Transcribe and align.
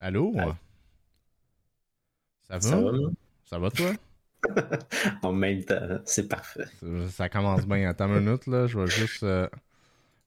Allô? 0.00 0.32
Ça 2.48 2.58
va? 2.58 2.60
Ça 2.60 2.80
va, 2.80 2.92
là? 2.92 3.08
Ça 3.44 3.58
va, 3.58 3.70
toi? 3.70 3.92
En 5.22 5.32
même 5.32 5.64
temps, 5.64 5.98
c'est 6.04 6.28
parfait. 6.28 6.66
Ça, 6.80 7.08
ça 7.10 7.28
commence 7.28 7.66
bien. 7.66 7.88
Attends 7.88 8.08
une 8.08 8.24
minute, 8.24 8.46
là. 8.46 8.66
Je 8.66 8.78
vais 8.78 8.86
juste, 8.86 9.22
euh, 9.22 9.48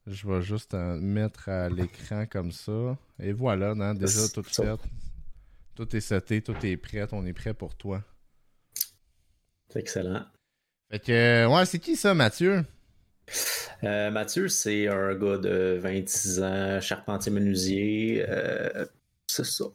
je 0.08 0.28
vais 0.28 0.42
juste 0.42 0.74
euh, 0.74 1.00
mettre 1.00 1.50
à 1.50 1.70
l'écran 1.70 2.26
comme 2.26 2.52
ça. 2.52 2.98
Et 3.20 3.32
voilà, 3.32 3.76
non, 3.76 3.94
déjà 3.94 4.28
tout 4.28 4.44
fait. 4.44 4.80
Tout 5.76 5.96
est 5.96 6.02
seté, 6.02 6.42
tout 6.42 6.56
est 6.66 6.78
prêt. 6.78 7.08
On 7.14 7.26
est 7.26 7.34
prêt 7.34 7.54
pour 7.54 7.76
toi. 7.76 8.04
C'est 9.70 9.80
excellent. 9.80 10.26
Fait 10.92 11.00
que, 11.00 11.12
euh, 11.12 11.48
ouais, 11.48 11.66
c'est 11.66 11.80
qui 11.80 11.96
ça, 11.96 12.14
Mathieu? 12.14 12.66
Euh, 13.84 14.12
Mathieu, 14.12 14.48
c'est 14.50 14.88
un 14.88 15.16
gars 15.16 15.38
de 15.38 15.78
26 15.82 16.42
ans, 16.42 16.82
charpentier 16.82 17.32
menuisier. 17.32 18.26
C'est 19.30 19.46
ça. 19.46 19.66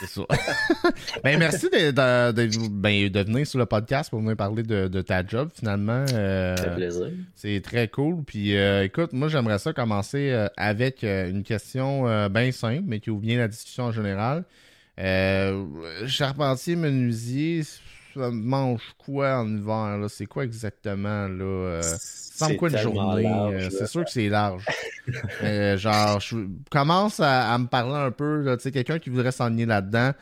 C'est 0.00 0.06
ça. 0.08 0.22
ben, 1.24 1.38
merci 1.38 1.68
de, 1.70 1.90
de, 1.90 2.32
de- 2.46 2.68
ben, 2.68 3.08
de 3.08 3.20
venir 3.20 3.44
sur 3.46 3.58
le 3.58 3.66
podcast 3.66 4.08
pour 4.08 4.20
venir 4.20 4.36
parler 4.36 4.62
de, 4.62 4.86
de 4.86 5.02
ta 5.02 5.26
job, 5.26 5.50
finalement. 5.52 6.04
Euh, 6.12 6.56
fait 6.56 6.74
plaisir. 6.76 7.08
C'est 7.34 7.60
très 7.60 7.88
cool. 7.88 8.22
Puis 8.24 8.56
euh, 8.56 8.84
écoute, 8.84 9.12
moi 9.12 9.26
j'aimerais 9.28 9.58
ça 9.58 9.72
commencer 9.72 10.30
euh, 10.30 10.46
avec 10.56 11.02
euh, 11.02 11.28
une 11.28 11.42
question 11.42 12.28
bien 12.28 12.52
simple, 12.52 12.84
mais 12.86 13.00
qui 13.00 13.10
ouvre 13.10 13.22
bien 13.22 13.38
la 13.38 13.48
discussion 13.48 13.84
en 13.84 13.92
général. 13.92 14.44
Charpentier, 16.06 16.76
menuisier, 16.76 17.62
ça 18.14 18.30
mange 18.30 18.82
quoi 18.98 19.38
en 19.38 19.48
hiver? 19.48 19.98
là? 19.98 20.06
C'est 20.08 20.26
quoi 20.26 20.44
exactement 20.44 21.28
là? 21.28 21.44
Euh, 21.44 21.82
quoi 22.58 22.70
une 22.70 22.78
journée? 22.78 23.26
Euh, 23.26 23.70
c'est 23.70 23.86
sûr 23.86 24.04
que 24.04 24.10
c'est 24.10 24.28
large. 24.28 24.64
Euh, 25.42 25.76
genre, 25.76 26.20
je 26.20 26.36
commence 26.70 27.18
à, 27.18 27.52
à 27.52 27.58
me 27.58 27.66
parler 27.66 27.96
un 27.96 28.12
peu, 28.12 28.44
tu 28.56 28.62
sais, 28.62 28.70
quelqu'un 28.70 29.00
qui 29.00 29.10
voudrait 29.10 29.32
s'enligner 29.32 29.66
là-dedans. 29.66 30.12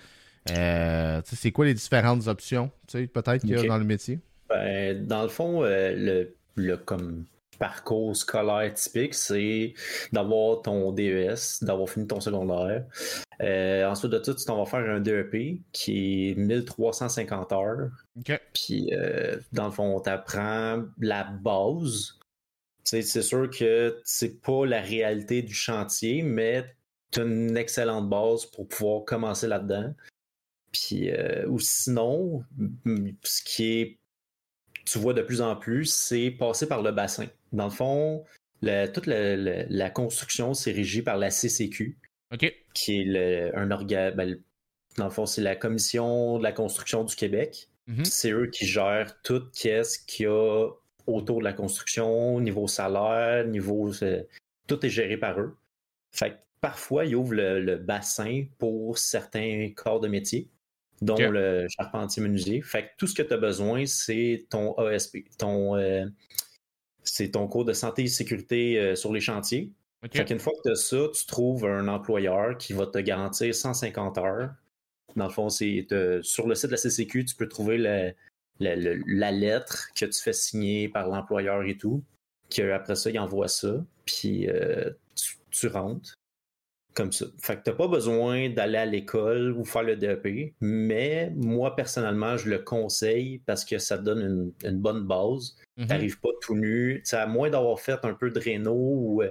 Euh, 0.51 1.21
tu 1.21 1.31
sais, 1.31 1.37
c'est 1.37 1.51
quoi 1.53 1.67
les 1.67 1.75
différentes 1.75 2.27
options, 2.27 2.71
tu 2.87 3.01
sais, 3.01 3.07
peut-être 3.07 3.43
qu'il 3.43 3.51
y 3.51 3.57
a 3.57 3.65
dans 3.65 3.77
le 3.77 3.85
métier? 3.85 4.19
Ben, 4.49 5.07
dans 5.07 5.25
le 5.25 5.29
fond, 5.29 5.61
le, 5.63 6.33
le 6.55 6.77
comme 6.79 7.25
parcours 7.59 8.17
scolaire 8.17 8.73
typique, 8.75 9.15
c'est 9.15 9.75
d'avoir 10.13 10.63
ton 10.63 10.93
DES, 10.93 11.63
d'avoir 11.63 11.89
fini 11.89 12.07
ton 12.07 12.21
secondaire. 12.21 12.85
Euh, 13.43 13.87
ensuite 13.87 14.11
de 14.11 14.19
tout, 14.19 14.35
tu 14.35 14.45
t'en 14.45 14.63
vas 14.63 14.67
faire 14.69 14.89
un 14.91 15.01
DEP 15.01 15.61
qui 15.73 16.31
est 16.31 16.35
1350 16.35 17.53
heures. 17.53 17.91
Puis, 18.53 18.91
euh, 18.93 19.39
dans 19.53 19.67
le 19.67 19.73
fond, 19.73 19.97
on 19.97 20.01
t'apprend 20.01 20.85
la 21.01 21.25
base. 21.25 22.19
C'est 22.85 23.03
sûr 23.03 23.51
que 23.51 24.01
c'est 24.05 24.41
pas 24.41 24.65
la 24.65 24.81
réalité 24.81 25.43
du 25.43 25.53
chantier, 25.53 26.23
mais 26.23 26.65
tu 27.11 27.21
as 27.21 27.25
une 27.25 27.57
excellente 27.57 28.09
base 28.09 28.47
pour 28.47 28.67
pouvoir 28.67 29.05
commencer 29.05 29.47
là-dedans. 29.47 29.93
Puis, 30.73 31.11
euh, 31.11 31.47
ou 31.49 31.59
sinon, 31.59 32.45
ce 33.23 33.43
qui 33.43 33.81
est, 33.81 33.99
tu 34.91 34.99
vois 34.99 35.15
de 35.15 35.23
plus 35.23 35.41
en 35.41 35.57
plus, 35.57 35.87
c'est 35.93 36.31
passer 36.31 36.67
par 36.69 36.83
le 36.83 36.93
bassin. 36.93 37.27
Dans 37.53 37.65
le 37.65 37.71
fond, 37.71 38.25
le- 38.63 38.87
toute 38.87 39.07
la, 39.07 39.37
la- 39.37 39.65
la 39.69 39.91
construction, 39.91 40.55
c'est 40.55 40.73
régi 40.73 41.03
par 41.03 41.17
la 41.17 41.31
CCQ 41.31 41.97
qui 42.75 43.01
est 43.01 43.05
le- 43.05 43.59
un 43.59 43.71
organe. 43.71 44.15
ben, 44.15 44.39
dans 44.97 45.05
le 45.05 45.11
fond, 45.11 45.27
c'est 45.27 45.43
la 45.43 45.57
Commission 45.57 46.39
de 46.39 46.43
la 46.43 46.53
construction 46.53 47.05
du 47.05 47.15
Québec. 47.15 47.69
Mhm. 47.87 48.05
C'est 48.05 48.33
eux 48.33 48.47
qui 48.49 48.67
gèrent 48.67 49.21
tout 49.23 49.43
ce 49.53 49.99
qu'il 50.07 50.25
y 50.25 50.29
a 50.29 50.69
autour 51.07 51.39
de 51.39 51.45
la 51.45 51.53
construction, 51.55 52.41
niveau 52.41 52.67
salaire, 52.69 53.47
niveau. 53.47 53.91
euh, 54.03 54.23
tout 54.67 54.85
est 54.85 54.91
géré 54.91 55.17
par 55.17 55.41
eux. 55.41 55.57
Fait 56.13 56.31
que 56.33 56.37
parfois, 56.61 57.05
ils 57.07 57.15
ouvrent 57.15 57.35
le, 57.35 57.61
le 57.61 57.77
bassin 57.77 58.45
pour 58.59 58.99
certains 58.99 59.71
corps 59.75 60.01
de 60.01 60.09
métier, 60.09 60.51
dont 61.01 61.17
le 61.17 61.67
charpentier 61.69 62.23
menuisier. 62.23 62.63
Fait 62.63 62.85
que 62.85 62.89
tout 62.99 63.07
ce 63.07 63.15
que 63.15 63.23
tu 63.23 63.33
as 63.33 63.39
besoin, 63.39 63.87
c'est 63.87 64.47
ton 64.51 64.75
ASP, 64.75 65.19
ton. 65.39 65.77
euh, 65.77 66.07
c'est 67.03 67.31
ton 67.31 67.49
cours 67.49 67.65
de 67.65 67.73
santé 67.73 68.03
et 68.03 68.07
sécurité 68.09 68.79
euh, 68.79 68.95
sur 68.95 69.13
les 69.13 69.21
chantiers. 69.21 69.73
OK. 70.05 70.17
Fait 70.17 70.25
qu'une 70.25 70.39
fois 70.39 70.53
que 70.53 70.69
tu 70.69 70.73
as 70.73 70.77
ça, 70.77 71.09
tu 71.15 71.27
trouves 71.27 71.65
un 71.65 71.89
employeur 71.89 72.57
qui 72.59 72.73
va 72.73 72.87
te 72.87 72.99
garantir 72.99 73.55
150 73.55 74.19
heures. 74.19 74.51
Dans 75.17 75.25
le 75.27 75.33
fond, 75.33 75.49
c'est 75.49 75.87
sur 76.23 76.47
le 76.47 76.55
site 76.55 76.67
de 76.67 76.73
la 76.73 76.77
CCQ, 76.77 77.25
tu 77.25 77.35
peux 77.35 77.49
trouver 77.49 77.79
la 78.59 79.31
lettre 79.33 79.89
que 79.95 80.05
tu 80.05 80.21
fais 80.21 80.33
signer 80.33 80.89
par 80.89 81.09
l'employeur 81.09 81.63
et 81.65 81.77
tout. 81.77 82.05
Que 82.51 82.71
après 82.73 82.95
ça, 82.95 83.11
il 83.11 83.19
envoie 83.19 83.49
ça, 83.49 83.85
puis 84.05 84.49
euh, 84.49 84.91
tu, 85.15 85.37
tu 85.51 85.67
rentres 85.67 86.18
comme 86.99 87.13
ça. 87.13 87.27
Fait 87.41 87.57
que 87.57 87.63
tu 87.63 87.71
n'as 87.71 87.77
pas 87.77 87.87
besoin 87.89 88.51
d'aller 88.51 88.77
à 88.77 88.85
l'école 88.85 89.53
ou 89.53 89.65
faire 89.65 89.85
le 89.85 89.97
DEP, 89.97 90.53
mais 90.61 91.33
moi, 91.37 91.75
personnellement, 91.77 92.37
je 92.37 92.51
le 92.51 92.59
conseille 92.59 93.39
parce 93.47 93.65
que 93.65 93.79
ça 93.79 93.97
te 93.99 94.03
donne 94.03 94.53
une, 94.63 94.69
une 94.69 94.79
bonne 94.79 95.07
base. 95.07 95.57
Mhm. 95.77 95.87
T'arrives 95.87 96.19
pas 96.21 96.31
tout 96.43 96.57
nu. 96.57 97.01
Tu 97.05 97.11
sais, 97.11 97.17
à 97.17 97.27
moins 97.27 97.49
d'avoir 97.51 97.79
fait 97.81 97.99
un 98.05 98.15
peu 98.15 98.31
de 98.31 98.41
réno 98.41 98.75
ou 98.75 99.23
euh, 99.23 99.31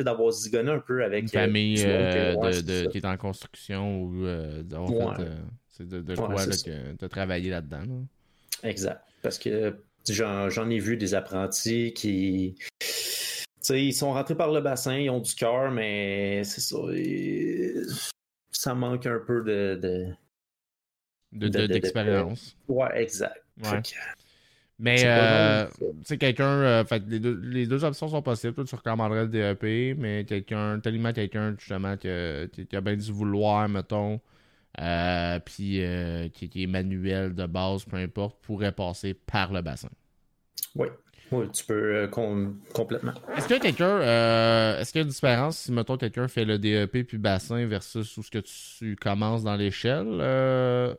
d'avoir 0.00 0.32
zigonné 0.32 0.70
un 0.70 0.78
peu 0.80 1.04
avec 1.04 1.24
Une 1.24 1.28
euh, 1.38 1.42
famille 1.42 1.76
monde 1.84 2.46
euh, 2.46 2.62
de, 2.62 2.88
qui 2.88 2.96
est 2.98 3.04
en 3.04 3.16
construction 3.18 4.02
ou 4.02 4.24
euh, 4.24 4.62
d'avoir 4.62 5.18
Ouais. 5.18 5.24
fait, 5.26 5.30
c'est 5.68 5.86
de, 5.86 6.00
de 6.00 6.12
Ouais, 6.12 6.26
quoi 6.26 6.46
là, 6.46 6.56
que 6.64 6.96
tu 6.96 7.04
as 7.04 7.08
travaillé 7.10 7.50
là-dedans. 7.50 7.80
là. 7.82 8.68
Exact. 8.70 9.02
Parce 9.20 9.38
que 9.38 9.74
j'en 10.08 10.70
ai 10.70 10.78
vu 10.78 10.96
des 10.96 11.14
apprentis 11.14 11.92
qui. 11.92 12.54
Tu 13.62 13.68
sais, 13.68 13.84
ils 13.84 13.92
sont 13.92 14.12
rentrés 14.12 14.34
par 14.34 14.50
le 14.50 14.60
bassin, 14.60 14.96
ils 14.98 15.08
ont 15.10 15.20
du 15.20 15.34
cœur, 15.34 15.70
mais 15.70 16.42
c'est 16.44 16.60
ça. 16.60 16.78
et- 16.92 17.74
Ça 18.50 18.74
manque 18.74 19.06
un 19.06 19.20
peu 19.26 19.42
de. 19.42 19.78
de... 19.80 20.06
De- 21.32 21.46
De- 21.46 21.48
de- 21.48 21.58
de- 21.60 21.66
de- 21.68 21.72
D'expérience. 21.72 22.56
Ouais, 22.68 23.02
exact. 23.02 23.42
Ouais. 23.62 23.80
Mais, 24.78 24.98
c'est 24.98 25.06
euh, 25.06 25.66
quelqu'un, 26.18 26.44
euh, 26.48 26.84
les 27.06 27.20
deux, 27.20 27.40
les 27.40 27.66
deux 27.66 27.84
options 27.84 28.08
sont 28.08 28.20
possibles. 28.20 28.52
Toi, 28.54 28.64
tu 28.64 28.74
recommanderais 28.74 29.22
le 29.22 29.28
DEP, 29.28 29.94
mais 29.96 30.24
quelqu'un, 30.24 30.80
tellement 30.80 31.12
quelqu'un, 31.12 31.54
justement, 31.56 31.96
qui 31.96 32.08
a, 32.08 32.48
qui- 32.48 32.66
qui 32.66 32.76
a 32.76 32.80
bien 32.80 32.96
du 32.96 33.12
vouloir, 33.12 33.68
mettons, 33.68 34.20
euh, 34.80 35.38
puis 35.38 35.82
qui, 36.34 36.48
qui 36.48 36.62
est 36.64 36.66
manuel 36.66 37.34
de 37.34 37.46
base, 37.46 37.84
peu 37.84 37.96
importe, 37.96 38.42
pourrait 38.42 38.72
passer 38.72 39.14
par 39.14 39.52
le 39.52 39.62
bassin. 39.62 39.90
Oui, 40.74 40.88
oui, 41.32 41.50
tu 41.52 41.64
peux 41.64 41.96
euh, 41.96 42.08
com- 42.08 42.58
complètement. 42.74 43.12
Est-ce 43.36 43.48
que 43.48 43.60
quelqu'un, 43.60 43.84
euh, 44.00 44.78
est-ce 44.78 44.92
qu'il 44.92 45.00
y 45.00 45.02
a 45.02 45.04
une 45.04 45.10
différence 45.10 45.58
si, 45.58 45.72
mettons, 45.72 45.96
quelqu'un 45.96 46.28
fait 46.28 46.44
le 46.44 46.58
DEP 46.58 47.04
puis 47.04 47.18
bassin 47.18 47.66
versus 47.66 48.16
où 48.16 48.22
ce 48.22 48.30
que 48.30 48.38
tu 48.38 48.96
commences 48.96 49.42
dans 49.42 49.56
l'échelle? 49.56 50.18
euh, 50.20 50.94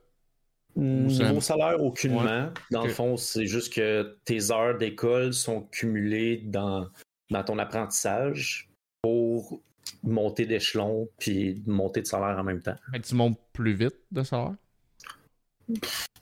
Niveau 0.75 1.39
salaire, 1.39 1.81
aucunement. 1.81 2.49
Dans 2.71 2.83
le 2.83 2.89
fond, 2.89 3.15
c'est 3.15 3.45
juste 3.45 3.73
que 3.73 4.17
tes 4.25 4.51
heures 4.51 4.77
d'école 4.77 5.33
sont 5.33 5.61
cumulées 5.71 6.37
dans, 6.45 6.87
dans 7.29 7.43
ton 7.43 7.59
apprentissage 7.59 8.69
pour 9.01 9.61
monter 10.01 10.45
d'échelon 10.45 11.07
puis 11.19 11.61
monter 11.67 12.01
de 12.01 12.07
salaire 12.07 12.37
en 12.39 12.43
même 12.43 12.61
temps. 12.61 12.75
que 12.91 12.97
tu 12.97 13.15
montes 13.15 13.39
plus 13.53 13.73
vite 13.73 13.95
de 14.11 14.23
salaire? 14.23 14.55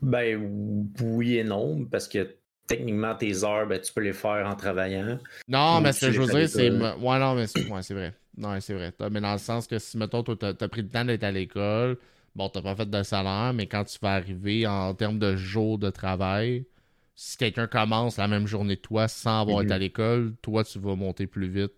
Ben 0.02 0.92
oui 1.02 1.38
et 1.38 1.44
non, 1.44 1.86
parce 1.86 2.08
que 2.08 2.36
techniquement, 2.76 3.16
tes 3.16 3.44
heures, 3.44 3.68
ben, 3.68 3.80
tu 3.80 3.92
peux 3.94 4.02
les 4.02 4.14
faire 4.14 4.48
en 4.48 4.56
travaillant. 4.56 5.20
Non, 5.48 5.82
mais 5.82 5.92
tu 5.94 6.00
ce 6.00 6.06
que 6.08 6.12
je 6.12 6.22
veux 6.22 6.28
dire, 6.28 6.50
c'est. 6.50 6.70
Ouais, 6.70 7.20
non, 7.20 7.36
mais 7.36 7.48
c'est 7.48 7.62
ouais, 7.62 7.82
vrai. 7.94 8.14
Non, 8.38 8.60
c'est 8.60 8.74
vrai. 8.74 8.94
Mais 9.12 9.22
dans 9.22 9.34
le 9.34 9.40
sens 9.40 9.68
que 9.68 9.78
si, 9.78 9.98
mettons, 9.98 10.24
toi, 10.24 10.36
t'as 10.40 10.54
t'as 10.54 10.68
pris 10.68 10.82
le 10.82 10.90
temps 10.90 11.04
d'être 11.04 11.24
à 11.24 11.32
l'école, 11.32 11.98
bon, 12.36 12.50
t'as 12.50 12.62
pas 12.62 12.76
fait 12.76 12.90
de 12.90 13.04
salaire, 13.04 13.54
mais 13.54 13.68
quand 13.68 13.84
tu 13.84 13.98
vas 14.02 14.14
arriver 14.14 14.66
en 14.66 14.94
termes 14.94 15.20
de 15.20 15.36
jours 15.36 15.78
de 15.78 15.90
travail, 15.90 16.66
si 17.16 17.38
quelqu'un 17.38 17.68
commence 17.68 18.18
la 18.18 18.28
même 18.28 18.48
journée 18.48 18.78
que 18.78 18.82
toi 18.82 19.08
sans 19.08 19.42
avoir 19.42 19.62
été 19.62 19.74
à 19.74 19.78
l'école, 19.78 20.34
toi, 20.42 20.64
tu 20.64 20.80
vas 20.80 20.96
monter 20.96 21.28
plus 21.28 21.50
vite. 21.50 21.74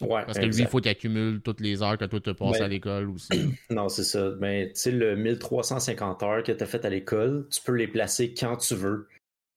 Ouais, 0.00 0.24
Parce 0.26 0.38
que 0.38 0.46
lui, 0.46 0.62
il 0.62 0.66
faut 0.66 0.80
qu'il 0.80 0.90
accumule 0.90 1.40
toutes 1.42 1.60
les 1.60 1.82
heures 1.82 1.98
que 1.98 2.04
toi, 2.06 2.20
tu 2.20 2.34
passes 2.34 2.58
Ben- 2.58 2.64
à 2.64 2.68
l'école 2.68 3.10
aussi. 3.10 3.32
Non, 3.70 3.88
c'est 3.88 4.04
ça. 4.04 4.30
Mais 4.40 4.68
tu 4.68 4.80
sais, 4.80 4.90
le 4.92 5.16
1350 5.16 6.22
heures 6.22 6.42
que 6.42 6.52
tu 6.52 6.62
as 6.62 6.66
fait 6.66 6.84
à 6.84 6.90
l'école, 6.90 7.46
tu 7.50 7.60
peux 7.62 7.72
les 7.72 7.88
placer 7.88 8.32
quand 8.32 8.56
tu 8.56 8.74
veux. 8.74 9.08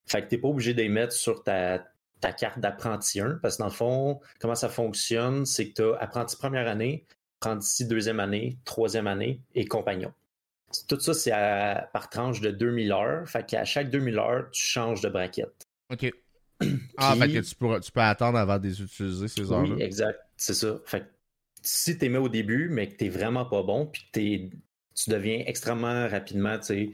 Fait 0.10 0.24
que 0.24 0.30
tu 0.30 0.36
n'es 0.36 0.42
pas 0.42 0.48
obligé 0.48 0.74
de 0.74 0.82
les 0.82 0.90
mettre 0.90 1.14
sur 1.14 1.44
ta, 1.44 1.86
ta 2.20 2.32
carte 2.34 2.60
d'apprenti 2.60 3.20
1, 3.20 3.40
parce 3.42 3.58
que 3.58 3.62
dans 3.64 3.68
le 3.70 3.74
fond, 3.74 4.20
comment 4.40 4.56
ça 4.56 4.70
fonctionne, 4.70 5.46
c'est 5.46 5.70
que 5.70 5.74
tu 5.74 5.82
as 5.84 5.98
apprenti 6.04 6.36
première 6.36 6.68
année, 6.68 7.06
apprenti 7.42 7.86
deuxième 7.86 8.20
année, 8.20 8.58
troisième 8.66 9.08
année 9.08 9.40
et 9.56 9.66
compagnon. 9.66 10.12
Tout 10.88 11.00
ça, 11.00 11.14
c'est 11.14 11.32
par 11.94 12.10
tranche 12.12 12.42
de 12.42 12.52
2000 12.52 12.92
heures. 12.92 13.28
Fait 13.28 13.46
qu'à 13.46 13.66
chaque 13.66 13.90
2000 13.90 14.20
heures, 14.20 14.50
tu 14.52 14.62
changes 14.62 15.02
de 15.02 15.10
braquette. 15.10 15.66
OK. 15.92 16.12
Ah, 16.98 17.14
Puis- 17.18 17.22
fait 17.32 17.40
que 17.40 17.48
tu, 17.48 17.56
pourras- 17.56 17.80
tu 17.80 17.90
peux 17.92 18.02
attendre 18.02 18.38
avant 18.38 18.60
de 18.60 18.68
les 18.68 18.82
utiliser, 18.82 19.30
ces 19.30 19.50
heures-là. 19.50 19.76
Oui, 19.76 19.82
exact. 19.82 20.20
C'est 20.36 20.54
ça. 20.54 20.78
Fait 20.86 21.00
que 21.00 21.06
si 21.62 21.98
tu 21.98 22.10
mets 22.10 22.18
au 22.18 22.28
début, 22.28 22.68
mais 22.70 22.90
que 22.90 22.98
tu 22.98 23.10
vraiment 23.10 23.46
pas 23.46 23.64
bon, 23.64 23.86
puis 23.86 24.04
que 24.04 24.12
t'es- 24.12 24.50
tu 24.94 25.10
deviens 25.10 25.42
extrêmement 25.48 26.10
rapidement, 26.10 26.58
tu 26.60 26.66
sais, 26.66 26.92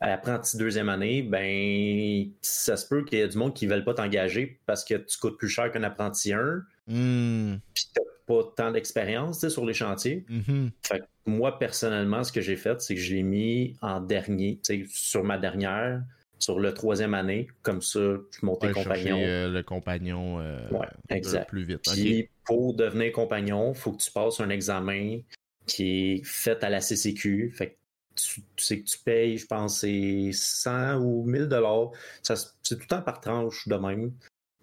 apprenti 0.00 0.56
deuxième 0.56 0.88
année, 0.88 1.22
ben, 1.22 2.30
ça 2.40 2.76
se 2.76 2.86
peut 2.88 3.04
qu'il 3.04 3.18
y 3.18 3.22
ait 3.22 3.28
du 3.28 3.36
monde 3.38 3.54
qui 3.54 3.66
ne 3.66 3.72
veulent 3.72 3.84
pas 3.84 3.94
t'engager 3.94 4.58
parce 4.66 4.84
que 4.84 4.94
tu 4.94 5.18
coûtes 5.18 5.36
plus 5.38 5.48
cher 5.48 5.70
qu'un 5.70 5.82
apprenti 5.82 6.32
1, 6.32 6.62
Hmm. 6.86 7.58
puis 7.74 7.84
t'as 7.94 8.00
pas 8.26 8.42
tant 8.56 8.72
d'expérience 8.72 9.46
sur 9.48 9.64
les 9.64 9.74
chantiers. 9.74 10.24
Mhm. 10.28 10.70
Fait 10.84 10.98
que 11.00 11.04
moi, 11.26 11.56
personnellement, 11.58 12.24
ce 12.24 12.32
que 12.32 12.40
j'ai 12.40 12.56
fait, 12.56 12.80
c'est 12.80 12.94
que 12.96 13.00
je 13.00 13.14
l'ai 13.14 13.22
mis 13.22 13.76
en 13.80 14.00
dernier, 14.00 14.58
tu 14.64 14.84
sais, 14.84 14.86
sur 14.88 15.22
ma 15.22 15.38
dernière, 15.38 16.02
sur 16.40 16.58
le 16.58 16.72
troisième 16.74 17.14
année. 17.14 17.46
Comme 17.62 17.82
ça, 17.82 17.98
je 18.00 18.44
montais 18.46 18.68
Ouais, 18.68 18.72
compagnon. 18.72 19.18
chercher, 19.18 19.24
euh, 19.26 19.48
le 19.50 19.62
compagnon 19.62 20.40
euh, 20.40 20.68
Ouais, 20.70 20.86
exact. 21.10 21.48
plus 21.50 21.62
vite. 21.64 21.80
Puis 21.92 22.28
pour 22.44 22.74
devenir 22.74 23.12
compagnon, 23.12 23.72
il 23.72 23.78
faut 23.78 23.92
que 23.92 24.02
tu 24.02 24.10
passes 24.10 24.40
un 24.40 24.48
examen 24.50 25.18
qui 25.66 26.14
est 26.14 26.24
fait 26.24 26.64
à 26.64 26.70
la 26.70 26.80
CCQ. 26.80 27.52
Fait 27.54 27.68
que 27.68 27.76
tu, 28.22 28.42
tu 28.56 28.64
sais 28.64 28.80
que 28.80 28.88
tu 28.88 28.98
payes, 28.98 29.38
je 29.38 29.46
pense, 29.46 29.80
c'est 29.80 30.30
100 30.32 30.98
ou 31.00 31.24
1000 31.24 31.46
dollars. 31.48 31.90
C'est 32.22 32.34
tout 32.62 32.76
le 32.80 32.86
temps 32.86 33.02
par 33.02 33.20
tranche 33.20 33.68
de 33.68 33.76
même. 33.76 34.12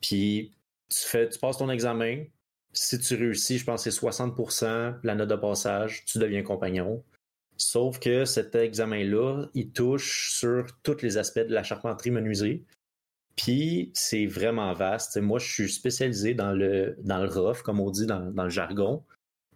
Puis 0.02 0.54
tu, 0.90 1.00
fais, 1.00 1.30
tu 1.30 1.40
passes 1.40 1.58
ton 1.58 1.70
examen. 1.70 2.26
Si 2.74 3.00
tu 3.00 3.16
réussis, 3.16 3.58
je 3.58 3.66
pense 3.66 3.84
que 3.84 3.92
c'est 3.92 4.06
60% 4.06 5.00
la 5.04 5.16
note 5.16 5.30
de 5.30 5.36
passage, 5.36 6.06
tu 6.06 6.20
deviens 6.20 6.44
compagnon. 6.44 7.04
Sauf 7.58 8.00
que 8.00 8.26
cet 8.26 8.54
examen-là, 8.56 9.48
il 9.56 9.72
touche 9.72 10.38
sur 10.38 10.68
tous 10.84 11.02
les 11.02 11.18
aspects 11.18 11.40
de 11.40 11.54
la 11.54 11.64
charpenterie 11.64 12.12
menuisée. 12.12 12.64
Puis 13.36 13.92
c'est 13.94 14.26
vraiment 14.28 14.74
vaste. 14.74 15.12
T'sais, 15.12 15.22
moi, 15.22 15.40
je 15.40 15.52
suis 15.52 15.72
spécialisé 15.72 16.34
dans 16.34 16.52
le, 16.52 16.98
dans 17.04 17.22
le 17.22 17.30
rough, 17.30 17.62
comme 17.64 17.80
on 17.80 17.90
dit 17.90 18.06
dans, 18.06 18.32
dans 18.32 18.44
le 18.44 18.50
jargon, 18.50 19.04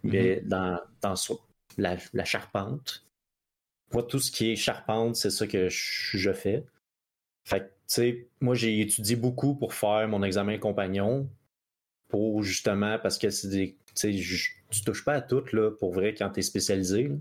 mais 0.03 0.41
dans, 0.41 0.79
dans 1.01 1.15
la 1.77 2.25
charpente. 2.25 3.05
Moi, 3.93 4.03
tout 4.03 4.19
ce 4.19 4.31
qui 4.31 4.51
est 4.51 4.55
charpente, 4.55 5.15
c'est 5.15 5.29
ça 5.29 5.47
que 5.47 5.67
je, 5.69 6.31
fais. 6.33 6.63
Fait 7.43 7.59
que, 7.59 7.65
tu 7.65 7.71
sais, 7.87 8.27
moi, 8.39 8.55
j'ai 8.55 8.79
étudié 8.79 9.15
beaucoup 9.15 9.55
pour 9.55 9.73
faire 9.73 10.07
mon 10.07 10.23
examen 10.23 10.57
compagnon, 10.57 11.29
pour 12.07 12.43
justement, 12.43 12.99
parce 12.99 13.17
que 13.17 13.29
c'est 13.29 13.49
des. 13.49 13.75
Tu 13.87 13.91
sais, 13.95 14.13
je- 14.13 14.51
tu 14.69 14.81
touches 14.83 15.03
pas 15.03 15.15
à 15.15 15.21
tout, 15.21 15.43
là, 15.53 15.71
pour 15.71 15.93
vrai, 15.93 16.13
quand 16.13 16.29
t'es 16.29 16.41
spécialisé. 16.41 17.09
là. 17.09 17.15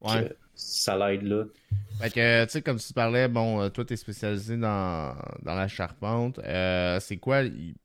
Ouais. 0.00 0.28
Que 0.28 0.36
Ça 0.54 0.96
l'aide, 0.96 1.22
là. 1.22 1.44
Fait 2.00 2.10
que, 2.10 2.44
tu 2.44 2.50
sais, 2.50 2.62
comme 2.62 2.78
tu 2.78 2.92
parlais, 2.92 3.28
bon, 3.28 3.60
euh, 3.62 3.68
toi, 3.68 3.84
t'es 3.84 3.96
spécialisé 3.96 4.56
dans, 4.56 5.14
dans 5.42 5.54
la 5.54 5.68
charpente. 5.68 6.38
Euh, 6.40 6.98
c'est 7.00 7.18
quoi, 7.18 7.42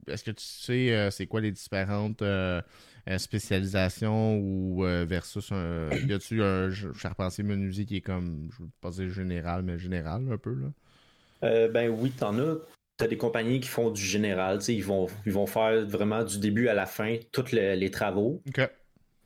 est-ce 0.07 0.24
que 0.24 0.31
tu 0.31 0.44
sais, 0.44 0.92
euh, 0.92 1.12
c'est 1.12 1.27
quoi 1.27 1.42
les 1.42 1.51
différentes 1.51 2.21
euh, 2.21 2.62
euh, 3.07 3.18
spécialisations 3.18 4.38
ou 4.38 4.86
euh, 4.86 5.06
versus 5.07 5.51
un. 5.51 5.89
Y 6.07 6.13
a-tu 6.13 6.42
un 6.44 6.71
ch- 6.71 6.94
charpentier 6.94 7.44
menuisier 7.44 7.86
qui 7.86 7.98
est 7.98 8.01
comme, 8.01 8.50
je 8.51 8.63
veux 8.63 8.69
pas 8.81 8.92
dire 8.92 9.09
général, 9.09 9.63
mais 9.63 9.77
général 9.77 10.31
un 10.31 10.38
peu, 10.38 10.54
là? 10.54 10.68
Euh, 11.44 11.68
ben 11.68 11.89
oui, 11.89 12.12
t'en 12.12 12.38
as. 12.39 12.57
T'as 12.98 13.07
des 13.07 13.18
compagnies 13.18 13.59
qui 13.59 13.69
font 13.69 13.92
du 13.92 14.01
général, 14.01 14.57
tu 14.57 14.65
sais, 14.65 14.75
ils 14.75 14.83
vont, 14.83 15.06
ils 15.27 15.31
vont 15.31 15.45
faire 15.45 15.86
vraiment 15.86 16.24
du 16.24 16.39
début 16.39 16.68
à 16.68 16.74
la 16.74 16.88
fin 16.88 17.18
tous 17.31 17.51
le- 17.51 17.75
les 17.75 17.92
travaux. 17.92 18.42
Ok. 18.48 18.68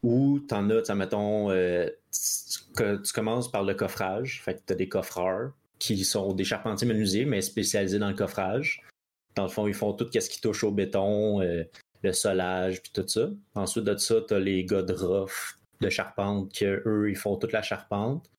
Ou 0.03 0.39
t'en 0.39 0.69
as, 0.71 0.81
tu 0.81 0.93
mettons, 0.93 1.51
euh, 1.51 1.87
tu, 2.11 2.83
tu 3.01 3.13
commences 3.13 3.49
par 3.49 3.63
le 3.63 3.73
coffrage. 3.73 4.41
Fait 4.43 4.55
que 4.55 4.59
t'as 4.65 4.75
des 4.75 4.89
coffreurs 4.89 5.53
qui 5.79 6.03
sont 6.03 6.33
des 6.33 6.43
charpentiers 6.43 6.87
menuisiers, 6.87 7.25
mais 7.25 7.41
spécialisés 7.41 7.97
dans 7.97 8.09
le 8.09 8.15
coffrage. 8.15 8.83
Dans 9.35 9.43
le 9.43 9.49
fond, 9.49 9.67
ils 9.67 9.73
font 9.73 9.93
tout 9.93 10.09
ce 10.11 10.29
qui 10.29 10.41
touche 10.41 10.65
au 10.65 10.71
béton, 10.71 11.41
euh, 11.41 11.63
le 12.03 12.13
solage, 12.13 12.81
puis 12.81 12.91
tout 12.93 13.07
ça. 13.07 13.29
Ensuite 13.55 13.85
de 13.85 13.95
ça, 13.97 14.15
t'as 14.27 14.39
les 14.39 14.65
gars 14.65 14.81
de 14.81 14.93
rough, 14.93 15.57
de 15.81 15.89
charpente, 15.89 16.53
que 16.53 16.81
eux, 16.85 17.09
ils 17.09 17.15
font 17.17 17.37
toute 17.37 17.51
la 17.51 17.61
charpente. 17.61 18.29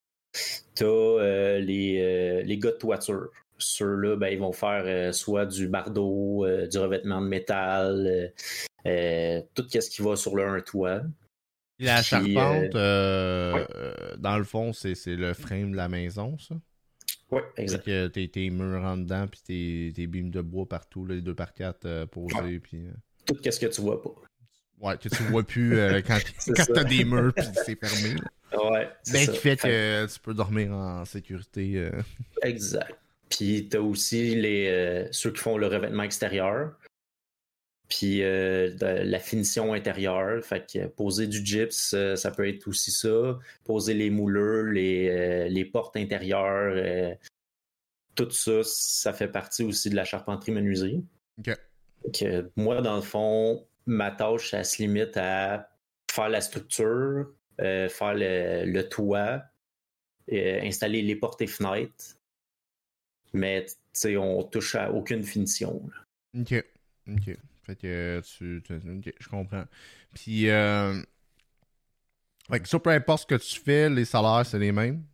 T'as 0.75 0.87
euh, 0.87 1.59
les, 1.59 2.01
euh, 2.01 2.43
les 2.43 2.59
gars 2.59 2.71
de 2.73 2.77
toiture. 2.77 3.29
Ceux-là, 3.59 4.17
ben, 4.17 4.29
ils 4.29 4.39
vont 4.39 4.53
faire 4.53 4.83
euh, 4.87 5.13
soit 5.13 5.47
du 5.47 5.69
bardeau, 5.69 6.45
euh, 6.45 6.67
du 6.67 6.79
revêtement 6.79 7.21
de 7.21 7.29
métal, 7.29 8.33
tout 9.55 9.65
ce 9.69 9.91
qui 9.91 10.03
va 10.03 10.17
sur 10.17 10.35
le 10.35 10.45
un 10.45 10.61
toit. 10.61 11.03
La 11.79 11.97
Puis, 11.97 12.05
charpente, 12.05 12.75
ouais. 12.75 13.67
dans 14.19 14.39
le 14.39 14.45
fond, 14.45 14.73
c'est 14.73 14.95
le 15.07 15.35
frame 15.35 15.73
de 15.73 15.77
la 15.77 15.89
maison, 15.89 16.39
ça? 16.39 16.55
Oui, 17.31 17.41
Fait 17.57 17.63
exact. 17.63 17.85
que 17.85 18.07
tes, 18.09 18.29
tes 18.29 18.51
murs 18.51 18.85
en 18.85 18.99
dedans, 18.99 19.27
puis 19.27 19.41
tes, 19.43 19.93
tes 19.95 20.07
beams 20.07 20.31
de 20.31 20.43
bois 20.43 20.69
partout, 20.69 21.07
là, 21.07 21.15
les 21.15 21.23
deux 21.23 21.35
par 21.35 21.55
quatre 21.55 21.87
euh, 21.87 22.07
posés, 22.07 22.61
puis... 22.61 22.85
euh, 23.31 23.35
Tout 23.35 23.51
ce 23.51 23.59
que 23.61 23.67
tu 23.67 23.81
vois 23.81 24.03
pas. 24.03 24.15
Ouais, 24.81 24.97
que 24.99 25.09
tu 25.09 25.23
vois 25.25 25.45
plus 25.45 25.79
euh, 25.79 26.01
quand, 26.07 26.19
quand 26.57 26.65
t'as 26.75 26.85
des 26.85 27.05
murs 27.05 27.33
puis 27.35 27.45
c'est 27.65 27.79
fermé. 27.79 28.17
Ouais, 28.53 28.89
Ben, 29.13 29.27
qui 29.29 29.37
fait 29.37 29.57
que 29.57 30.07
tu 30.13 30.21
peux 30.21 30.35
dormir 30.35 30.73
en 30.73 31.05
sécurité. 31.05 31.75
euh. 31.77 32.03
Exact. 32.43 32.95
Puis 33.31 33.69
t'as 33.71 33.79
aussi 33.79 34.35
les 34.35 34.69
euh, 34.69 35.09
ceux 35.13 35.31
qui 35.33 35.39
font 35.41 35.57
le 35.57 35.67
revêtement 35.69 36.03
extérieur. 36.03 36.73
Puis 37.89 38.23
euh, 38.23 38.71
de- 38.75 39.03
la 39.05 39.19
finition 39.21 39.73
intérieure. 39.73 40.45
Fait 40.45 40.67
que 40.71 40.87
poser 40.87 41.27
du 41.27 41.45
gyps, 41.45 41.93
euh, 41.95 42.17
ça 42.17 42.31
peut 42.31 42.49
être 42.49 42.67
aussi 42.67 42.91
ça. 42.91 43.39
Poser 43.65 43.95
les 43.95 44.11
mouleurs, 44.11 44.65
les, 44.65 45.09
euh, 45.09 45.49
les 45.49 45.65
portes 45.65 45.97
intérieures. 45.97 46.73
euh, 46.77 47.15
tout 48.15 48.31
ça, 48.31 48.61
ça 48.65 49.13
fait 49.15 49.29
partie 49.29 49.63
aussi 49.63 49.89
de 49.89 49.97
la 49.97 50.05
charpenterie 50.05 50.53
menuiserie. 50.53 51.03
Ok. 51.39 51.57
Que 52.13 52.51
moi, 52.57 52.81
dans 52.81 52.97
le 52.97 53.03
fond, 53.03 53.67
ma 53.87 54.11
tâche, 54.11 54.51
ça 54.51 54.65
se 54.65 54.83
limite 54.83 55.17
à 55.17 55.71
faire 56.11 56.29
la 56.29 56.41
structure, 56.41 57.33
euh, 57.61 57.89
faire 57.89 58.15
le, 58.15 58.65
le 58.65 58.89
toit, 58.89 59.43
euh, 60.33 60.61
installer 60.63 61.03
les 61.03 61.17
portes 61.17 61.41
et 61.43 61.47
fenêtres. 61.47 62.17
Mais, 63.33 63.65
tu 63.67 63.75
sais, 63.93 64.17
on 64.17 64.43
touche 64.43 64.75
à 64.75 64.91
aucune 64.93 65.23
finition. 65.23 65.83
là. 65.89 66.41
Ok. 66.41 66.65
Ok. 67.09 67.37
Fait 67.63 67.77
que 67.77 68.21
tu. 68.25 68.63
tu- 68.65 68.75
ok, 68.75 69.15
je 69.19 69.29
comprends. 69.29 69.65
Puis, 70.15 70.51
euh... 70.51 71.01
fait 72.51 72.61
que 72.61 72.69
ça, 72.69 72.79
peu 72.79 72.91
importe 72.91 73.23
ce 73.23 73.27
que 73.27 73.43
tu 73.43 73.61
fais, 73.61 73.89
les 73.89 74.05
salaires, 74.05 74.45
c'est 74.45 74.59
les 74.59 74.73
mêmes? 74.73 75.05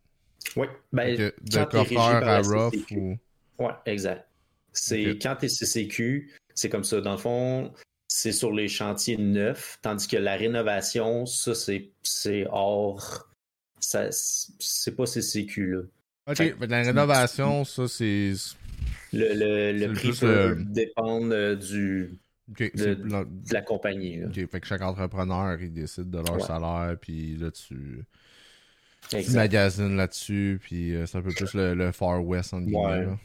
Oui, 0.57 0.67
ben, 0.93 1.17
de 1.17 1.65
coffreur 1.65 2.21
par 2.21 2.29
à 2.29 2.41
rough 2.41 2.75
ou. 2.93 3.17
Ouais, 3.59 3.73
exact. 3.87 4.27
C'est 4.73 5.19
quand 5.21 5.37
tu 5.37 5.47
es 5.47 5.49
CCQ, 5.49 6.33
c'est 6.59 6.69
comme 6.69 6.85
ça. 6.85 7.01
Dans 7.01 7.13
le 7.13 7.19
fond, 7.19 7.73
c'est 8.09 8.33
sur 8.33 8.53
les 8.53 8.69
chantiers 8.69 9.17
neufs, 9.17 9.79
tandis 9.83 10.09
que 10.09 10.17
la 10.17 10.35
rénovation, 10.37 11.25
ça, 11.27 11.55
c'est 11.55 11.91
c'est 12.03 12.47
hors. 12.51 13.29
Ça, 13.81 14.09
c'est 14.11 14.97
pas 14.97 15.07
CCQ, 15.07 15.71
là. 15.73 15.81
Ok. 16.29 16.37
Fait 16.37 16.67
la 16.67 16.83
rénovation, 16.83 17.65
ça, 17.65 17.87
c'est. 17.89 18.33
Le, 19.13 19.33
le, 19.35 19.87
le 19.87 19.93
prix 19.95 20.13
peut 20.13 20.27
euh, 20.27 20.55
dépendre 20.59 21.33
euh, 21.33 21.55
du, 21.55 22.19
de, 22.49 22.99
la- 23.11 23.25
de 23.25 23.55
la 23.55 23.63
compagnie. 23.63 24.19
là. 24.19 24.27
Ok, 24.27 24.35
fait 24.51 24.61
que 24.61 24.67
chaque 24.67 24.83
entrepreneur, 24.83 25.57
il 25.63 25.73
décide 25.73 26.11
de 26.11 26.19
leur 26.19 26.35
Ouais. 26.35 26.41
salaire, 26.41 26.97
puis 27.01 27.37
là, 27.37 27.51
tu, 27.51 28.05
magasines 29.33 29.97
là-dessus, 29.97 30.59
puis 30.63 30.95
euh, 30.95 31.07
c'est 31.07 31.17
un 31.19 31.23
peu 31.23 31.31
plus 31.33 31.55
le, 31.55 31.75
le 31.75 31.93
Far 31.93 32.23
West, 32.23 32.53
entre 32.53 32.67
guillemets. 32.67 33.07
Ouais. 33.07 33.17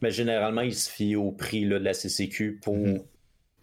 Mais 0.00 0.10
généralement, 0.10 0.62
il 0.62 0.74
se 0.74 0.90
fie 0.90 1.16
au 1.16 1.30
prix 1.32 1.64
là, 1.64 1.78
de 1.78 1.84
la 1.84 1.92
CCQ 1.94 2.60
pour 2.62 2.76
Mhm. 2.76 3.02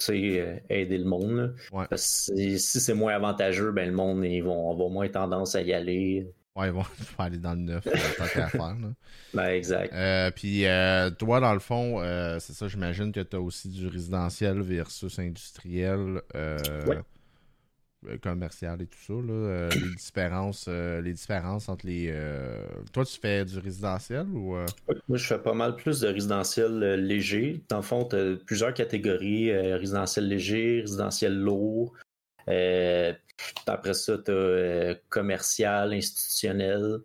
euh, 0.10 0.58
aider 0.70 0.98
le 0.98 1.06
monde. 1.06 1.32
là. 1.32 1.48
Ouais. 1.72 1.86
Parce 1.90 2.32
que 2.36 2.58
si 2.58 2.80
c'est 2.80 2.94
moins 2.94 3.14
avantageux, 3.16 3.72
ben, 3.72 3.88
le 3.90 3.96
monde 3.96 4.24
ils 4.26 4.42
vont 4.42 4.72
avoir 4.72 4.90
moins 4.90 5.08
tendance 5.10 5.56
à 5.56 5.62
y 5.62 5.74
aller. 5.74 6.28
Ouais, 6.56 6.68
ils 6.68 6.74
vont 6.74 6.84
aller 7.20 7.38
dans 7.38 7.54
le 7.54 7.62
neuf, 7.62 7.86
euh, 7.88 7.92
tant 8.18 8.26
qu'à 8.28 8.48
faire. 8.50 8.60
Là. 8.80 8.90
Ben, 9.34 9.48
exact. 9.50 9.94
Euh, 9.94 10.32
puis 10.32 10.66
euh, 10.66 11.10
toi, 11.12 11.40
dans 11.40 11.54
le 11.54 11.60
fond, 11.60 12.00
euh, 12.02 12.40
c'est 12.40 12.54
ça, 12.54 12.68
j'imagine 12.68 13.12
que 13.12 13.20
tu 13.20 13.36
as 13.36 13.42
aussi 13.42 13.68
du 13.70 13.88
résidentiel 13.88 14.62
versus 14.62 15.20
industriel, 15.20 16.22
Ouais. 16.34 17.00
Euh, 18.06 18.18
commercial 18.20 18.82
et 18.82 18.88
tout 18.88 19.00
ça. 19.00 19.14
Là, 19.14 19.34
euh, 19.34 19.70
les, 19.70 19.96
différences, 19.96 20.66
euh, 20.68 21.02
les 21.02 21.14
différences 21.14 21.68
entre 21.70 21.86
les. 21.88 22.10
euh, 22.12 22.64
Toi, 22.94 23.06
tu 23.06 23.20
fais 23.20 23.44
du 23.46 23.58
résidentiel 23.60 24.28
ou. 24.30 24.56
Moi, 25.08 25.18
je 25.18 25.26
fais 25.26 25.40
pas 25.40 25.54
mal 25.54 25.76
plus 25.76 26.02
de 26.02 26.08
résidentiel 26.08 26.80
léger. 27.06 27.64
Dans 27.70 27.78
le 27.78 27.82
fond, 27.84 28.06
tu 28.06 28.16
as 28.16 28.36
plusieurs 28.46 28.74
catégories 28.74 29.52
résidentiel 29.74 30.28
léger, 30.28 30.82
résidentiel 30.82 31.36
lourd. 31.38 31.94
Après 33.66 33.94
ça, 33.94 34.18
tu 34.24 34.32
as 34.32 34.96
commercial, 35.10 35.94
institutionnel. 35.94 37.00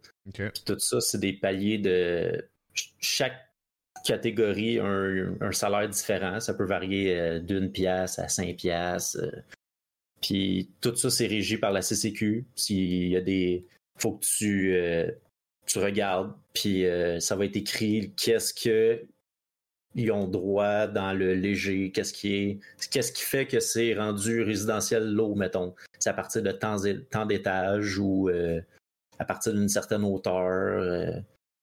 Tout 0.65 0.79
ça, 0.79 1.01
c'est 1.01 1.19
des 1.19 1.33
paliers 1.33 1.79
de. 1.79 2.45
ch- 2.75 2.95
Chaque 3.01 3.49
catégorie 4.05 4.79
a 4.79 4.85
un, 4.85 5.35
un 5.41 5.53
salaire 5.53 5.89
différent. 5.89 6.41
Ça 6.41 6.55
peut 6.55 6.65
varier 6.67 7.41
d'une 7.41 7.71
pièce 7.71 8.19
à 8.19 8.29
cinq 8.29 8.57
pièces. 8.57 9.17
Puis 10.23 10.71
tout 10.81 10.95
ça, 10.95 11.11
c'est 11.11 11.27
régi 11.27 11.59
par 11.59 11.73
la 11.73 11.83
CCQ. 11.83 12.47
S'il 12.55 13.09
y 13.09 13.17
a 13.17 13.21
des. 13.21 13.67
faut 13.99 14.13
que 14.13 14.25
tu, 14.25 14.75
euh, 14.75 15.11
tu 15.67 15.79
regardes, 15.79 16.33
puis 16.55 16.87
euh, 16.87 17.21
ça 17.21 17.37
va 17.37 17.45
être 17.45 17.57
écrit 17.57 18.13
qu'est-ce 18.17 18.55
que 18.55 19.05
ils 19.95 20.11
ont 20.11 20.27
droit 20.27 20.87
dans 20.87 21.13
le 21.13 21.35
léger, 21.35 21.91
qu'est-ce 21.93 22.15
qui 22.15 22.35
est. 22.35 22.61
Qu'est-ce 22.91 23.13
qui 23.13 23.23
fait 23.23 23.47
que 23.47 23.61
c'est 23.61 23.95
rendu 23.95 24.43
résidentiel 24.43 25.13
low, 25.13 25.35
mettons. 25.35 25.75
C'est 25.99 26.11
à 26.11 26.15
partir 26.15 26.43
de 26.43 26.53
tant, 26.53 26.77
tant 27.11 27.27
d'étages 27.27 27.99
ou 27.99 28.31
euh, 28.31 28.61
à 29.19 29.25
partir 29.25 29.53
d'une 29.53 29.69
certaine 29.69 30.05
hauteur. 30.05 31.23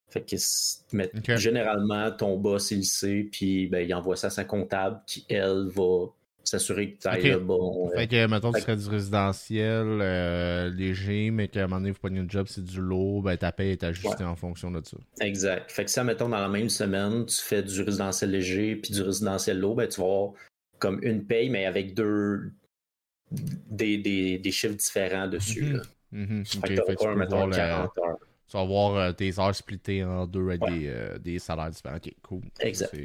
fait 0.09 0.21
que 0.21 0.35
mais 0.91 1.09
généralement, 1.37 2.11
ton 2.11 2.37
boss, 2.37 2.71
il 2.71 2.79
le 2.79 2.83
sait, 2.83 3.27
puis 3.31 3.67
ben, 3.67 3.87
il 3.87 3.93
envoie 3.95 4.15
ça 4.15 4.27
à 4.27 4.29
sa 4.29 4.43
comptable 4.43 5.01
qui, 5.07 5.25
elle, 5.29 5.67
va 5.69 6.07
s'assurer 6.43 6.93
que 6.93 7.01
tu 7.01 7.07
ailles 7.07 7.35
bon. 7.41 7.89
Fait 7.95 8.07
que, 8.07 8.25
mettons, 8.27 8.51
tu 8.51 8.61
serais 8.61 8.75
du 8.77 8.87
résidentiel 8.87 9.85
euh, 10.01 10.69
léger, 10.69 11.29
mais 11.31 11.47
qu'à 11.47 11.63
un 11.63 11.67
moment 11.67 11.79
donné, 11.81 11.91
vous 11.91 11.99
prenez 11.99 12.19
un 12.19 12.27
job, 12.29 12.47
c'est 12.49 12.63
du 12.63 12.81
lourd, 12.81 13.21
ben 13.23 13.37
ta 13.37 13.51
paye 13.51 13.71
est 13.71 13.83
ajustée 13.83 14.23
en 14.23 14.35
fonction 14.35 14.71
de 14.71 14.81
ça. 14.83 14.97
Exact. 15.21 15.71
Fait 15.71 15.85
que 15.85 15.91
ça, 15.91 16.03
mettons, 16.03 16.29
dans 16.29 16.39
la 16.39 16.49
même 16.49 16.69
semaine, 16.69 17.25
tu 17.25 17.37
fais 17.41 17.61
du 17.61 17.81
résidentiel 17.81 18.31
léger 18.31 18.75
puis 18.77 18.91
du 18.93 19.01
résidentiel 19.01 19.59
lourd, 19.59 19.75
ben, 19.75 19.87
tu 19.87 19.99
vas 20.01 20.05
avoir 20.07 20.31
comme 20.79 20.99
une 21.03 21.25
paye, 21.25 21.49
mais 21.49 21.65
avec 21.65 21.93
deux. 21.93 22.51
des, 23.31 23.97
des, 23.99 24.39
des 24.39 24.51
chiffres 24.51 24.73
différents 24.75 25.27
dessus. 25.27 25.63
Mhm. 25.63 25.73
là. 25.77 25.81
Mhm. 26.11 26.45
Fait 26.45 26.59
que 26.75 26.95
tu 26.95 27.17
mettons, 27.17 27.45
le- 27.45 27.55
40 27.55 27.97
heures. 27.99 28.17
Tu 28.49 28.57
vas 28.57 28.65
voir 28.65 28.95
euh, 28.95 29.11
tes 29.11 29.37
heures 29.39 29.53
splittées 29.53 30.03
en 30.03 30.25
deux 30.25 30.47
avec 30.49 30.63
Ouais. 30.63 30.71
des, 30.79 30.87
euh, 30.87 31.17
des 31.19 31.37
salaires 31.37 31.69
différents. 31.69 31.97
Ok, 31.97 32.11
cool. 32.23 32.41
Exact. 32.61 32.95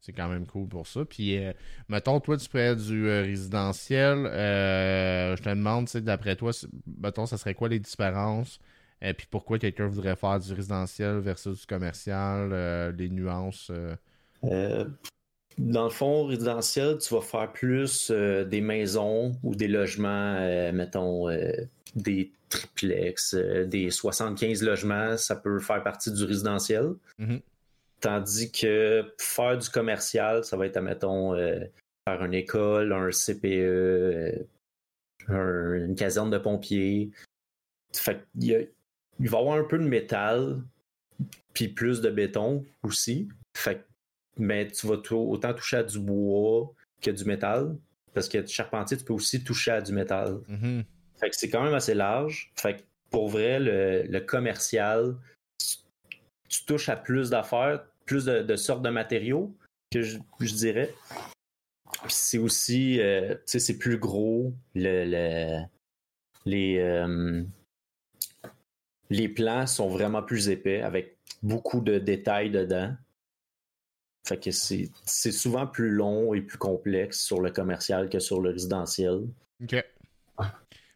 C'est, 0.00 0.12
quand 0.12 0.28
même 0.28 0.46
cool 0.46 0.68
pour 0.68 0.86
ça. 0.86 1.04
Puis, 1.04 1.38
euh, 1.38 1.52
mettons, 1.88 2.20
toi, 2.20 2.36
tu 2.36 2.48
fais 2.48 2.74
du 2.74 3.08
euh, 3.08 3.22
résidentiel. 3.22 4.26
euh, 4.26 5.36
je 5.36 5.42
te 5.42 5.48
demande, 5.48 5.88
d'après 5.94 6.36
toi, 6.36 6.52
mettons, 7.00 7.26
ça 7.26 7.36
serait 7.36 7.54
quoi 7.54 7.68
les 7.68 7.80
différences? 7.80 8.58
Et 9.02 9.14
puis 9.14 9.26
pourquoi 9.30 9.58
quelqu'un 9.58 9.86
voudrait 9.86 10.16
faire 10.16 10.38
du 10.38 10.52
résidentiel 10.52 11.18
versus 11.18 11.60
du 11.60 11.66
commercial, 11.66 12.94
les 12.98 13.08
nuances. 13.08 13.72
dans 14.42 15.84
le 15.84 15.90
fond, 15.90 16.26
résidentiel, 16.26 16.98
tu 16.98 17.14
vas 17.14 17.22
faire 17.22 17.50
plus 17.50 18.10
des 18.10 18.60
maisons 18.60 19.32
ou 19.42 19.54
des 19.54 19.68
logements, 19.68 20.34
mettons, 20.72 21.30
des 21.94 22.30
triplex, 22.50 23.34
des 23.34 23.90
75 23.90 24.62
logements, 24.62 25.16
ça 25.16 25.36
peut 25.36 25.60
faire 25.60 25.82
partie 25.82 26.12
du 26.12 26.24
résidentiel. 26.24 26.92
Mhm. 27.18 27.40
Tandis 28.00 28.50
que 28.50 29.12
faire 29.18 29.58
du 29.58 29.68
commercial, 29.68 30.44
ça 30.44 30.56
va 30.56 30.66
être, 30.66 30.80
mettons, 30.80 31.34
faire 31.36 32.24
une 32.24 32.34
école, 32.34 32.92
un 32.92 33.10
CPE, 33.10 33.46
euh, 33.46 34.32
un- 35.28 35.74
une 35.86 35.94
caserne 35.94 36.30
de 36.30 36.38
pompiers. 36.38 37.10
Fait 37.92 38.24
y 38.36 38.54
a- 38.54 38.60
il 39.18 39.28
va 39.28 39.38
y 39.38 39.40
avoir 39.40 39.58
un 39.58 39.64
peu 39.64 39.78
de 39.78 39.84
métal, 39.84 40.62
puis 41.52 41.68
plus 41.68 42.00
de 42.00 42.10
béton 42.10 42.64
aussi. 42.82 43.28
Fait 43.56 43.84
mais 44.38 44.68
tu 44.68 44.86
vas 44.86 44.94
autant 45.12 45.52
toucher 45.52 45.78
à 45.78 45.82
du 45.82 45.98
bois 45.98 46.72
que 47.02 47.10
du 47.10 47.24
métal. 47.24 47.76
Parce 48.14 48.28
que 48.28 48.46
charpentier, 48.46 48.96
tu 48.96 49.04
peux 49.04 49.12
aussi 49.12 49.44
toucher 49.44 49.72
à 49.72 49.80
du 49.82 49.92
métal. 49.92 50.40
Mhm. 50.48 50.84
Fait 51.18 51.28
que 51.28 51.36
c'est 51.36 51.50
quand 51.50 51.62
même 51.62 51.74
assez 51.74 51.94
large. 51.94 52.50
Fait 52.56 52.76
que 52.78 52.82
pour 53.10 53.28
vrai, 53.28 53.60
le, 53.60 54.04
le 54.04 54.20
commercial, 54.20 55.16
tu, 55.58 55.76
tu 56.48 56.64
touches 56.64 56.88
à 56.88 56.96
plus 56.96 57.28
d'affaires, 57.28 57.84
plus 58.10 58.24
de, 58.24 58.56
sortes 58.56 58.82
de 58.82 58.90
matériaux 58.90 59.56
que 59.92 60.02
je, 60.02 60.18
dirais. 60.40 60.92
Puis 62.02 62.08
c'est 62.08 62.38
aussi, 62.38 63.00
euh, 63.00 63.36
tu 63.36 63.40
sais, 63.46 63.58
c'est 63.60 63.78
plus 63.78 63.98
gros. 63.98 64.52
Le, 64.74 65.04
le- 65.04 65.64
les, 66.44 66.78
euh, 66.80 67.44
les 69.10 69.28
plans 69.28 69.68
sont 69.68 69.88
vraiment 69.88 70.24
plus 70.24 70.48
épais 70.48 70.82
avec 70.82 71.18
beaucoup 71.44 71.80
de 71.80 72.00
détails 72.00 72.50
dedans. 72.50 72.92
Fait 74.26 74.40
que 74.42 74.50
c'est 74.50 74.90
c'est 75.04 75.32
souvent 75.32 75.68
plus 75.68 75.90
long 75.90 76.34
et 76.34 76.40
plus 76.40 76.58
complexe 76.58 77.22
sur 77.22 77.40
le 77.40 77.52
commercial 77.52 78.08
que 78.08 78.18
sur 78.18 78.40
le 78.40 78.50
résidentiel. 78.50 79.28
OK. 79.62 79.84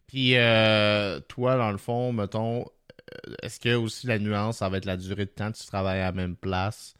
Puis, 0.09 0.37
euh, 0.37 1.21
toi, 1.21 1.56
dans 1.56 1.71
le 1.71 1.78
fond, 1.78 2.12
mettons, 2.12 2.64
est-ce 3.40 3.61
que 3.61 3.76
aussi 3.76 4.09
la 4.09 4.18
nuance, 4.18 4.59
ça 4.59 4.68
va 4.68 4.78
être 4.78 4.85
la 4.85 4.97
durée 4.97 5.26
de 5.26 5.30
temps 5.30 5.52
que 5.52 5.59
tu 5.59 5.66
travailles 5.66 6.00
à 6.00 6.06
la 6.06 6.12
même 6.12 6.35
place? 6.35 6.97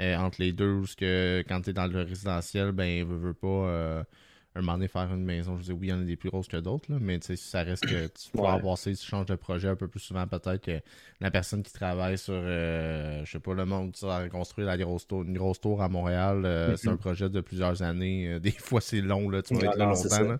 Euh, 0.00 0.16
entre 0.16 0.40
les 0.40 0.52
deux, 0.52 0.72
ou 0.72 0.84
est-ce 0.84 0.96
que 0.96 1.44
quand 1.48 1.60
tu 1.62 1.70
es 1.70 1.72
dans 1.72 1.86
le 1.86 2.02
résidentiel, 2.02 2.72
ben, 2.72 3.04
veux, 3.06 3.16
veux 3.16 3.34
pas, 3.34 3.46
euh, 3.48 4.04
un 4.54 4.60
moment 4.60 4.74
donné, 4.74 4.88
faire 4.88 5.12
une 5.12 5.24
maison, 5.24 5.56
je 5.58 5.62
dis 5.64 5.72
oui, 5.72 5.86
il 5.88 5.90
y 5.90 5.92
en 5.92 6.00
a 6.00 6.04
des 6.04 6.16
plus 6.16 6.30
grosses 6.30 6.48
que 6.48 6.56
d'autres, 6.58 6.92
mais 7.00 7.18
tu 7.18 7.26
sais, 7.28 7.36
ça 7.36 7.62
reste 7.62 7.86
que 7.86 8.06
tu 8.08 8.30
peux 8.38 8.40
Ouais. 8.42 8.48
avoir 8.48 8.78
tu 8.78 8.94
changes 8.96 9.26
de 9.26 9.34
projet 9.34 9.68
un 9.68 9.76
peu 9.76 9.88
plus 9.88 10.00
souvent, 10.00 10.26
peut-être 10.26 10.60
que 10.62 10.80
la 11.20 11.30
personne 11.30 11.62
qui 11.62 11.72
travaille 11.72 12.18
sur, 12.18 12.34
euh, 12.36 13.24
je 13.24 13.30
sais 13.30 13.40
pas, 13.40 13.54
le 13.54 13.64
monde 13.64 13.92
qui 13.92 14.04
va 14.04 14.28
construire 14.28 14.66
la 14.68 14.76
grosse 14.76 15.06
tour, 15.06 15.22
une 15.22 15.36
grosse 15.36 15.60
tour 15.60 15.80
à 15.82 15.88
Montréal, 15.88 16.44
euh, 16.44 16.76
c'est 16.76 16.90
Mhm. 16.90 16.90
un 16.90 16.96
projet 16.98 17.30
de 17.30 17.40
plusieurs 17.40 17.82
années. 17.82 18.28
euh, 18.34 18.38
des 18.40 18.50
fois, 18.52 18.80
c'est 18.80 19.00
long, 19.00 19.28
là, 19.30 19.42
tu 19.42 19.54
vas 19.54 19.64
être 19.64 19.76
là 19.76 19.86
c'est 19.94 20.08
longtemps. 20.08 20.34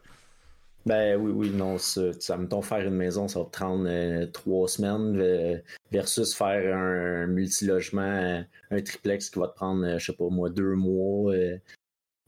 Ben 0.85 1.17
oui, 1.17 1.31
oui, 1.31 1.51
non, 1.51 1.79
ça, 1.79 2.37
mettons 2.37 2.61
faire 2.61 2.85
une 2.87 2.97
maison, 2.97 3.29
ça 3.29 3.39
va 3.39 3.45
te 3.45 3.51
prendre 3.53 3.87
euh, 3.89 4.27
trois 4.27 4.67
semaines 4.67 5.17
euh, 5.17 5.59
versus 5.93 6.35
faire 6.35 6.77
un, 6.77 7.29
multilogement, 7.29 8.03
euh, 8.03 8.43
un 8.71 8.83
triplex 8.83 9.31
qui 9.31 9.39
va 9.39 9.49
te 9.49 9.55
prendre, 9.55 9.99
je 9.99 10.05
sais 10.05 10.13
pas 10.13 10.29
moi, 10.29 10.51
deux 10.51 10.75
mois. 10.75 11.33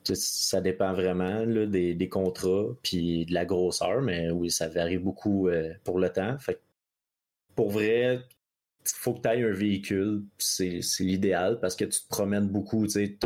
ça 0.04 0.60
dépend 0.60 0.92
vraiment 0.92 1.44
des, 1.46 2.08
contrats 2.08 2.66
puis 2.82 3.26
de 3.26 3.34
la 3.34 3.44
grosseur, 3.44 4.02
mais 4.02 4.30
oui, 4.30 4.50
ça 4.52 4.68
varie 4.68 4.98
beaucoup 4.98 5.48
pour 5.82 5.98
le 5.98 6.10
temps. 6.10 6.38
Fait 6.38 6.54
que 6.54 6.60
pour 7.56 7.70
vrai, 7.70 8.20
il 8.84 8.92
faut 8.94 9.14
que 9.14 9.22
tu 9.22 9.28
aies 9.30 9.42
un 9.42 9.52
véhicule, 9.52 10.22
c'est 10.38 10.80
l'idéal 11.00 11.58
parce 11.60 11.74
que 11.74 11.86
tu 11.86 12.00
te 12.02 12.08
promènes 12.08 12.48
beaucoup, 12.48 12.86
tu 12.86 13.18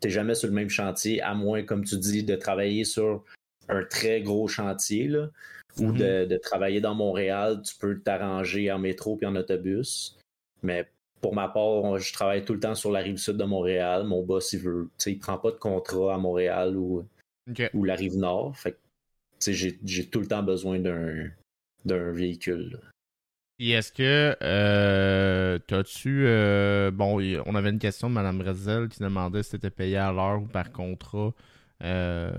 t'es 0.00 0.10
jamais 0.10 0.34
sur 0.34 0.48
le 0.48 0.54
même 0.54 0.68
chantier, 0.68 1.22
à 1.22 1.34
moins, 1.34 1.62
comme 1.62 1.84
tu 1.84 1.96
dis, 1.96 2.22
de 2.22 2.36
travailler 2.36 2.84
sur 2.84 3.24
un 3.68 3.84
très 3.84 4.20
gros 4.22 4.48
chantier, 4.48 5.08
là, 5.08 5.28
ou 5.78 5.86
Mhm. 5.86 5.96
de, 5.98 6.24
de 6.26 6.36
travailler 6.36 6.80
dans 6.80 6.94
Montréal, 6.94 7.60
tu 7.62 7.74
peux 7.76 7.98
t'arranger 7.98 8.70
en 8.70 8.78
métro 8.78 9.16
puis 9.16 9.26
en 9.26 9.34
autobus. 9.36 10.16
Mais 10.62 10.88
pour 11.20 11.34
ma 11.34 11.48
part, 11.48 11.98
je 11.98 12.12
travaille 12.12 12.44
tout 12.44 12.54
le 12.54 12.60
temps 12.60 12.74
sur 12.74 12.92
la 12.92 13.00
rive 13.00 13.16
sud 13.16 13.36
de 13.36 13.44
Montréal. 13.44 14.04
Mon 14.04 14.22
boss, 14.22 14.52
il 14.52 14.60
veut, 14.60 14.88
tu 14.98 15.04
sais, 15.04 15.12
il 15.12 15.18
prend 15.18 15.38
pas 15.38 15.50
de 15.50 15.56
contrat 15.56 16.14
à 16.14 16.18
Montréal 16.18 16.76
ou, 16.76 17.04
ou 17.72 17.84
la 17.84 17.94
rive 17.94 18.16
nord. 18.16 18.56
Fait 18.56 18.76
j'ai, 19.46 19.78
j'ai 19.84 20.06
tout 20.06 20.20
le 20.20 20.26
temps 20.26 20.42
besoin 20.42 20.78
d'un, 20.78 21.28
d'un 21.84 22.12
véhicule. 22.12 22.70
là. 22.72 22.78
Puis 23.58 23.72
est-ce 23.72 23.92
que 23.92 24.36
euh, 24.42 25.58
t'as-tu 25.66 26.24
euh, 26.26 26.90
bon 26.90 27.20
on 27.46 27.54
avait 27.54 27.70
une 27.70 27.78
question 27.78 28.08
de 28.08 28.14
Mme 28.14 28.38
Bretzel 28.38 28.88
qui 28.88 29.00
demandait 29.00 29.42
si 29.42 29.52
t'étais 29.52 29.70
payé 29.70 29.96
à 29.96 30.10
l'heure 30.12 30.42
ou 30.42 30.46
par 30.46 30.72
contrat. 30.72 31.32
Euh... 31.82 32.32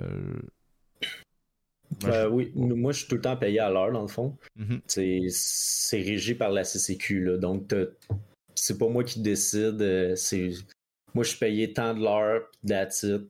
Euh, 2.05 2.29
oui, 2.29 2.51
moi, 2.55 2.91
je 2.91 2.99
suis 2.99 3.07
tout 3.07 3.15
le 3.15 3.21
temps 3.21 3.37
payé 3.37 3.59
à 3.59 3.69
l'heure, 3.69 3.91
dans 3.91 4.01
le 4.01 4.07
fond. 4.07 4.35
Mhm. 4.55 4.81
C'est, 4.87 5.21
c'est 5.29 6.01
régi 6.01 6.35
par 6.35 6.51
la 6.51 6.63
CCQ, 6.63 7.23
là. 7.23 7.37
Donc, 7.37 7.73
c'est 8.55 8.77
pas 8.77 8.87
moi 8.89 9.03
qui 9.03 9.21
décide. 9.21 9.81
euh, 9.81 10.15
C'est, 10.15 10.49
moi, 11.13 11.23
je 11.23 11.29
suis 11.29 11.39
payé 11.39 11.73
tant 11.73 11.93
de 11.93 12.01
l'heure, 12.03 12.49
that's 12.67 13.03
it. 13.03 13.21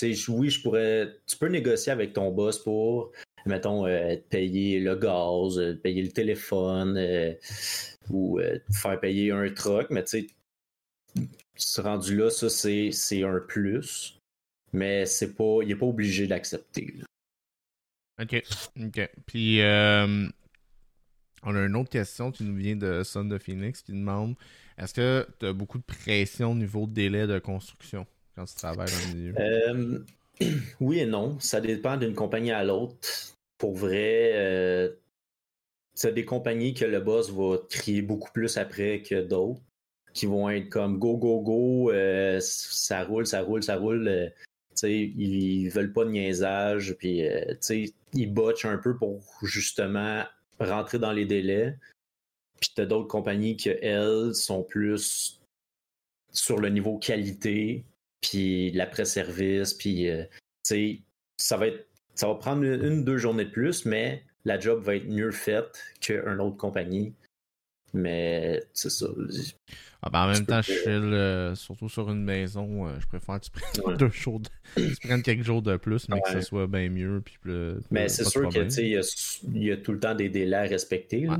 Je- 0.00 0.30
oui, 0.30 0.50
je 0.50 0.62
pourrais. 0.62 1.16
Tu 1.26 1.36
peux 1.36 1.48
négocier 1.48 1.92
avec 1.92 2.12
ton 2.12 2.30
boss 2.30 2.58
pour, 2.58 3.12
mettons, 3.46 3.86
euh, 3.86 4.16
te 4.16 4.22
payer 4.28 4.80
le 4.80 4.96
gaz, 4.96 5.58
euh, 5.58 5.74
te 5.74 5.78
payer 5.78 6.02
le 6.02 6.10
téléphone, 6.10 6.98
ou 8.10 8.40
te 8.40 8.72
faire 8.72 9.00
payer 9.00 9.30
un 9.30 9.48
truck, 9.50 9.88
mais 9.90 10.02
tu 10.04 10.20
sais, 10.20 11.26
ce 11.56 11.80
rendu 11.80 12.16
là, 12.16 12.30
ça, 12.30 12.48
c'est, 12.50 13.22
un 13.22 13.40
plus. 13.40 14.18
Mais 14.72 15.06
c'est 15.06 15.34
pas. 15.34 15.60
Il 15.62 15.70
est 15.70 15.76
pas 15.76 15.86
obligé 15.86 16.26
d'accepter. 16.26 16.94
OK. 18.20 18.42
OK. 18.80 19.10
Puis 19.26 19.60
euh, 19.60 20.28
on 21.42 21.56
a 21.56 21.60
une 21.60 21.76
autre 21.76 21.90
question 21.90 22.30
qui 22.30 22.44
nous 22.44 22.54
vient 22.54 22.76
de 22.76 23.02
Son 23.02 23.24
de 23.24 23.38
Phoenix 23.38 23.82
qui 23.82 23.92
demande 23.92 24.34
est-ce 24.78 24.94
que 24.94 25.26
tu 25.38 25.46
as 25.46 25.52
beaucoup 25.52 25.78
de 25.78 25.84
pression 25.84 26.52
au 26.52 26.54
niveau 26.54 26.86
de 26.86 26.92
délai 26.92 27.26
de 27.26 27.38
construction 27.38 28.06
quand 28.34 28.44
tu 28.44 28.54
travailles 28.54 28.90
dans 28.90 29.08
le 29.08 29.14
milieu? 29.14 29.34
Euh, 29.38 29.98
oui 30.80 31.00
et 31.00 31.06
non. 31.06 31.38
Ça 31.40 31.60
dépend 31.60 31.96
d'une 31.96 32.14
compagnie 32.14 32.52
à 32.52 32.64
l'autre. 32.64 32.96
Pour 33.58 33.74
vrai, 33.74 34.32
euh, 34.34 34.90
c'est 35.94 36.12
des 36.12 36.24
compagnies 36.24 36.74
que 36.74 36.84
le 36.84 37.00
boss 37.00 37.30
va 37.30 37.58
crier 37.70 38.02
beaucoup 38.02 38.30
plus 38.32 38.56
après 38.56 39.02
que 39.02 39.22
d'autres, 39.22 39.62
qui 40.12 40.26
vont 40.26 40.50
être 40.50 40.68
comme 40.68 40.98
go, 40.98 41.16
go, 41.16 41.40
go, 41.40 41.92
ça 42.40 43.04
roule, 43.04 43.26
ça 43.26 43.42
roule, 43.42 43.62
ça 43.62 43.76
roule. 43.76 44.32
Ils 44.82 45.68
veulent 45.68 45.92
pas 45.92 46.04
de 46.04 46.10
niaisage, 46.10 46.94
puis 46.98 47.26
euh, 47.26 47.54
ils 48.12 48.32
botchent 48.32 48.64
un 48.64 48.78
peu 48.78 48.96
pour 48.96 49.22
justement 49.42 50.24
rentrer 50.60 50.98
dans 50.98 51.12
les 51.12 51.26
délais. 51.26 51.76
Puis 52.60 52.70
t'as 52.74 52.86
d'autres 52.86 53.08
compagnies 53.08 53.56
qui, 53.56 53.68
elles, 53.68 54.34
sont 54.34 54.62
plus 54.62 55.40
sur 56.32 56.58
le 56.58 56.68
niveau 56.68 56.98
qualité, 56.98 57.84
puis 58.20 58.70
l'après-service, 58.72 59.74
puis 59.74 60.08
euh, 60.08 60.24
ça 61.36 61.56
va 61.56 61.68
être 61.68 61.86
ça 62.14 62.28
va 62.28 62.36
prendre 62.36 62.62
une, 62.62 62.84
une, 62.84 63.04
deux 63.04 63.18
journées 63.18 63.44
de 63.44 63.50
plus, 63.50 63.84
mais 63.86 64.22
la 64.44 64.58
job 64.58 64.82
va 64.82 64.96
être 64.96 65.08
mieux 65.08 65.32
faite 65.32 65.82
qu'une 66.00 66.40
autre 66.40 66.56
compagnie. 66.56 67.12
Mais 67.94 68.62
c'est 68.72 68.90
ça. 68.90 69.06
Ah, 70.02 70.10
ben, 70.10 70.24
en 70.24 70.32
même 70.32 70.44
temps, 70.44 70.60
je 70.60 70.72
chill, 70.72 70.86
euh, 70.90 71.54
surtout 71.54 71.88
sur 71.88 72.10
une 72.10 72.22
maison, 72.24 72.86
euh, 72.88 72.96
je 73.00 73.06
préfère 73.06 73.40
que 73.40 73.46
tu 73.46 73.50
prennes 73.82 73.84
Ouais. 73.86 73.96
deux 73.96 74.10
jours 74.10 74.40
de... 74.40 74.48
tu 74.76 74.96
prennes 75.08 75.22
quelques 75.22 75.44
jours 75.44 75.62
de 75.62 75.76
plus, 75.76 76.08
mais 76.08 76.20
que 76.20 76.30
ce 76.32 76.40
soit 76.42 76.66
bien 76.66 76.90
mieux. 76.90 77.22
Puis 77.24 77.36
plus- 77.40 77.76
Mais 77.90 78.08
c'est 78.08 78.24
sûr 78.24 78.42
que 78.42 78.46
problème. 78.48 78.68
tu 78.68 78.74
sais, 78.74 78.82
il 79.44 79.56
y 79.62 79.66
y, 79.66 79.72
a 79.72 79.76
tout 79.78 79.92
le 79.92 80.00
temps 80.00 80.14
des 80.14 80.28
délais 80.28 80.56
à 80.56 80.62
respecter. 80.62 81.28
Ouais. 81.28 81.36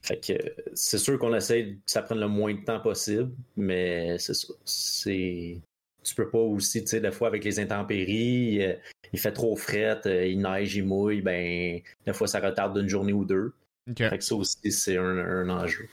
Fait 0.00 0.16
que 0.16 0.32
c'est 0.74 0.98
sûr 0.98 1.16
qu'on 1.18 1.32
essaie 1.34 1.74
que 1.74 1.78
ça 1.86 2.02
prenne 2.02 2.18
le 2.18 2.26
moins 2.26 2.52
de 2.54 2.64
temps 2.64 2.80
possible, 2.80 3.30
mais 3.56 4.18
c'est 4.18 4.34
ça. 4.34 4.48
C'est. 4.64 5.60
Tu 6.02 6.14
peux 6.16 6.28
pas 6.28 6.38
aussi, 6.38 6.80
tu 6.82 6.88
sais, 6.88 7.00
des 7.00 7.12
fois 7.12 7.28
avec 7.28 7.44
les 7.44 7.60
intempéries, 7.60 8.64
euh, 8.64 8.74
il 9.12 9.20
fait 9.20 9.30
trop 9.30 9.54
fret, 9.54 10.00
il 10.04 10.40
neige, 10.40 10.74
il 10.74 10.84
mouille, 10.84 11.20
ben, 11.22 11.78
des 12.04 12.12
fois, 12.12 12.26
ça 12.26 12.40
retarde 12.40 12.76
d'une 12.76 12.88
journée 12.88 13.12
ou 13.12 13.24
deux. 13.24 13.52
Fait 13.96 14.18
que 14.18 14.24
ça 14.24 14.34
aussi, 14.36 14.70
c'est 14.70 14.96
un, 14.96 15.48
enjeu. 15.48 15.88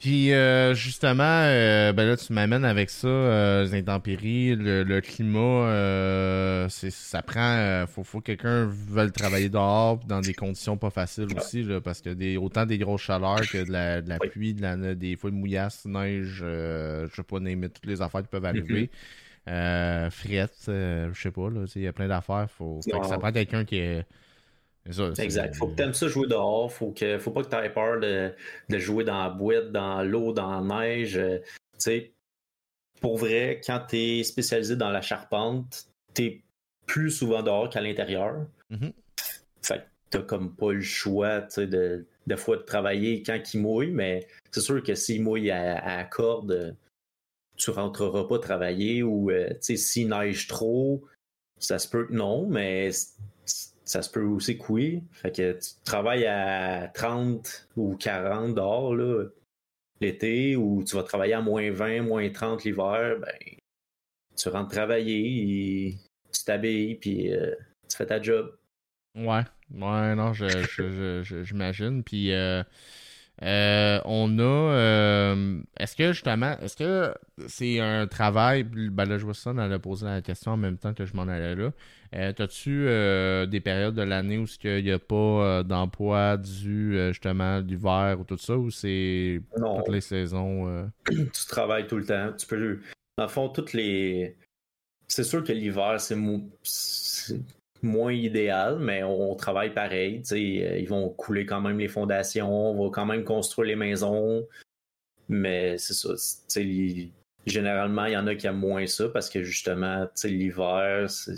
Puis 0.00 0.32
euh, 0.32 0.74
justement, 0.74 1.22
euh, 1.22 1.92
ben 1.92 2.04
là 2.04 2.16
tu 2.16 2.32
m'amènes 2.32 2.64
avec 2.64 2.90
ça, 2.90 3.06
euh, 3.06 3.64
les 3.64 3.74
intempéries, 3.74 4.56
le, 4.56 5.00
climat, 5.00 6.68
ça 6.68 7.22
prend, 7.22 7.84
faut, 7.86 8.02
faut 8.02 8.18
que 8.18 8.26
quelqu'un 8.26 8.66
veuille 8.66 9.12
travailler 9.12 9.48
dehors 9.48 9.98
dans 9.98 10.20
des 10.20 10.34
conditions 10.34 10.76
pas 10.76 10.90
faciles 10.90 11.28
aussi, 11.36 11.64
parce 11.84 12.00
que 12.00 12.10
des, 12.10 12.36
autant 12.36 12.66
des 12.66 12.78
grosses 12.78 13.02
chaleurs 13.02 13.42
que 13.42 13.64
de 13.64 13.70
la, 14.08 14.18
pluie, 14.18 14.54
de 14.54 14.62
la, 14.62 14.94
des 14.96 15.14
fois 15.14 15.30
de 15.30 15.36
mouillasse, 15.36 15.84
neige, 15.84 16.38
je 16.40 17.08
sais 17.14 17.22
pas, 17.22 17.38
toutes 17.38 17.86
les 17.86 18.02
affaires 18.02 18.22
qui 18.22 18.28
peuvent 18.28 18.44
arriver. 18.44 18.84
Mm 18.84 18.88
je 19.46 20.10
sais 21.14 21.30
pas, 21.30 21.48
il 21.74 21.82
y 21.82 21.86
a 21.86 21.92
plein 21.92 22.08
d'affaires, 22.08 22.48
faut, 22.50 22.80
ça 22.82 23.18
prend 23.18 23.32
quelqu'un 23.32 23.64
qui 23.64 23.78
est 23.78 24.04
exact. 25.18 25.56
Faut 25.56 25.68
que 25.68 25.76
tu 25.76 25.82
aimes 25.82 25.94
ça 25.94 26.08
jouer 26.08 26.26
dehors. 26.26 26.72
Faut 26.72 26.92
que 26.92 27.18
faut 27.18 27.30
pas 27.30 27.42
que 27.42 27.48
tu 27.48 27.56
aies 27.56 27.70
peur 27.70 28.00
de, 28.00 28.78
jouer 28.78 29.04
dans 29.04 29.22
la 29.22 29.30
boîte, 29.30 29.72
dans 29.72 30.02
l'eau, 30.02 30.32
dans 30.32 30.60
la 30.60 30.86
neige. 30.86 31.16
Euh, 31.16 31.38
tu 31.78 32.12
pour 33.00 33.16
vrai, 33.16 33.60
quand 33.64 33.86
tu 33.88 33.96
es 33.96 34.22
spécialisé 34.24 34.76
dans 34.76 34.90
la 34.90 35.00
charpente, 35.00 35.86
tu 36.14 36.22
es 36.22 36.42
plus 36.86 37.10
souvent 37.10 37.42
dehors 37.42 37.70
qu'à 37.70 37.80
l'intérieur. 37.80 38.46
Mm-hmm. 38.70 38.92
Fait 39.62 39.78
que 39.78 39.84
t'as 40.10 40.22
comme 40.22 40.54
pas 40.54 40.72
le 40.72 40.82
choix, 40.82 41.40
de, 41.56 42.06
de 42.26 42.36
fois 42.36 42.58
de 42.58 42.62
travailler 42.62 43.22
quand 43.22 43.40
il 43.54 43.60
mouille, 43.60 43.90
mais 43.90 44.26
c'est 44.50 44.60
sûr 44.60 44.82
que 44.82 44.94
s'il 44.94 45.22
mouille 45.22 45.50
à, 45.50 45.78
à 45.82 46.04
corde, 46.04 46.76
tu 47.56 47.70
rentreras 47.70 48.24
pas 48.24 48.38
travailler 48.38 49.02
ou 49.02 49.30
euh, 49.30 49.48
s'il 49.60 50.08
neige 50.08 50.46
trop, 50.46 51.04
ça 51.58 51.78
se 51.78 51.88
peut 51.88 52.06
que 52.06 52.12
non, 52.12 52.46
mais 52.46 52.90
ça 53.90 54.02
se 54.02 54.10
peut 54.10 54.22
aussi 54.22 54.56
couiller. 54.56 55.02
Fait 55.10 55.34
que 55.34 55.58
tu 55.58 55.70
travailles 55.84 56.24
à 56.24 56.86
30 56.94 57.68
ou 57.76 57.96
40 57.96 58.54
dehors 58.54 58.94
l'été 60.00 60.54
ou 60.54 60.84
tu 60.84 60.94
vas 60.94 61.02
travailler 61.02 61.34
à 61.34 61.40
moins 61.40 61.72
20, 61.72 62.02
moins 62.02 62.30
30 62.30 62.62
l'hiver, 62.62 63.16
ben 63.18 63.56
tu 64.36 64.48
rentres 64.48 64.70
travailler, 64.70 65.96
tu 66.32 66.44
t'habilles 66.44 66.94
puis 66.94 67.32
euh, 67.32 67.52
tu 67.88 67.96
fais 67.96 68.06
ta 68.06 68.22
job. 68.22 68.56
Ouais, 69.16 69.42
ouais, 69.72 70.14
non, 70.14 70.32
j'imagine. 70.34 71.96
Je, 71.98 72.02
puis 72.02 72.32
euh, 72.32 72.62
euh, 73.42 74.00
on 74.04 74.38
a. 74.38 75.34
est-ce 75.80 75.96
que 75.96 76.12
justement, 76.12 76.56
est-ce 76.60 76.76
que 76.76 77.12
c'est 77.48 77.80
un 77.80 78.06
travail. 78.06 78.62
Ben 78.62 79.04
là, 79.04 79.18
je 79.18 79.24
vois 79.24 79.34
ça, 79.34 79.50
on 79.50 79.58
a 79.58 79.78
posé 79.80 80.06
la 80.06 80.22
question 80.22 80.52
en 80.52 80.56
même 80.56 80.78
temps 80.78 80.94
que 80.94 81.06
je 81.06 81.16
m'en 81.16 81.26
allais 81.26 81.56
là. 81.56 81.72
Euh, 82.12 82.32
T'as-tu 82.32 82.86
euh, 82.88 83.46
des 83.46 83.60
périodes 83.60 83.94
de 83.94 84.02
l'année 84.02 84.36
où 84.36 84.46
il 84.64 84.84
n'y 84.84 84.90
a 84.90 84.98
pas 84.98 85.14
euh, 85.14 85.62
d'emploi 85.62 86.36
dû 86.36 86.96
euh, 86.96 87.12
justement 87.12 87.60
l'hiver 87.60 88.16
ou 88.20 88.24
tout 88.24 88.36
ça, 88.36 88.56
ou 88.56 88.70
c'est 88.70 89.40
toutes 89.56 89.88
les 89.88 90.00
saisons? 90.00 90.90
Tu 91.08 91.46
travailles 91.48 91.86
tout 91.86 91.98
le 91.98 92.04
temps. 92.06 92.32
Tu 92.36 92.46
peux. 92.46 92.80
Dans 93.16 93.24
le 93.24 93.30
fond, 93.30 93.48
toutes 93.48 93.74
les. 93.74 94.36
C'est 95.06 95.24
sûr 95.24 95.44
que 95.44 95.52
l'hiver, 95.52 96.00
c'est 96.00 96.16
moins 97.82 98.12
idéal, 98.12 98.78
mais 98.80 99.02
on, 99.02 99.34
travaille 99.34 99.72
pareil. 99.72 100.22
Ils 100.32 100.88
vont 100.88 101.08
couler 101.10 101.46
quand 101.46 101.60
même 101.60 101.78
les 101.78 101.88
fondations, 101.88 102.52
on 102.52 102.84
va 102.84 102.90
quand 102.92 103.06
même 103.06 103.24
construire 103.24 103.68
les 103.68 103.76
maisons. 103.76 104.46
Mais 105.28 105.78
c'est 105.78 105.94
ça. 105.94 106.10
Généralement, 107.46 108.04
il 108.04 108.12
y 108.12 108.16
en 108.16 108.26
a 108.26 108.34
qui 108.34 108.46
aiment 108.46 108.58
moins 108.58 108.86
ça 108.86 109.08
parce 109.08 109.30
que 109.30 109.42
justement, 109.42 110.06
l'hiver, 110.24 111.08
c'est 111.08 111.36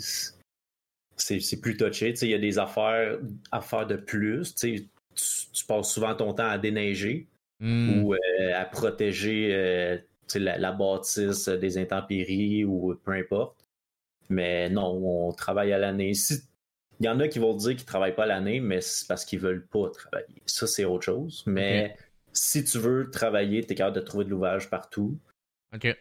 c'est 1.15 1.61
plus 1.61 1.77
touché. 1.77 2.13
Il 2.21 2.29
y 2.29 2.33
a 2.33 2.39
des 2.39 2.59
affaires 2.59 3.17
à 3.51 3.61
faire 3.61 3.87
de 3.87 3.95
plus. 3.95 4.55
Tu, 4.55 4.87
tu, 5.15 5.65
passes 5.65 5.91
souvent 5.91 6.15
ton 6.15 6.33
temps 6.33 6.49
à 6.49 6.57
déneiger 6.57 7.27
hmm. 7.59 8.03
ou 8.03 8.13
euh, 8.13 8.17
à 8.55 8.65
protéger 8.65 9.49
euh, 9.53 9.97
la, 10.35 10.71
bâtisse 10.71 11.47
des 11.47 11.77
intempéries 11.77 12.65
ou 12.65 12.95
peu 13.03 13.11
importe. 13.11 13.65
Mais 14.29 14.69
non, 14.69 15.27
on 15.27 15.31
travaille 15.33 15.73
à 15.73 15.77
l'année. 15.77 16.13
Il 16.99 17.05
y 17.05 17.09
en 17.09 17.19
a 17.19 17.27
qui 17.27 17.39
vont 17.39 17.55
dire 17.55 17.71
qu'ils 17.71 17.81
ne 17.81 17.87
travaillent 17.87 18.15
pas 18.15 18.25
l'année, 18.25 18.59
mais 18.59 18.81
c'est 18.81 19.07
parce 19.07 19.25
qu'ils 19.25 19.39
ne 19.39 19.43
veulent 19.43 19.67
pas 19.67 19.89
travailler. 19.89 20.41
Ça, 20.45 20.67
c'est 20.67 20.85
autre 20.85 21.03
chose. 21.03 21.43
Mais 21.45 21.95
si 22.31 22.63
tu 22.63 22.79
veux 22.79 23.09
travailler, 23.11 23.63
tu 23.63 23.73
es 23.73 23.75
capable 23.75 23.95
de 23.95 24.01
trouver 24.01 24.25
de 24.25 24.29
l'ouvrage 24.29 24.69
partout. 24.69 25.17
OK. 25.73 25.95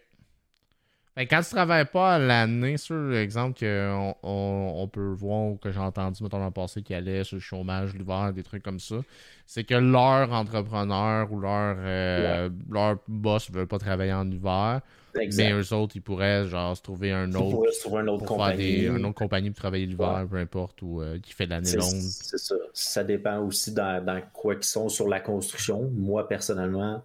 Ben, 1.15 1.27
quand 1.27 1.43
tu 1.43 1.51
travailles 1.51 1.85
pas 1.85 2.15
à 2.15 2.19
l'année, 2.19 2.79
sur 2.79 2.97
l'exemple 2.97 3.59
qu'on 3.59 4.15
on, 4.23 4.89
peut 4.89 5.13
voir 5.13 5.49
ou 5.49 5.57
que 5.57 5.71
j'ai 5.71 5.79
entendu 5.79 6.23
mettons, 6.23 6.43
le 6.43 6.51
passé 6.51 6.83
qui 6.83 6.95
allait 6.95 7.23
sur 7.23 7.37
le 7.37 7.41
chômage 7.43 7.95
l'hiver, 7.95 8.33
des 8.33 8.43
trucs 8.43 8.63
comme 8.63 8.81
ça, 8.81 8.97
c'est 9.45 9.65
que 9.65 9.75
leur 9.75 10.33
entrepreneur 10.33 11.31
ou 11.31 11.39
leur, 11.39 11.77
euh, 11.79 12.49
leur 12.71 12.97
boss 13.09 13.51
ne 13.51 13.59
veut 13.59 13.67
pas 13.67 13.79
travailler 13.79 14.15
en 14.15 14.31
hiver. 14.31 14.81
Mais 15.15 15.53
eux 15.53 15.73
autres, 15.73 15.97
ils 15.97 16.03
pourraient 16.03 16.47
genre 16.47 16.77
se 16.77 16.83
trouver 16.83 17.13
un 17.13 17.33
autre. 17.35 17.97
un 17.97 18.09
autre 18.09 18.25
compagnie. 18.25 18.87
un 18.87 19.03
autre 19.05 19.15
compagnie 19.15 19.51
pour 19.51 19.59
travailler 19.59 19.87
l'hiver, 19.87 20.27
peu 20.31 20.37
importe, 20.37 20.83
ou 20.83 21.01
euh, 21.03 21.19
qui 21.19 21.33
fait 21.33 21.47
l'année 21.47 21.73
longue. 21.73 22.01
C'est 22.01 22.39
ça. 22.39 22.55
Ça 22.73 23.05
dépend 23.05 23.41
aussi 23.41 23.73
dans, 23.73 24.05
dans 24.05 24.21
quoi 24.33 24.55
qu'ils 24.55 24.65
sont 24.65 24.89
sur 24.89 25.09
la 25.09 25.21
construction. 25.21 25.91
Moi, 25.95 26.29
personnellement, 26.29 27.03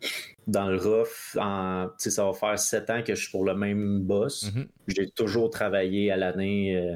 dans 0.47 0.67
le 0.69 0.77
rough, 0.77 1.37
en, 1.39 1.89
ça 1.97 2.25
va 2.25 2.33
faire 2.33 2.57
sept 2.59 2.89
ans 2.89 3.01
que 3.03 3.15
je 3.15 3.21
suis 3.21 3.31
pour 3.31 3.45
le 3.45 3.55
même 3.55 4.01
boss. 4.03 4.45
Mm-hmm. 4.45 4.67
J'ai 4.87 5.09
toujours 5.09 5.49
travaillé 5.49 6.11
à 6.11 6.17
l'année, 6.17 6.77
euh, 6.77 6.95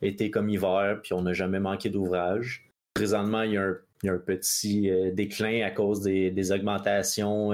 été 0.00 0.30
comme 0.30 0.48
hiver, 0.48 1.00
puis 1.02 1.12
on 1.12 1.22
n'a 1.22 1.32
jamais 1.32 1.60
manqué 1.60 1.90
d'ouvrage. 1.90 2.70
Présentement, 2.94 3.42
il 3.42 3.52
y 3.52 3.56
a 3.56 3.62
un, 3.62 3.76
il 4.02 4.06
y 4.06 4.10
a 4.10 4.12
un 4.14 4.18
petit 4.18 4.90
euh, 4.90 5.10
déclin 5.12 5.64
à 5.64 5.70
cause 5.70 6.00
des, 6.00 6.30
des 6.30 6.52
augmentations 6.52 7.52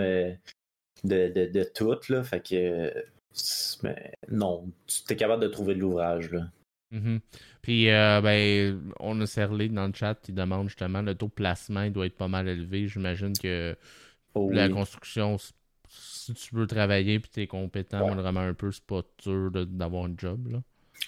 de, 1.04 1.28
de, 1.28 1.64
tout. 1.64 1.96
Là, 2.08 2.24
fait 2.24 2.40
que 2.40 2.92
mais 3.82 4.12
non, 4.30 4.70
tu 4.86 5.12
es 5.12 5.16
capable 5.16 5.42
de 5.42 5.48
trouver 5.48 5.74
de 5.74 5.80
l'ouvrage. 5.80 6.30
là. 6.30 6.48
Mm-hmm. 6.92 7.20
Puis, 7.62 7.90
euh, 7.90 8.20
ben, 8.20 8.92
on 9.00 9.20
a 9.20 9.26
Serlé 9.26 9.68
dans 9.68 9.86
le 9.86 9.92
chat 9.92 10.14
qui 10.14 10.32
demande 10.32 10.68
justement 10.68 11.02
le 11.02 11.14
taux 11.14 11.26
de 11.26 11.32
placement, 11.32 11.82
il 11.82 11.92
doit 11.92 12.06
être 12.06 12.16
pas 12.16 12.28
mal 12.28 12.48
élevé. 12.48 12.86
J'imagine 12.86 13.32
que 13.32 13.76
oh 14.34 14.50
la 14.52 14.68
construction, 14.68 15.36
si 15.88 16.34
tu 16.34 16.54
veux 16.54 16.66
travailler 16.66 17.14
et 17.14 17.20
tu 17.20 17.40
es 17.40 17.46
compétent 17.46 18.14
vraiment 18.14 18.40
un 18.40 18.54
peu, 18.54 18.70
c'est 18.70 18.84
pas 18.84 19.02
dur 19.24 19.50
d'avoir 19.66 20.04
un 20.04 20.14
job. 20.16 20.48
Là. 20.52 20.62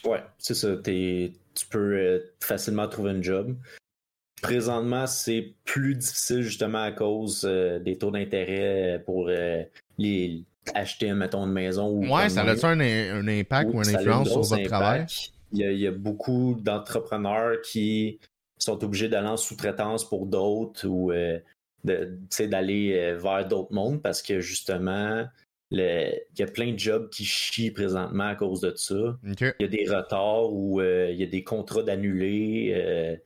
Ouais, 0.04 0.22
c'est 0.38 0.54
ça. 0.54 0.76
tu 0.82 1.66
peux 1.70 1.96
euh, 1.96 2.18
facilement 2.40 2.88
trouver 2.88 3.10
un 3.10 3.22
job. 3.22 3.56
Présentement, 4.42 5.06
c'est 5.06 5.54
plus 5.64 5.94
difficile 5.94 6.42
justement 6.42 6.82
à 6.82 6.92
cause 6.92 7.44
euh, 7.44 7.78
des 7.78 7.96
taux 7.96 8.10
d'intérêt 8.10 9.02
pour 9.04 9.28
les, 9.98 10.44
acheter, 10.74 11.12
mettons, 11.12 11.46
une 11.46 11.52
maison. 11.52 11.88
Ou 11.88 12.06
ouais, 12.14 12.28
ça 12.28 12.42
a-tu 12.42 12.64
un, 12.64 12.80
un, 12.80 13.28
impact 13.28 13.70
ou 13.72 13.82
une 13.82 13.96
influence 13.96 14.28
sur 14.28 14.42
votre 14.42 14.64
travail? 14.64 15.06
Il 15.52 15.60
y, 15.60 15.86
a, 15.86 15.92
beaucoup 15.92 16.56
d'entrepreneurs 16.60 17.60
qui 17.62 18.18
sont 18.58 18.82
obligés 18.84 19.08
d'aller 19.08 19.28
en 19.28 19.36
sous-traitance 19.36 20.08
pour 20.08 20.26
d'autres 20.26 20.86
ou 20.86 21.12
euh, 21.12 21.38
d'aller 21.84 22.94
euh, 22.94 23.16
vers 23.16 23.46
d'autres 23.46 23.72
mondes 23.72 24.02
parce 24.02 24.22
que 24.22 24.40
justement, 24.40 25.24
il 25.70 26.20
y 26.38 26.42
a 26.42 26.46
plein 26.46 26.72
de 26.72 26.78
jobs 26.78 27.08
qui 27.10 27.24
chient 27.24 27.70
présentement 27.70 28.28
à 28.28 28.34
cause 28.34 28.60
de 28.60 28.72
ça. 28.74 29.16
Il 29.24 29.54
y 29.60 29.64
a 29.64 29.68
des 29.68 29.86
retards 29.88 30.52
ou 30.52 30.80
euh, 30.80 31.10
il 31.10 31.18
y 31.18 31.22
a 31.22 31.26
des 31.26 31.44
contrats 31.44 31.82
d'annulés. 31.82 33.18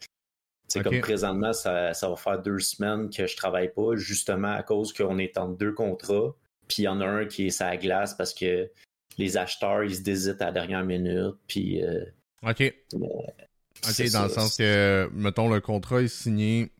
C'est 0.70 0.82
comme 0.82 1.00
présentement, 1.00 1.52
ça, 1.52 1.92
ça, 1.94 2.08
va 2.08 2.16
faire 2.16 2.40
deux 2.40 2.60
semaines 2.60 3.10
que 3.10 3.26
je 3.26 3.36
travaille 3.36 3.72
pas, 3.72 3.96
justement 3.96 4.52
à 4.52 4.62
cause 4.62 4.92
qu'on 4.92 5.18
est 5.18 5.36
en 5.36 5.48
deux 5.48 5.72
contrats. 5.72 6.34
Puis 6.68 6.82
il 6.82 6.84
y 6.84 6.88
en 6.88 7.00
a 7.00 7.06
un 7.06 7.26
qui 7.26 7.48
est 7.48 7.50
sa 7.50 7.76
glace 7.76 8.14
parce 8.14 8.32
que 8.32 8.70
les 9.18 9.36
acheteurs, 9.36 9.82
ils 9.82 9.96
se 9.96 10.02
désitent 10.02 10.40
à 10.40 10.46
la 10.46 10.52
dernière 10.52 10.84
minute. 10.84 11.34
Puis. 11.48 11.82
Euh, 11.82 12.04
OK. 12.42 12.72
OK, 12.94 14.10
dans 14.12 14.22
le 14.24 14.28
sens 14.28 14.56
que, 14.56 15.10
mettons, 15.12 15.52
le 15.52 15.60
contrat 15.60 16.02
est 16.02 16.08
signé. 16.08 16.70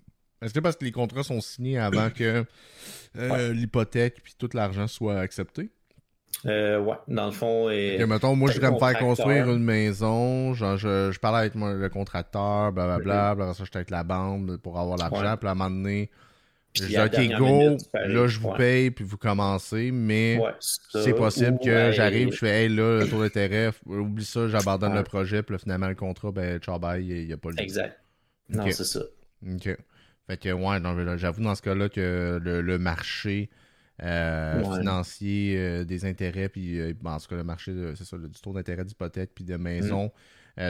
Est-ce 0.41 0.55
que 0.55 0.61
parce 0.61 0.77
que 0.77 0.85
les 0.85 0.93
contrats 0.93 1.23
sont 1.23 1.41
signés 1.41 1.79
avant 1.79 2.11
que 2.11 2.45
euh, 3.17 3.53
l'hypothèque 3.53 4.23
puis 4.23 4.35
tout 4.39 4.49
l'argent 4.55 4.87
soit 4.87 5.19
accepté? 5.19 5.71
Euh, 6.47 6.81
ouais, 6.81 6.97
dans 7.09 7.27
le 7.27 7.33
fond. 7.33 7.71
Et... 7.71 8.05
mettons, 8.07 8.35
moi, 8.35 8.51
je 8.51 8.55
voudrais 8.55 8.73
me 8.73 8.79
faire 8.79 8.99
construire 8.99 9.51
une 9.51 9.63
maison. 9.63 10.55
Genre, 10.55 10.77
je, 10.77 11.11
je 11.13 11.19
parlais 11.19 11.39
avec 11.39 11.55
le 11.55 11.89
contracteur, 11.89 12.73
blablabla. 12.73 13.35
Bla, 13.35 13.47
bla, 13.47 13.55
ça, 13.55 13.65
j'étais 13.65 13.79
avec 13.79 13.91
la 13.91 14.05
bande 14.05 14.59
pour 14.63 14.79
avoir 14.79 14.97
l'argent. 14.97 15.37
Puis 15.37 15.49
à 15.49 15.53
un 15.53 15.55
moment 15.55 15.71
donné, 15.71 16.11
je 16.75 16.85
dis, 16.85 16.99
OK, 16.99 17.39
go, 17.39 17.77
là, 17.95 18.27
je 18.29 18.39
vous 18.39 18.53
paye, 18.53 18.91
puis 18.91 19.05
vous 19.05 19.17
commencez, 19.17 19.91
mais 19.91 20.41
c'est 20.61 21.15
possible 21.15 21.59
que 21.59 21.91
j'arrive, 21.93 22.33
je 22.33 22.39
fais, 22.39 22.65
hey, 22.65 22.69
là, 22.69 23.01
le 23.01 23.09
taux 23.09 23.21
d'intérêt, 23.21 23.71
oublie 23.87 24.25
ça, 24.25 24.47
j'abandonne 24.49 24.95
le 24.95 25.03
projet, 25.03 25.43
puis 25.43 25.55
là, 25.55 25.59
finalement, 25.59 25.89
le 25.89 25.97
contrat, 25.97 26.31
ben, 26.31 26.59
ciao, 26.61 26.79
bye, 26.79 27.05
il 27.05 27.27
n'y 27.27 27.33
a, 27.33 27.37
pas 27.37 27.51
le 27.51 27.61
Exact. 27.61 27.99
Non, 28.49 28.65
c'est 28.71 28.85
ça. 28.85 29.01
OK. 29.47 29.77
Fait 30.27 30.37
que, 30.37 30.53
ouais, 30.53 31.19
j'avoue 31.19 31.43
dans 31.43 31.55
ce 31.57 31.63
cas-là 31.63 31.89
que 31.89 32.41
le, 32.41 32.79
marché 32.79 33.51
euh, 34.03 34.63
financier 34.79 35.57
euh, 35.59 35.85
des 35.85 36.05
intérêts, 36.05 36.49
puis, 36.49 36.79
euh, 36.81 36.95
en 37.05 37.19
tout 37.19 37.29
cas, 37.29 37.37
le 37.37 37.45
marché, 37.45 37.73
c'est 37.97 38.05
ça, 38.05 38.17
du 38.17 38.41
taux 38.41 38.53
d'intérêt 38.53 38.85
d'hypothèque, 38.85 39.33
puis 39.35 39.45
de 39.45 39.57
maison, 39.57 40.11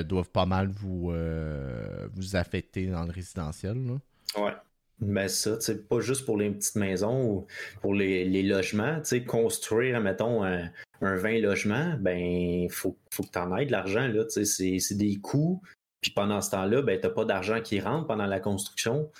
doivent 0.04 0.30
pas 0.30 0.46
mal 0.46 0.68
vous, 0.68 1.12
vous 2.14 2.36
affecter 2.36 2.86
dans 2.86 3.04
le 3.04 3.10
résidentiel. 3.10 3.76
Là. 3.86 4.42
Ouais. 4.42 4.52
Ben 5.00 5.28
ça, 5.28 5.58
c'est 5.60 5.88
pas 5.88 6.00
juste 6.00 6.26
pour 6.26 6.36
les 6.36 6.50
petites 6.50 6.76
maisons 6.76 7.24
ou 7.24 7.46
pour 7.80 7.94
les, 7.94 8.26
les 8.26 8.42
logements. 8.42 9.02
sais, 9.02 9.24
construire, 9.24 9.98
mettons, 10.00 10.44
un, 10.44 10.68
un 11.00 11.16
20 11.16 11.40
logements, 11.40 11.96
ben 11.98 12.68
faut, 12.68 12.98
faut 13.10 13.22
que 13.22 13.30
tu 13.30 13.38
en 13.38 13.56
aies 13.56 13.64
de 13.64 13.72
l'argent. 13.72 14.06
là. 14.08 14.24
C'est 14.28 14.94
des 14.96 15.16
coûts. 15.16 15.62
Puis 16.02 16.10
pendant 16.12 16.40
ce 16.40 16.50
temps-là, 16.50 16.82
ben, 16.82 17.00
tu 17.00 17.06
n'as 17.06 17.12
pas 17.12 17.24
d'argent 17.24 17.60
qui 17.60 17.80
rentre 17.80 18.06
pendant 18.06 18.26
la 18.26 18.40
construction. 18.40 19.10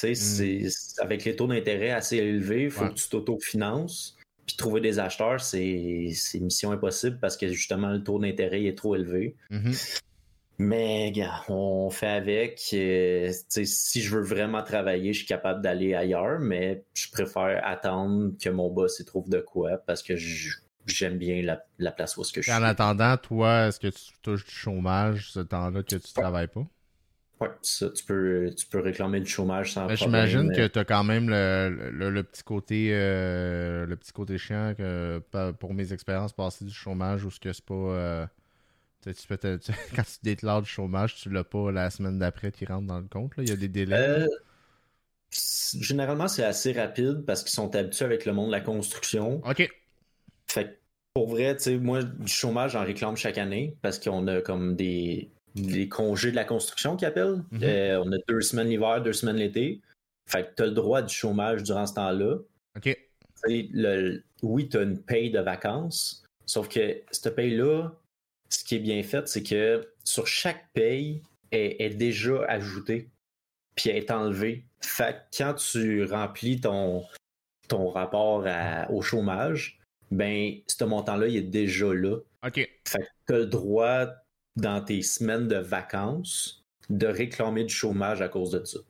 Tu 0.00 0.14
sais, 0.14 0.62
mm. 0.64 1.02
avec 1.02 1.24
les 1.24 1.36
taux 1.36 1.46
d'intérêt 1.46 1.90
assez 1.90 2.16
élevés, 2.16 2.64
il 2.64 2.70
faut 2.70 2.86
que 2.86 2.94
tu 2.94 3.08
t'autofinances. 3.08 4.16
Puis 4.46 4.56
trouver 4.56 4.80
des 4.80 4.98
acheteurs, 4.98 5.40
c'est 5.40 6.12
mission 6.40 6.72
impossible 6.72 7.18
parce 7.20 7.36
que 7.36 7.48
justement, 7.48 7.90
le 7.90 8.02
taux 8.02 8.18
d'intérêt 8.18 8.64
est 8.64 8.76
trop 8.76 8.96
élevé. 8.96 9.36
Mm-hmm. 9.50 10.00
Mais 10.60 11.12
on 11.48 11.88
fait 11.88 12.06
avec. 12.06 12.60
Euh, 12.74 13.32
si 13.48 14.02
je 14.02 14.14
veux 14.14 14.22
vraiment 14.22 14.62
travailler, 14.62 15.14
je 15.14 15.18
suis 15.20 15.26
capable 15.26 15.62
d'aller 15.62 15.94
ailleurs, 15.94 16.38
mais 16.38 16.84
je 16.92 17.10
préfère 17.10 17.62
attendre 17.64 18.32
que 18.38 18.50
mon 18.50 18.68
boss 18.68 19.00
y 19.00 19.06
trouve 19.06 19.30
de 19.30 19.40
quoi 19.40 19.78
parce 19.86 20.02
que 20.02 20.16
j'aime 20.84 21.16
bien 21.16 21.56
la, 21.78 21.92
place 21.92 22.18
où 22.18 22.22
que 22.22 22.42
je 22.42 22.50
suis. 22.50 22.52
En 22.52 22.62
attendant, 22.62 23.16
toi, 23.16 23.68
est-ce 23.68 23.80
que 23.80 23.88
tu 23.88 24.12
touches 24.20 24.44
du 24.44 24.50
chômage 24.50 25.30
ce 25.30 25.40
temps-là 25.40 25.82
que 25.82 25.96
tu 25.96 26.12
travailles 26.12 26.48
pas? 26.48 26.66
Oui, 27.40 27.48
ça, 27.62 27.88
tu 27.88 28.04
peux, 28.04 28.52
tu 28.54 28.66
peux 28.66 28.80
réclamer 28.80 29.20
du 29.20 29.30
chômage 29.30 29.72
sans 29.72 29.86
mais 29.86 29.96
J'imagine 29.96 30.52
que 30.52 30.66
tu 30.66 30.78
as 30.78 30.84
quand 30.84 31.04
même 31.04 31.30
le, 31.30 32.22
petit 32.22 32.42
côté 32.42 32.90
euh, 32.92 33.86
le 33.86 33.96
petit 33.96 34.12
côté 34.12 34.36
chiant 34.36 34.74
que 34.76 35.22
pour 35.58 35.72
mes 35.72 35.92
expériences 35.92 36.34
passées 36.34 36.66
du 36.66 36.74
chômage 36.74 37.24
ou 37.24 37.30
ce 37.30 37.40
que 37.40 37.52
c'est 37.52 37.64
pas. 37.64 37.74
Euh, 37.74 38.26
tu 39.02 39.26
peux 39.26 39.38
quand 39.96 40.02
tu 40.02 40.18
déclares 40.22 40.60
du 40.60 40.68
chômage, 40.68 41.14
tu 41.14 41.30
l'as 41.30 41.44
pas 41.44 41.72
la 41.72 41.88
semaine 41.88 42.18
d'après 42.18 42.52
qui 42.52 42.66
rentre 42.66 42.86
dans 42.86 42.98
le 42.98 43.08
compte. 43.08 43.34
Là. 43.38 43.42
Il 43.42 43.48
y 43.48 43.52
a 43.52 43.56
des 43.56 43.68
délais. 43.68 43.96
Euh, 43.96 44.28
généralement, 45.30 46.28
c'est 46.28 46.44
assez 46.44 46.72
rapide 46.72 47.24
parce 47.26 47.42
qu'ils 47.42 47.52
sont 47.52 47.74
habitués 47.74 48.04
avec 48.04 48.26
le 48.26 48.34
monde 48.34 48.48
de 48.48 48.52
la 48.52 48.60
construction. 48.60 49.40
OK. 49.46 49.70
Fait 50.46 50.78
pour 51.14 51.28
vrai, 51.30 51.56
tu 51.56 51.62
sais, 51.62 51.76
moi, 51.78 52.02
du 52.02 52.30
chômage, 52.30 52.72
j'en 52.72 52.84
réclame 52.84 53.16
chaque 53.16 53.38
année 53.38 53.76
parce 53.82 53.98
qu'on 53.98 54.28
a 54.28 54.40
comme 54.42 54.76
des, 54.76 55.32
congés 55.88 56.30
de 56.30 56.36
la 56.36 56.44
construction 56.44 56.96
qui 56.96 57.04
appellent. 57.04 57.42
Mhm. 57.50 57.60
Euh, 57.62 58.02
on 58.04 58.12
a 58.12 58.16
deux 58.28 58.40
semaines 58.40 58.68
l'hiver, 58.68 59.02
deux 59.02 59.12
semaines 59.12 59.36
l'été. 59.36 59.80
Fait 60.26 60.44
que 60.44 60.54
tu 60.56 60.62
as 60.62 60.66
le 60.66 60.72
droit 60.72 61.02
du 61.02 61.12
chômage 61.12 61.62
durant 61.62 61.86
ce 61.86 61.94
temps-là. 61.94 62.36
OK. 62.76 62.98
Le, 63.44 64.22
oui, 64.42 64.68
tu 64.68 64.76
as 64.76 64.82
une 64.82 65.00
paye 65.00 65.30
de 65.30 65.40
vacances, 65.40 66.24
sauf 66.44 66.68
que 66.68 67.00
cette 67.10 67.34
paye-là, 67.34 67.90
ce 68.50 68.64
qui 68.64 68.76
est 68.76 68.80
bien 68.80 69.02
fait, 69.02 69.26
c'est 69.28 69.42
que 69.42 69.88
sur 70.04 70.26
chaque 70.26 70.70
paye 70.72 71.22
est, 71.50 71.82
est 71.82 71.90
déjà 71.90 72.44
ajoutée, 72.48 73.08
puis 73.74 73.90
elle 73.90 73.96
est 73.96 74.10
enlevée. 74.10 74.64
Fait 74.80 75.16
que 75.32 75.38
quand 75.38 75.54
tu 75.54 76.04
remplis 76.04 76.60
ton, 76.60 77.04
ton 77.68 77.88
rapport 77.88 78.46
au 78.90 79.00
chômage, 79.00 79.80
ben, 80.10 80.54
ce 80.66 80.84
montant-là, 80.84 81.28
il 81.28 81.36
est 81.36 81.42
déjà 81.42 81.92
là. 81.94 82.18
OK. 82.46 82.54
Fait 82.54 82.98
que 82.98 83.04
tu 83.26 83.34
as 83.34 83.38
le 83.38 83.46
droit, 83.46 84.06
dans 84.60 84.82
tes 84.82 85.02
semaines 85.02 85.48
de 85.48 85.56
vacances, 85.56 86.64
de 86.88 87.06
réclamer 87.06 87.64
du 87.64 87.74
chômage 87.74 88.20
à 88.20 88.28
cause 88.28 88.50
de 88.50 88.64
ça. 88.64 88.80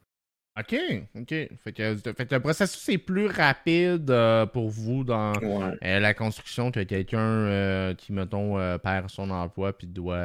OK, 0.58 0.76
OK. 1.16 1.28
Fait 1.28 1.72
que, 1.72 1.96
fait 1.96 2.32
le 2.32 2.40
processus 2.40 2.88
est 2.88 2.98
plus 2.98 3.26
rapide 3.26 4.10
euh, 4.10 4.46
pour 4.46 4.68
vous 4.68 5.04
dans 5.04 5.32
euh, 5.42 5.70
la 5.80 6.12
construction 6.12 6.72
que 6.72 6.80
quelqu'un 6.80 7.18
euh, 7.20 7.94
qui, 7.94 8.12
mettons, 8.12 8.56
perd 8.78 9.08
son 9.08 9.30
emploi 9.30 9.72
puis 9.72 9.86
doit 9.86 10.18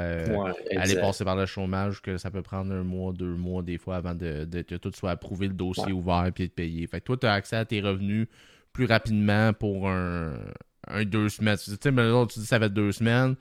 aller 0.76 0.96
passer 0.96 1.24
par 1.24 1.36
le 1.36 1.46
chômage, 1.46 2.02
que 2.02 2.18
ça 2.18 2.32
peut 2.32 2.42
prendre 2.42 2.74
un 2.74 2.84
mois, 2.84 3.14
deux 3.14 3.36
mois 3.36 3.62
des 3.62 3.78
fois 3.78 3.98
avant 3.98 4.16
de, 4.16 4.46
que 4.64 4.76
tout 4.76 4.92
soit 4.96 5.12
approuvé, 5.12 5.48
le 5.48 5.54
dossier 5.54 5.94
ouvert 5.94 6.30
puis 6.34 6.48
de 6.48 6.54
payer. 6.54 6.88
Fait 6.88 7.00
que 7.00 7.06
toi, 7.06 7.18
tu 7.18 7.28
as 7.28 7.34
accès 7.34 7.58
à 7.58 7.66
tes 7.66 7.80
revenus 7.80 8.28
plus 8.74 8.86
rapidement 8.86 9.54
pour 9.54 9.88
un, 9.88 10.34
un 10.88 11.06
deux 11.06 11.30
semaines. 11.30 11.58
Tu 11.58 11.72
sais, 11.72 11.78
tu 11.78 11.92
dis 11.92 11.96
que 11.96 12.42
ça 12.42 12.60
fait 12.60 12.70
deux 12.70 12.92
semaines 12.92 13.36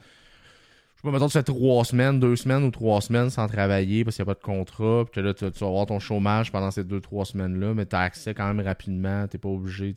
mettons, 1.13 1.27
tu 1.27 1.33
fais 1.33 1.43
trois 1.43 1.85
semaines, 1.85 2.21
deux 2.21 2.37
semaines 2.37 2.65
ou 2.65 2.71
trois 2.71 3.01
semaines 3.01 3.31
sans 3.31 3.47
travailler 3.47 4.05
parce 4.05 4.17
qu'il 4.17 4.25
n'y 4.25 4.31
a 4.31 4.35
pas 4.35 4.41
de 4.41 4.45
contrat, 4.45 5.05
puis 5.05 5.15
que 5.15 5.21
là, 5.21 5.35
tu, 5.35 5.45
vas 5.45 5.67
avoir 5.67 5.87
ton 5.87 5.99
chômage 5.99 6.51
pendant 6.51 6.71
ces 6.71 6.85
deux, 6.85 7.01
trois 7.01 7.25
semaines-là, 7.25 7.75
mais 7.75 7.87
tu 7.87 7.97
as 7.97 8.01
accès 8.01 8.35
quand 8.35 8.53
même 8.53 8.65
rapidement, 8.65 9.27
tu 9.29 9.37
n'es 9.37 9.41
pas 9.41 9.49
obligé 9.49 9.95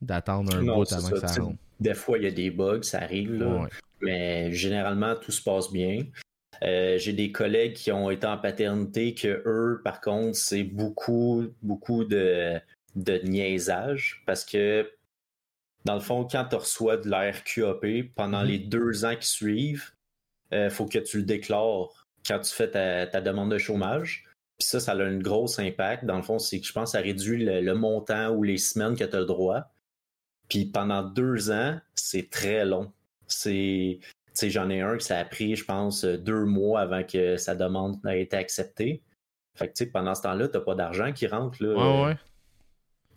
d'attendre 0.00 0.54
un 0.54 0.62
bout 0.62 0.92
avant 0.92 1.10
que 1.10 1.26
ça 1.26 1.42
rentre. 1.42 1.58
Des 1.78 1.94
fois, 1.94 2.18
il 2.18 2.24
y 2.24 2.26
a 2.26 2.30
des 2.30 2.50
bugs, 2.50 2.82
ça 2.82 2.98
arrive, 2.98 3.34
là, 3.34 3.66
mais 4.00 4.52
généralement, 4.52 5.14
tout 5.16 5.32
se 5.32 5.42
passe 5.42 5.70
bien. 5.70 6.04
Euh, 6.62 6.96
j'ai 6.98 7.12
des 7.12 7.32
collègues 7.32 7.74
qui 7.74 7.92
ont 7.92 8.10
été 8.10 8.26
en 8.26 8.38
paternité 8.38 9.14
que 9.14 9.42
eux, 9.44 9.80
par 9.84 10.00
contre, 10.00 10.36
c'est 10.36 10.64
beaucoup, 10.64 11.44
beaucoup 11.62 12.04
de, 12.04 12.58
de 12.94 13.20
niaisage 13.24 14.22
parce 14.26 14.44
que 14.44 14.90
dans 15.84 15.94
le 15.94 16.00
fond, 16.00 16.26
quand 16.30 16.46
tu 16.48 16.56
reçois 16.56 16.96
de 16.96 17.08
l'ARQAP 17.08 18.14
pendant 18.14 18.42
mm-hmm. 18.42 18.46
les 18.46 18.58
deux 18.58 19.04
ans 19.04 19.14
qui 19.14 19.28
suivent, 19.28 19.92
il 20.52 20.58
euh, 20.58 20.70
faut 20.70 20.86
que 20.86 20.98
tu 20.98 21.18
le 21.18 21.24
déclares 21.24 22.06
quand 22.26 22.40
tu 22.40 22.52
fais 22.52 22.70
ta, 22.70 23.20
demande 23.20 23.50
de 23.50 23.58
chômage. 23.58 24.24
Puis 24.58 24.68
ça, 24.68 24.80
ça 24.80 24.92
a 24.92 24.96
un 24.96 25.18
gros 25.18 25.60
impact. 25.60 26.04
Dans 26.04 26.16
le 26.16 26.22
fond, 26.22 26.38
c'est 26.38 26.60
que 26.60 26.66
je 26.66 26.72
pense 26.72 26.92
que 26.92 26.98
ça 26.98 27.02
réduit 27.02 27.44
le, 27.44 27.74
montant 27.74 28.30
ou 28.30 28.42
les 28.42 28.58
semaines 28.58 28.96
que 28.96 29.04
tu 29.04 29.16
as 29.16 29.20
le 29.20 29.26
droit. 29.26 29.70
Puis 30.48 30.66
pendant 30.66 31.02
deux 31.02 31.50
ans, 31.50 31.78
c'est 31.94 32.30
très 32.30 32.64
long. 32.64 32.92
C'est. 33.26 33.98
J'en 34.42 34.68
ai 34.68 34.82
un 34.82 34.98
qui 34.98 35.06
ça 35.06 35.18
a 35.18 35.24
pris, 35.24 35.56
je 35.56 35.64
pense, 35.64 36.04
deux 36.04 36.44
mois 36.44 36.80
avant 36.80 37.02
que 37.02 37.36
sa 37.38 37.54
demande 37.54 37.96
ait 38.06 38.22
été 38.22 38.36
acceptée. 38.36 39.02
Fait 39.54 39.72
que, 39.72 39.84
pendant 39.84 40.14
ce 40.14 40.22
temps-là, 40.22 40.48
tu 40.48 40.58
n'as 40.58 40.62
pas 40.62 40.74
d'argent 40.74 41.12
qui 41.12 41.26
rentre. 41.26 41.62
Là, 41.62 42.14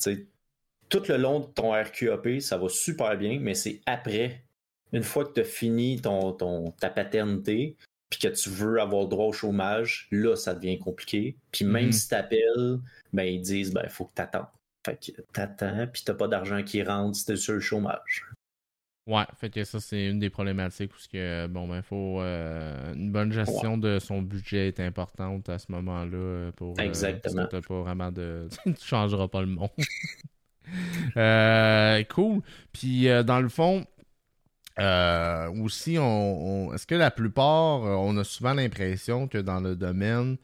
ouais. 0.05 0.27
tout 0.87 1.03
le 1.09 1.17
long 1.17 1.41
de 1.41 1.45
ton 1.47 1.73
RQAP, 1.73 2.39
ça 2.39 2.57
va 2.57 2.69
super 2.69 3.17
bien, 3.17 3.37
mais 3.41 3.53
c'est 3.53 3.81
après 3.85 4.45
une 4.93 5.03
fois 5.03 5.25
que 5.25 5.33
tu 5.33 5.41
as 5.41 5.45
fini 5.45 6.01
ton, 6.01 6.31
ton, 6.33 6.71
ta 6.71 6.89
paternité, 6.89 7.75
puis 8.09 8.19
que 8.19 8.27
tu 8.27 8.49
veux 8.49 8.81
avoir 8.81 9.03
le 9.03 9.09
droit 9.09 9.27
au 9.27 9.33
chômage, 9.33 10.07
là, 10.11 10.35
ça 10.35 10.55
devient 10.55 10.79
compliqué. 10.79 11.35
Puis 11.51 11.65
même 11.65 11.87
mhm. 11.87 11.91
si 11.91 12.07
tu 12.07 12.15
appelles, 12.15 12.79
ben, 13.13 13.23
ils 13.23 13.41
disent, 13.41 13.71
ben, 13.71 13.81
il 13.83 13.89
faut 13.89 14.05
que 14.05 14.15
tu 14.15 14.21
attends. 14.21 14.47
Fait 14.85 14.95
que 14.95 15.21
t'attends, 15.33 15.87
puis 15.91 16.03
t'as 16.05 16.13
pas 16.13 16.27
d'argent 16.27 16.63
qui 16.63 16.81
rentre 16.81 17.17
si 17.17 17.25
t'es 17.25 17.35
sur 17.35 17.53
le 17.53 17.59
chômage. 17.59 18.25
Ouais, 19.09 19.25
fait 19.39 19.49
que 19.49 19.63
ça, 19.63 19.79
c'est 19.79 20.05
une 20.05 20.19
des 20.19 20.29
problématiques 20.29 20.91
parce 20.91 21.07
que, 21.07 21.47
bon, 21.47 21.67
ben, 21.67 21.81
faut. 21.81 22.21
Euh, 22.21 22.93
une 22.93 23.11
bonne 23.11 23.31
gestion 23.31 23.75
de 23.75 23.97
son 23.97 24.21
budget 24.21 24.67
est 24.67 24.79
importante 24.79 25.49
à 25.49 25.57
ce 25.57 25.71
moment-là. 25.71 26.17
Euh, 26.17 26.51
pour, 26.51 26.79
euh, 26.79 26.83
Exactement. 26.83 27.47
t'as 27.49 27.61
pas 27.61 27.81
vraiment 27.81 28.11
de. 28.11 28.47
tu 28.65 28.85
changeras 28.85 29.27
pas 29.27 29.41
le 29.41 29.47
monde. 29.47 29.69
euh, 31.17 32.03
cool. 32.03 32.41
Puis, 32.71 33.07
dans 33.25 33.41
le 33.41 33.49
fond, 33.49 33.83
euh, 34.79 35.49
aussi, 35.63 35.97
on, 35.99 36.73
est-ce 36.73 36.87
que 36.87 36.95
la 36.95 37.11
plupart, 37.11 37.85
euh, 37.85 37.95
on 37.95 38.17
a 38.17 38.23
souvent 38.23 38.53
l'impression 38.53 39.27
que 39.27 39.37
dans 39.37 39.59
le 39.59 39.75
domaine, 39.75 40.37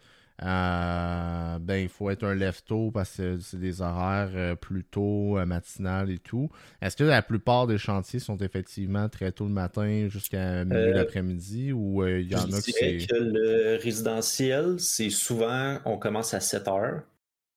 euh, 0.44 1.60
ben, 1.60 1.76
il 1.76 1.88
faut 1.88 2.10
être 2.10 2.26
un 2.26 2.36
lève-tôt 2.36 2.92
parce 2.92 3.16
que 3.16 3.40
c'est 3.40 3.60
des 3.60 3.82
horaires 3.82 4.58
plus 4.58 4.84
tôt, 4.84 5.38
matinal 5.46 6.12
et 6.12 6.20
tout. 6.20 6.50
Est-ce 6.82 6.98
que 6.98 7.06
la 7.06 7.22
plupart 7.22 7.68
des 7.68 7.78
chantiers 7.78 8.20
sont 8.20 8.38
effectivement 8.38 9.08
très 9.08 9.32
tôt 9.32 9.46
le 9.46 9.54
matin 9.54 10.08
jusqu'à 10.10 10.66
milieu 10.66 10.92
l'après-midi 10.92 11.72
ou 11.72 12.06
il 12.06 12.30
y 12.30 12.36
en 12.36 12.52
a 12.52 12.62
qui 12.62 12.74
c'est. 12.74 12.98
que 12.98 13.16
le 13.16 13.80
résidentiel, 13.82 14.76
c'est 14.80 15.10
souvent, 15.10 15.80
on 15.86 15.98
commence 15.98 16.34
à 16.34 16.42
7 16.42 16.68
heures, 16.68 17.04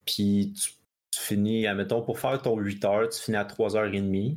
puis 0.06 0.54
tu, 0.56 0.70
tu 1.10 1.20
finis, 1.20 1.66
admettons, 1.66 2.02
pour 2.02 2.20
faire 2.20 2.40
ton 2.40 2.56
8 2.56 2.84
heures, 2.84 3.08
tu 3.08 3.20
finis 3.20 3.38
à 3.38 3.44
3h30. 3.44 4.36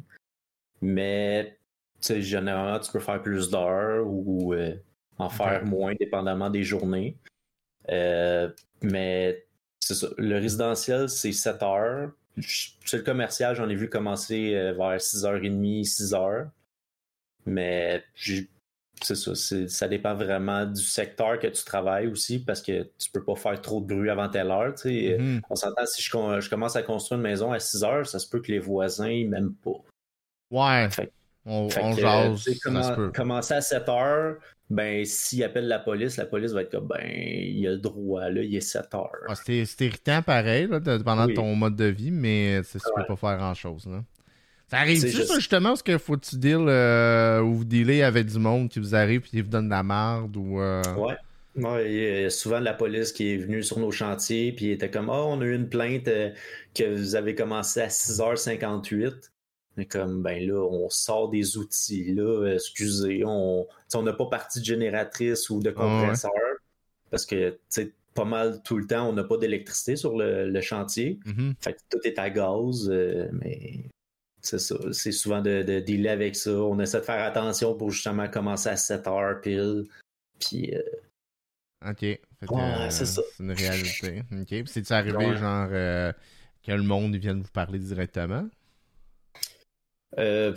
Mais 0.82 1.60
sais, 2.02 2.22
généralement, 2.22 2.80
tu 2.80 2.92
peux 2.92 3.00
faire 3.00 3.22
plus 3.22 3.50
d'heures 3.50 4.06
ou 4.08 4.54
euh, 4.54 4.76
en 5.18 5.30
faire 5.30 5.66
moins, 5.66 5.94
dépendamment 5.96 6.50
des 6.50 6.64
journées. 6.64 7.18
Euh, 7.90 8.50
mais 8.82 9.46
c'est 9.80 9.96
ça. 9.96 10.08
Le 10.18 10.36
résidentiel, 10.36 11.10
c'est 11.10 11.32
7 11.32 11.64
heures. 11.64 12.12
C'est 12.40 12.98
le 12.98 13.04
commercial, 13.04 13.56
j'en 13.56 13.70
ai 13.70 13.76
vu 13.76 13.90
commencer 13.90 14.56
euh, 14.56 14.74
vers 14.74 14.98
6h30, 14.98 15.84
6h. 15.86 16.50
Mais 17.46 18.04
c'est 18.16 19.16
ça, 19.16 19.34
ça 19.68 19.88
dépend 19.88 20.14
vraiment 20.14 20.66
du 20.66 20.82
secteur 20.82 21.40
que 21.40 21.48
tu 21.48 21.64
travailles 21.64 22.08
aussi 22.08 22.40
parce 22.40 22.62
que 22.62 22.84
tu 23.00 23.10
peux 23.12 23.24
pas 23.24 23.36
faire 23.36 23.60
trop 23.60 23.82
de 23.82 23.88
bruit 23.88 24.10
avant 24.10 24.30
telle 24.30 24.52
heure. 24.52 24.74
Mm-hmm. 24.74 25.42
On 25.50 25.56
s'entend 25.56 25.86
si 25.86 26.02
je, 26.02 26.50
commence 26.50 26.76
à 26.76 26.84
construire 26.84 27.18
une 27.18 27.24
maison 27.24 27.52
à 27.52 27.60
6 27.60 27.84
heures, 27.84 28.08
ça 28.08 28.20
se 28.20 28.30
peut 28.30 28.42
que 28.42 28.52
les 28.52 28.60
voisins 28.60 29.26
m'aiment 29.28 29.56
pas. 29.56 29.82
Ouais. 30.52 30.88
On, 31.46 31.68
jase. 31.70 32.46
commencer 33.16 33.54
à 33.56 33.62
7 33.62 33.90
heures, 33.90 34.36
ben, 34.70 35.04
s'il 35.06 35.44
appelle 35.44 35.68
la 35.68 35.80
police, 35.80 36.18
la 36.18 36.26
police 36.26 36.52
va 36.52 36.62
être 36.62 36.72
comme, 36.72 36.88
ben, 36.88 37.02
il 37.04 37.66
a 37.68 37.72
le 37.72 37.78
droit, 37.78 38.30
là, 38.30 38.42
il 38.44 38.56
est 38.56 38.62
7 38.62 38.94
heures. 38.94 39.10
Ah, 39.28 39.34
c'est 39.36 39.66
irritant 39.82 40.22
pareil, 40.22 40.68
là, 40.68 40.80
pendant 41.04 41.28
ton 41.34 41.56
mode 41.56 41.76
de 41.76 41.86
vie, 41.86 42.12
mais 42.12 42.62
tu 42.72 42.78
peux 42.96 43.06
pas 43.08 43.16
faire 43.16 43.38
grand-chose, 43.38 43.88
là. 43.88 44.04
Ça 44.70 44.78
arrive 44.78 45.02
juste- 45.06 45.26
ça, 45.26 45.36
justement, 45.36 45.70
parce 45.70 45.84
que 45.84 45.98
faut 45.98 46.16
que 46.16 46.26
tu 46.26 46.38
deal 46.38 46.66
euh, 46.70 47.42
ou 47.42 47.56
vous 47.56 47.66
dealez 47.66 48.04
avec 48.04 48.28
du 48.28 48.40
monde 48.40 48.70
qui 48.70 48.80
vous 48.80 48.96
arrive 48.96 49.20
et 49.26 49.28
qui 49.30 49.42
vous 49.42 49.50
donne 49.50 49.66
de 49.66 49.72
la 49.72 49.84
merde 49.84 50.38
ou. 50.38 50.62
euh, 50.62 50.82
Ouais. 50.96 51.16
Ouais, 51.58 51.92
il 51.94 52.22
y 52.22 52.26
a 52.26 52.30
souvent 52.30 52.60
de 52.62 52.64
la 52.64 52.74
police 52.74 53.12
qui 53.12 53.34
est 53.34 53.38
venue 53.38 53.62
sur 53.64 53.80
nos 53.80 53.92
chantiers, 53.92 54.54
puis 54.54 54.72
était 54.72 54.90
comme 54.90 55.10
Ah, 55.10 55.26
on 55.26 55.42
a 55.42 55.44
eu 55.44 55.54
une 55.54 55.68
plainte 55.68 56.08
euh, 56.08 56.30
que 56.74 56.86
vous 56.96 57.16
avez 57.18 57.36
commencé 57.36 57.82
à 57.82 57.90
6h58. 57.90 59.30
Mais 59.82 59.88
comme, 59.88 60.22
ben 60.22 60.48
là, 60.48 60.62
on 60.62 60.90
sort 60.92 61.30
des 61.32 61.58
outils, 61.58 62.14
là, 62.14 62.46
excusez, 62.54 63.24
on 63.26 63.66
n'a 63.96 64.14
pas 64.14 64.28
partie 64.28 64.60
de 64.60 64.66
génératrice 64.66 65.50
ou 65.50 65.60
de 65.60 65.72
compresseur, 65.72 66.32
parce 67.10 67.26
que, 67.26 67.50
tu 67.50 67.58
sais, 67.70 67.94
pas 68.14 68.26
mal 68.26 68.62
tout 68.62 68.78
le 68.78 68.86
temps, 68.86 69.10
on 69.10 69.14
n'a 69.14 69.24
pas 69.24 69.38
d'électricité 69.38 69.96
sur 69.96 70.16
le, 70.16 70.48
le 70.48 70.62
chantier. 70.62 71.18
mhm. 71.26 71.56
Fait 71.60 71.74
que 71.74 71.80
tout 71.90 71.98
est 72.04 72.20
à 72.20 72.30
gaz, 72.30 72.88
euh, 72.92 73.28
mais 73.32 73.86
c'est 74.42 74.60
ça. 74.60 74.76
C'est 74.92 75.12
souvent 75.12 75.42
de, 75.42 75.64
de 75.64 75.80
dealer 75.80 76.10
avec 76.10 76.36
ça. 76.36 76.52
On 76.52 76.80
essaie 76.80 77.00
de 77.00 77.06
faire 77.06 77.24
attention 77.26 77.74
pour 77.74 77.90
justement 77.90 78.28
commencer 78.30 78.70
à 78.70 78.76
7 78.78 79.08
heures 79.08 79.42
pile. 79.42 79.86
Puis, 80.40 80.76
euh, 80.76 80.82
Ok. 81.90 82.02
Que, 82.02 82.20
Ouais, 82.54 82.92
c'est 82.92 83.20
une 83.40 83.52
réalité. 83.54 84.22
Ok. 84.32 84.48
Puis 84.48 84.64
c'est-tu 84.68 84.94
arrivé, 84.94 85.18
Ouais. 85.18 85.38
genre, 85.38 85.70
euh, 85.72 86.14
que 86.64 86.72
le 86.72 86.84
monde 86.84 87.16
vienne 87.16 87.42
vous 87.42 87.52
parler 87.52 87.80
directement? 87.80 88.48
Euh, 90.18 90.56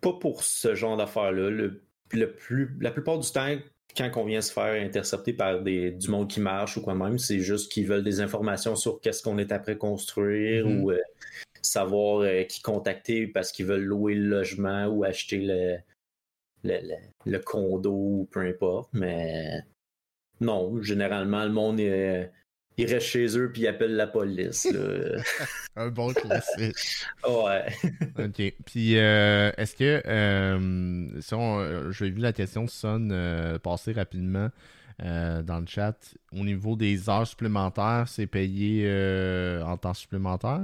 pas 0.00 0.12
pour 0.14 0.42
ce 0.42 0.74
genre 0.74 0.96
d'affaires-là. 0.96 1.50
Le, 1.50 1.82
le 2.12 2.32
plus, 2.32 2.76
la 2.80 2.90
plupart 2.90 3.18
du 3.18 3.30
temps, 3.30 3.56
quand 3.96 4.10
on 4.16 4.24
vient 4.24 4.40
se 4.42 4.52
faire 4.52 4.80
intercepter 4.82 5.32
par 5.32 5.62
des, 5.62 5.90
du 5.90 6.08
monde 6.10 6.28
qui 6.28 6.40
marche 6.40 6.76
ou 6.76 6.82
quoi 6.82 6.94
même, 6.94 7.18
c'est 7.18 7.40
juste 7.40 7.72
qu'ils 7.72 7.86
veulent 7.86 8.04
des 8.04 8.20
informations 8.20 8.76
sur 8.76 9.00
qu'est-ce 9.00 9.22
qu'on 9.22 9.38
est 9.38 9.52
après 9.52 9.76
construire 9.78 10.66
Mhm. 10.66 10.84
ou 10.84 10.90
euh, 10.90 10.98
savoir 11.62 12.20
euh, 12.20 12.42
qui 12.44 12.60
contacter 12.62 13.26
parce 13.26 13.50
qu'ils 13.52 13.66
veulent 13.66 13.84
louer 13.84 14.14
le 14.14 14.28
logement 14.28 14.86
ou 14.86 15.02
acheter 15.04 15.38
le, 15.38 15.76
le, 16.62 16.78
le- 16.82 17.30
le 17.32 17.38
condo 17.38 17.92
ou 17.92 18.28
peu 18.30 18.40
importe. 18.40 18.90
Mais 18.92 19.62
non, 20.40 20.80
généralement, 20.82 21.44
le 21.44 21.50
monde 21.52 21.80
est- 21.80 22.30
il 22.78 22.92
reste 22.92 23.06
chez 23.06 23.38
eux 23.38 23.50
puis 23.52 23.62
il 23.62 23.66
appelle 23.68 23.96
la 23.96 24.06
police. 24.06 24.66
là. 24.72 25.20
Un 25.76 25.88
bon 25.88 26.12
classique. 26.12 26.76
ouais. 27.26 27.66
ok. 28.18 28.54
Puis, 28.64 28.98
euh, 28.98 29.50
est-ce 29.56 29.74
que. 29.76 30.02
Euh, 30.06 31.20
si 31.20 31.34
on- 31.34 31.60
euh, 31.60 31.90
J'ai 31.92 32.10
vu 32.10 32.20
la 32.20 32.32
question 32.32 32.66
sonne 32.66 33.10
euh, 33.12 33.58
passer 33.58 33.92
rapidement 33.92 34.50
dans 34.98 35.60
le 35.60 35.66
chat. 35.66 35.94
Au 36.32 36.42
niveau 36.42 36.74
des 36.74 37.10
heures 37.10 37.26
supplémentaires, 37.26 38.04
c'est 38.08 38.26
payé 38.26 38.90
en 39.62 39.76
temps 39.76 39.92
supplémentaire? 39.92 40.62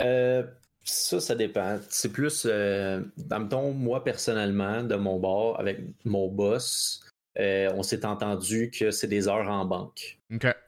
Euh, 0.00 0.42
ça, 0.82 1.20
ça 1.20 1.36
dépend. 1.36 1.78
C'est 1.88 2.10
plus, 2.10 2.44
dans 2.44 3.38
le 3.38 3.48
ton, 3.48 3.72
moi 3.72 4.02
personnellement, 4.02 4.82
de 4.82 4.96
mon 4.96 5.20
bord, 5.20 5.60
avec 5.60 5.78
mon 6.04 6.26
boss, 6.26 7.04
euh, 7.38 7.72
on 7.74 7.82
s'est 7.82 8.04
entendu 8.04 8.70
que 8.70 8.90
c'est 8.90 9.06
des 9.06 9.28
heures 9.28 9.48
en 9.48 9.64
banque. 9.64 10.18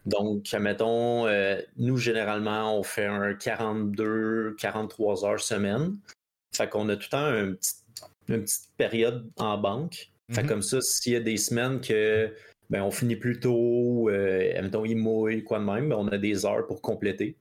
Donc, 0.07 0.53
admettons, 0.53 1.27
euh, 1.27 1.61
nous, 1.77 1.97
généralement, 1.97 2.79
on 2.79 2.83
fait 2.83 3.07
un 3.07 3.35
42, 3.35 4.57
43 4.59 5.25
heures 5.25 5.41
semaine. 5.41 5.97
Fait 6.55 6.69
qu'on 6.69 6.89
a 6.89 6.97
tout 6.97 7.03
le 7.07 7.11
temps 7.11 7.25
un 7.25 7.53
petit- 7.55 7.75
une 8.29 8.43
petite 8.43 8.71
période 8.77 9.31
en 9.37 9.59
banque. 9.59 10.11
Fait 10.33 10.43
Mhm. 10.43 10.49
comme 10.49 10.63
ça, 10.63 10.81
s'il 10.81 11.13
y 11.13 11.17
a 11.17 11.21
des 11.21 11.37
semaines 11.37 11.81
que 11.81 12.33
ben, 12.71 12.83
on 12.83 12.91
finit 12.91 13.17
plus 13.17 13.39
tôt, 13.41 14.09
euh, 14.09 14.53
admettons, 14.57 14.87
il 14.87 14.97
mouille, 14.97 15.45
quoi 15.45 15.59
de 15.59 15.65
même, 15.65 15.91
ben, 15.91 15.97
on 15.97 16.09
a 16.09 16.17
des 16.17 16.47
heures 16.47 16.67
pour 16.67 16.81
compléter. 16.81 17.37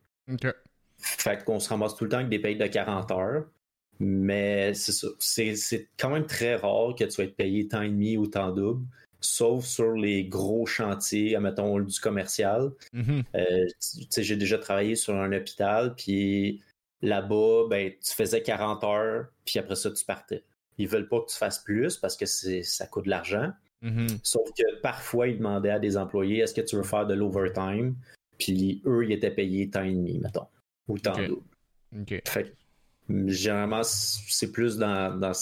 Fait 0.99 1.43
qu'on 1.45 1.59
se 1.61 1.69
ramasse 1.69 1.95
tout 1.95 2.03
le 2.03 2.09
temps 2.09 2.17
avec 2.17 2.29
des 2.29 2.39
payes 2.39 2.57
de 2.57 2.67
40 2.67 3.09
heures. 3.11 3.45
Mais 3.99 4.73
c'est 4.73 4.91
ça. 4.91 5.07
C'est, 5.19 5.87
quand 5.97 6.09
même 6.09 6.25
très 6.25 6.55
rare 6.55 6.93
que 6.97 7.05
tu 7.05 7.21
être 7.21 7.35
payé 7.37 7.67
temps 7.69 7.81
et 7.81 7.87
demi 7.89 8.17
ou 8.17 8.27
temps 8.27 8.51
double. 8.51 8.85
Sauf 9.23 9.65
sur 9.65 9.93
les 9.93 10.25
gros 10.25 10.65
chantiers, 10.65 11.35
admettons, 11.35 11.79
du 11.79 11.99
commercial. 11.99 12.71
Tu 12.91 13.23
tu 13.33 14.05
sais, 14.09 14.23
j'ai 14.23 14.35
déjà 14.35 14.57
travaillé 14.57 14.95
sur 14.95 15.15
un 15.15 15.31
hôpital, 15.31 15.95
puis 15.95 16.61
là-bas, 17.01 17.67
ben, 17.69 17.91
tu 18.01 18.13
faisais 18.13 18.41
40 18.41 18.83
heures, 18.83 19.27
puis 19.45 19.59
après 19.59 19.75
ça, 19.75 19.91
tu 19.91 20.03
partais. 20.03 20.43
Ils 20.77 20.87
veulent 20.87 21.07
pas 21.07 21.21
que 21.21 21.31
tu 21.31 21.37
fasses 21.37 21.59
plus 21.59 21.97
parce 21.97 22.17
que 22.17 22.25
c'est, 22.25 22.63
ça 22.63 22.87
coûte 22.87 23.05
de 23.05 23.09
l'argent. 23.09 23.51
Mhm. 23.81 24.07
Sauf 24.23 24.49
que 24.57 24.81
parfois, 24.81 25.27
ils 25.27 25.37
demandaient 25.37 25.69
à 25.69 25.79
des 25.79 25.97
employés 25.97 26.39
est-ce 26.39 26.53
que 26.53 26.61
tu 26.61 26.75
veux 26.75 26.83
faire 26.83 27.05
de 27.05 27.13
l'overtime? 27.13 27.95
Puis 28.39 28.81
eux, 28.85 29.05
ils 29.05 29.11
étaient 29.11 29.31
payés 29.31 29.69
temps 29.69 29.83
et 29.83 29.93
demi, 29.93 30.19
mettons, 30.19 30.47
ou 30.87 30.97
temps 30.97 31.13
double. 31.13 31.43
Fait 32.25 32.55
généralement, 33.27 33.83
c'est 33.83 34.51
plus 34.51 34.77
dans, 34.77 35.19
dans 35.19 35.33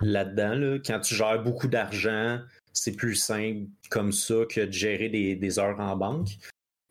là-dedans. 0.00 0.54
Là. 0.54 0.78
Quand 0.84 1.00
tu 1.00 1.14
gères 1.14 1.42
beaucoup 1.42 1.68
d'argent, 1.68 2.40
c'est 2.74 2.96
plus 2.96 3.14
simple 3.14 3.68
comme 3.88 4.12
ça 4.12 4.34
que 4.50 4.60
de 4.60 4.72
gérer 4.72 5.08
des, 5.08 5.36
des 5.36 5.58
heures 5.58 5.80
en 5.80 5.96
banque. 5.96 6.28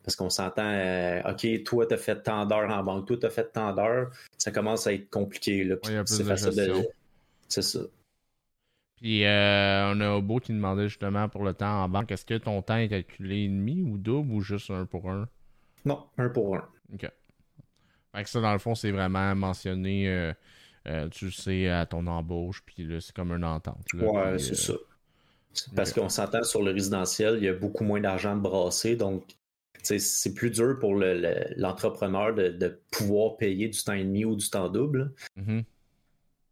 Parce 0.02 0.16
qu'on 0.16 0.28
s'entend, 0.28 0.66
euh, 0.66 1.22
OK, 1.30 1.62
toi, 1.64 1.86
tu 1.86 1.94
as 1.94 1.96
fait 1.96 2.22
tant 2.22 2.44
d'heures 2.44 2.70
en 2.70 2.82
banque, 2.84 3.06
toi, 3.06 3.16
tu 3.16 3.24
as 3.24 3.30
fait 3.30 3.50
tant 3.52 3.72
d'heures. 3.72 4.10
Ça 4.36 4.50
commence 4.50 4.86
à 4.86 4.92
être 4.92 5.08
compliqué. 5.08 5.64
Là, 5.64 5.76
Ouais, 5.84 6.02
c'est 6.04 6.24
facile 6.24 6.54
de. 6.54 6.74
C'est 7.48 7.62
ça. 7.62 7.80
Puis, 8.96 9.24
euh, 9.24 9.92
on 9.92 10.00
a 10.00 10.10
Obo 10.16 10.40
qui 10.40 10.52
demandait 10.52 10.88
justement 10.88 11.28
pour 11.28 11.44
le 11.44 11.54
temps 11.54 11.82
en 11.84 11.88
banque, 11.88 12.10
est-ce 12.12 12.24
que 12.26 12.36
ton 12.36 12.60
temps 12.62 12.76
est 12.76 12.88
calculé 12.88 13.48
demi 13.48 13.82
ou 13.82 13.96
double 13.96 14.32
ou 14.32 14.40
juste 14.40 14.70
un 14.70 14.84
pour 14.86 15.10
un? 15.10 15.28
Non, 15.84 16.06
un 16.18 16.28
pour 16.28 16.56
un. 16.56 16.68
Ok. 16.92 17.10
Fait 18.14 18.22
que 18.24 18.28
ça, 18.30 18.40
dans 18.40 18.52
le 18.52 18.58
fond, 18.58 18.74
c'est 18.74 18.90
vraiment 18.92 19.34
mentionné, 19.34 20.08
euh, 20.86 21.08
tu 21.10 21.26
le 21.26 21.30
sais, 21.30 21.68
à 21.68 21.86
ton 21.86 22.06
embauche, 22.06 22.62
puis 22.64 22.84
là, 22.84 23.00
c'est 23.00 23.14
comme 23.14 23.32
une 23.32 23.44
entente. 23.44 23.92
là, 23.94 24.04
Ouais, 24.04 24.38
c'est 24.38 24.54
ça. 24.54 24.74
Parce 25.76 25.92
qu'on 25.92 26.08
s'entend 26.08 26.42
sur 26.42 26.62
le 26.62 26.72
résidentiel, 26.72 27.36
il 27.38 27.44
y 27.44 27.48
a 27.48 27.54
beaucoup 27.54 27.84
moins 27.84 28.00
d'argent 28.00 28.36
de 28.36 28.40
brasser, 28.42 28.96
donc 28.96 29.24
c'est 29.82 30.34
plus 30.34 30.50
dur 30.50 30.78
pour 30.78 30.94
le- 30.94 31.20
le- 31.20 31.54
l'entrepreneur 31.56 32.34
de, 32.34 32.48
de 32.48 32.78
pouvoir 32.90 33.36
payer 33.36 33.68
du 33.68 33.78
temps 33.82 33.92
et 33.92 34.04
demi 34.04 34.24
ou 34.24 34.34
du 34.34 34.48
temps 34.48 34.68
double, 34.68 35.12
mhm. 35.36 35.62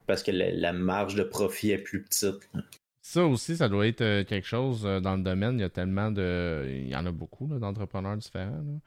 parce 0.06 0.22
que 0.22 0.30
la, 0.30 0.50
la 0.52 0.72
marge 0.72 1.14
de 1.14 1.22
profit 1.22 1.70
est 1.70 1.78
plus 1.78 2.02
petite. 2.02 2.48
Ça 3.04 3.24
aussi, 3.26 3.56
ça 3.56 3.68
doit 3.68 3.86
être 3.88 4.00
euh, 4.02 4.22
quelque 4.24 4.46
chose 4.46 4.86
euh, 4.86 5.00
dans 5.00 5.16
le 5.16 5.22
domaine. 5.22 5.58
Il 5.58 5.62
y 5.62 5.64
a 5.64 5.70
tellement 5.70 6.12
de. 6.12 6.66
Il 6.68 6.88
y 6.88 6.94
en 6.94 7.04
a 7.04 7.10
beaucoup 7.10 7.46
d'entrepreneurs 7.48 8.16
différents. 8.16 8.50
là. 8.50 8.78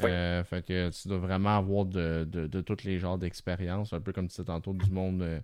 Oui. 0.00 0.10
Euh, 0.10 0.44
fait 0.44 0.64
que 0.64 0.90
tu 0.90 1.08
dois 1.08 1.18
vraiment 1.18 1.56
avoir 1.56 1.84
de, 1.84 2.24
de, 2.30 2.46
de 2.46 2.60
tous 2.60 2.84
les 2.84 2.98
genres 2.98 3.18
d'expériences. 3.18 3.92
Un 3.92 4.00
peu 4.00 4.12
comme 4.12 4.26
tu 4.26 4.32
disais 4.36 4.44
tantôt, 4.44 4.72
du 4.74 4.90
monde 4.90 5.22
euh, 5.22 5.40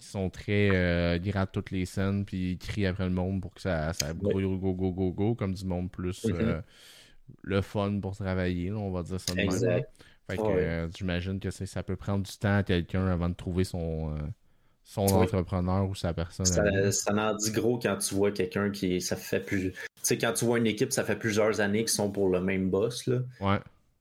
qui 0.00 0.08
sont 0.08 0.30
très. 0.30 0.74
Euh, 0.74 1.18
ils 1.22 1.34
toutes 1.52 1.70
les 1.70 1.86
scènes, 1.86 2.24
puis 2.24 2.52
ils 2.52 2.58
crient 2.58 2.86
après 2.86 3.04
le 3.04 3.10
monde 3.10 3.40
pour 3.40 3.54
que 3.54 3.60
ça, 3.60 3.92
ça 3.92 4.12
go, 4.12 4.40
go, 4.58 4.72
go, 4.74 4.92
go, 4.92 5.12
go, 5.12 5.34
comme 5.34 5.54
du 5.54 5.64
monde 5.64 5.90
plus 5.90 6.24
Mhm. 6.24 6.36
euh, 6.40 6.60
le 7.42 7.60
fun 7.60 8.00
pour 8.00 8.16
travailler, 8.16 8.70
là, 8.70 8.76
on 8.76 8.90
va 8.90 9.02
dire 9.02 9.20
ça 9.20 9.32
de 9.32 9.38
même. 9.40 9.82
Fait 10.28 10.36
que 10.36 10.42
Ouais. 10.42 10.48
euh, 10.48 10.88
j'imagine 10.96 11.38
que 11.38 11.50
ça 11.50 11.82
peut 11.82 11.96
prendre 11.96 12.24
du 12.24 12.36
temps 12.36 12.56
à 12.56 12.62
quelqu'un 12.62 13.06
avant 13.06 13.28
de 13.28 13.34
trouver 13.34 13.64
son, 13.64 14.14
euh, 14.16 14.20
son 14.84 15.02
entrepreneur 15.02 15.88
ou 15.88 15.94
sa 15.94 16.12
personne. 16.12 16.46
Ça, 16.46 16.92
ça 16.92 17.12
en 17.14 17.34
dit 17.34 17.52
gros 17.52 17.78
quand 17.78 17.96
tu 17.98 18.14
vois 18.14 18.32
quelqu'un 18.32 18.70
qui. 18.70 19.00
Ça 19.00 19.16
fait 19.16 19.40
plus. 19.40 19.72
Tu 19.72 19.78
sais, 20.02 20.18
quand 20.18 20.32
tu 20.32 20.44
vois 20.44 20.58
une 20.58 20.66
équipe, 20.66 20.92
ça 20.92 21.04
fait 21.04 21.16
plusieurs 21.16 21.60
années 21.60 21.80
qu'ils 21.80 21.88
sont 21.90 22.10
pour 22.10 22.28
le 22.28 22.40
même 22.40 22.70
boss, 22.70 23.06
là, 23.06 23.18
Ouais. 23.40 23.58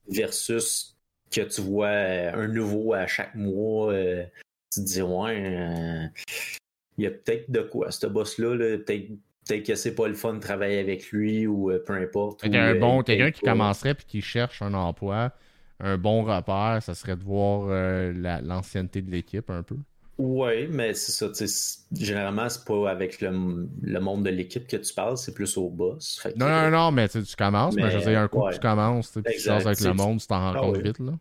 versus 0.07 0.95
que 1.31 1.41
tu 1.41 1.61
vois 1.61 1.89
un 1.89 2.47
nouveau 2.47 2.93
à 2.93 3.05
chaque 3.07 3.35
mois. 3.35 3.93
euh, 3.93 4.25
tu 4.71 4.81
te 4.81 4.85
dis, 4.85 5.01
ouais, 5.01 5.43
euh, 5.45 6.05
il 6.97 7.03
y 7.05 7.07
a 7.07 7.11
peut-être 7.11 7.49
de 7.49 7.61
quoi, 7.61 7.91
ce 7.91 8.07
boss-là, 8.07 8.55
là, 8.55 8.77
peut-être. 8.77 9.07
Peut-être 9.47 9.65
que 9.65 9.73
c'est 9.75 9.95
pas 9.95 10.07
le 10.07 10.13
fun 10.13 10.35
de 10.35 10.39
travailler 10.39 10.77
avec 10.77 11.09
lui 11.11 11.47
ou 11.47 11.71
euh, 11.71 11.79
peu 11.83 11.93
importe. 11.93 12.43
Ou, 12.43 12.51
qu'un 12.51 12.75
euh, 12.75 12.79
bon, 12.79 13.01
quelqu'un 13.01 13.31
qui 13.31 13.41
commencerait 13.41 13.95
puis 13.95 14.05
qui 14.05 14.21
cherche 14.21 14.61
un 14.61 14.75
emploi, 14.75 15.31
un 15.79 15.97
bon 15.97 16.23
repère, 16.23 16.83
ça 16.83 16.93
serait 16.93 17.15
de 17.15 17.23
voir 17.23 17.65
euh, 17.69 18.13
la- 18.13 18.41
l'ancienneté 18.41 19.01
de 19.01 19.09
l'équipe 19.09 19.49
un 19.49 19.63
peu. 19.63 19.75
Ouais, 20.19 20.67
mais 20.69 20.93
c'est 20.93 21.13
ça. 21.13 21.29
tu 21.29 21.33
sais, 21.35 21.47
c'est- 21.47 21.79
Généralement, 21.99 22.47
c'est 22.47 22.63
pas 22.63 22.91
avec 22.91 23.21
le, 23.21 23.67
le 23.81 23.99
monde 23.99 24.23
de 24.23 24.29
l'équipe 24.29 24.67
que 24.67 24.77
tu 24.77 24.93
parles, 24.93 25.17
c'est 25.17 25.33
plus 25.33 25.57
au 25.57 25.69
boss. 25.69 26.19
Que- 26.23 26.37
Non, 26.37 26.47
non, 26.47 26.69
non, 26.69 26.91
mais 26.91 27.09
tu 27.09 27.23
commences, 27.35 27.75
mais, 27.75 27.83
Mais, 27.83 27.91
je 27.91 27.97
veux 27.97 28.03
dire, 28.11 28.19
un 28.19 28.27
coup 28.27 28.43
que 28.43 28.53
tu 28.53 28.59
commences, 28.59 29.09
puis 29.11 29.33
tu 29.33 29.39
sors 29.39 29.65
avec 29.65 29.79
le 29.79 29.93
monde, 29.93 30.19
tu 30.19 30.27
t'en 30.27 30.39
rends 30.41 30.53
Ah 30.57 30.59
compte 30.59 30.77
oui. 30.77 30.83
vite, 30.83 30.99
là. 30.99 31.13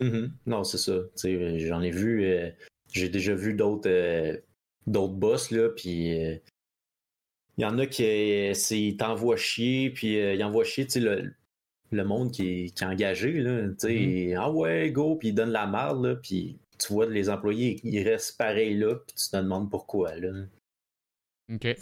Mhm. 0.00 0.32
Non, 0.46 0.62
c'est 0.62 0.78
ça. 0.78 0.92
J'en 1.24 1.80
ai 1.80 1.90
vu, 1.90 2.24
j'ai 2.94 3.08
déjà 3.08 3.34
vu 3.34 3.54
d'autres 3.54 3.90
euh, 3.90 4.36
d'autres 4.86 5.14
boss, 5.14 5.50
là, 5.50 5.68
puis 5.68 6.18
euh, 6.18 6.36
il 7.58 7.62
y 7.62 7.64
en 7.64 7.78
a 7.78 7.86
qui 7.86 8.04
euh, 8.04 8.96
t'envoient 8.96 9.36
chier, 9.36 9.90
puis 9.90 10.16
ils 10.16 10.44
envoient 10.44 10.64
chier, 10.64 10.86
tu 10.86 10.92
sais, 10.92 11.00
le, 11.00 11.34
le 11.90 12.04
monde 12.04 12.32
qui 12.32 12.48
est, 12.48 12.70
qui 12.70 12.84
est 12.84 12.86
engagé, 12.86 13.32
là, 13.32 13.68
tu 13.68 13.74
sais, 13.78 14.34
ah 14.34 14.50
ouais, 14.50 14.90
go, 14.90 15.16
puis 15.16 15.28
ils 15.28 15.34
donnent 15.34 15.52
la 15.52 15.66
marde, 15.66 16.04
là, 16.04 16.16
puis 16.16 16.58
tu 16.78 16.92
vois 16.92 17.06
les 17.06 17.28
employés, 17.28 17.80
ils 17.84 18.02
restent 18.02 18.36
pareils 18.38 18.74
là, 18.74 18.96
puis 18.96 19.14
tu 19.14 19.30
te 19.30 19.36
demandes 19.36 19.70
pourquoi, 19.70 20.14
là. 20.16 20.46
Ok. 21.52 21.76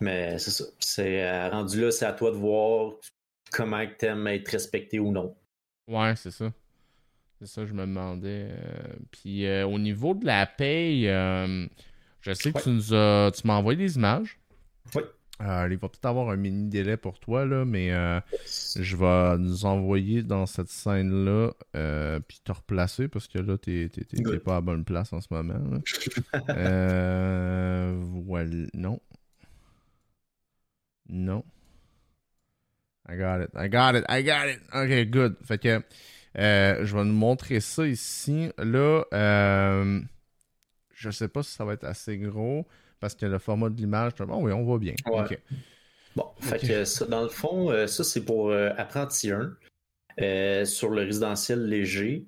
Mais 0.00 0.38
c'est 0.38 0.50
ça. 0.50 0.64
C'est 0.78 1.48
rendu 1.48 1.80
là, 1.80 1.90
c'est 1.90 2.04
à 2.04 2.12
toi 2.12 2.30
de 2.30 2.36
voir 2.36 2.94
comment 3.50 3.84
tu 3.98 4.06
aimes 4.06 4.26
être 4.26 4.48
respecté 4.48 4.98
ou 4.98 5.10
non. 5.12 5.34
Ouais, 5.88 6.14
c'est 6.16 6.30
ça. 6.30 6.52
C'est 7.44 7.60
ça, 7.60 7.66
je 7.66 7.74
me 7.74 7.82
demandais. 7.82 8.48
Puis 9.10 9.46
au 9.64 9.78
niveau 9.78 10.14
de 10.14 10.24
la 10.24 10.46
paye, 10.46 11.04
je 11.04 12.32
sais 12.32 12.52
que 12.52 12.62
tu 12.62 12.70
nous 12.70 12.94
as, 12.94 13.32
tu 13.32 13.46
m'as 13.46 13.56
envoyé 13.56 13.76
des 13.76 13.96
images. 13.96 14.38
Oui. 14.94 15.02
Euh, 15.42 15.68
il 15.68 15.76
va 15.76 15.88
peut-être 15.88 16.06
avoir 16.06 16.30
un 16.30 16.36
mini 16.36 16.68
délai 16.68 16.96
pour 16.96 17.18
toi, 17.18 17.44
là, 17.44 17.64
mais 17.64 17.92
euh, 17.92 18.20
je 18.78 18.96
vais 18.96 19.36
nous 19.36 19.66
envoyer 19.66 20.22
dans 20.22 20.46
cette 20.46 20.68
scène-là, 20.68 21.50
euh, 21.76 22.20
puis 22.20 22.40
te 22.42 22.52
replacer 22.52 23.08
parce 23.08 23.26
que 23.28 23.38
là, 23.38 23.58
t'es 23.58 23.90
pas 24.44 24.56
à 24.56 24.60
bonne 24.62 24.84
place 24.84 25.12
en 25.12 25.20
ce 25.20 25.26
moment. 25.30 25.80
voilà. 28.24 28.66
Non. 28.72 29.00
Non. 31.08 31.44
I 33.06 33.16
got 33.16 33.42
it. 33.42 33.50
I 33.54 33.68
got 33.68 33.94
it. 33.96 34.04
I 34.08 34.22
got 34.22 34.48
it. 34.48 34.60
Ok, 34.72 35.10
good. 35.10 35.36
Fait 35.44 35.58
que 35.58 35.82
je 36.34 36.96
vais 36.96 37.04
nous 37.04 37.14
montrer 37.14 37.60
ça 37.60 37.86
ici. 37.86 38.50
Là, 38.58 39.04
je 40.94 41.10
sais 41.10 41.28
pas 41.28 41.42
si 41.42 41.50
ça 41.50 41.64
va 41.64 41.74
être 41.74 41.84
assez 41.84 42.18
gros 42.18 42.66
parce 43.00 43.14
que 43.14 43.26
le 43.26 43.38
format 43.38 43.68
de 43.68 43.76
l'image, 43.76 44.14
bon, 44.14 44.42
oui, 44.42 44.52
on 44.52 44.62
voit 44.62 44.78
bien. 44.78 44.94
Bon, 46.16 46.30
fait 46.40 46.58
que 46.58 46.84
ça, 46.84 47.04
dans 47.06 47.22
le 47.22 47.28
fond, 47.28 47.70
euh, 47.70 47.86
ça 47.86 48.04
c'est 48.04 48.24
pour 48.24 48.50
euh, 48.50 48.70
apprenti 48.76 49.30
1. 49.30 49.54
Euh, 50.20 50.64
sur 50.64 50.90
le 50.90 51.02
résidentiel 51.02 51.66
léger, 51.66 52.24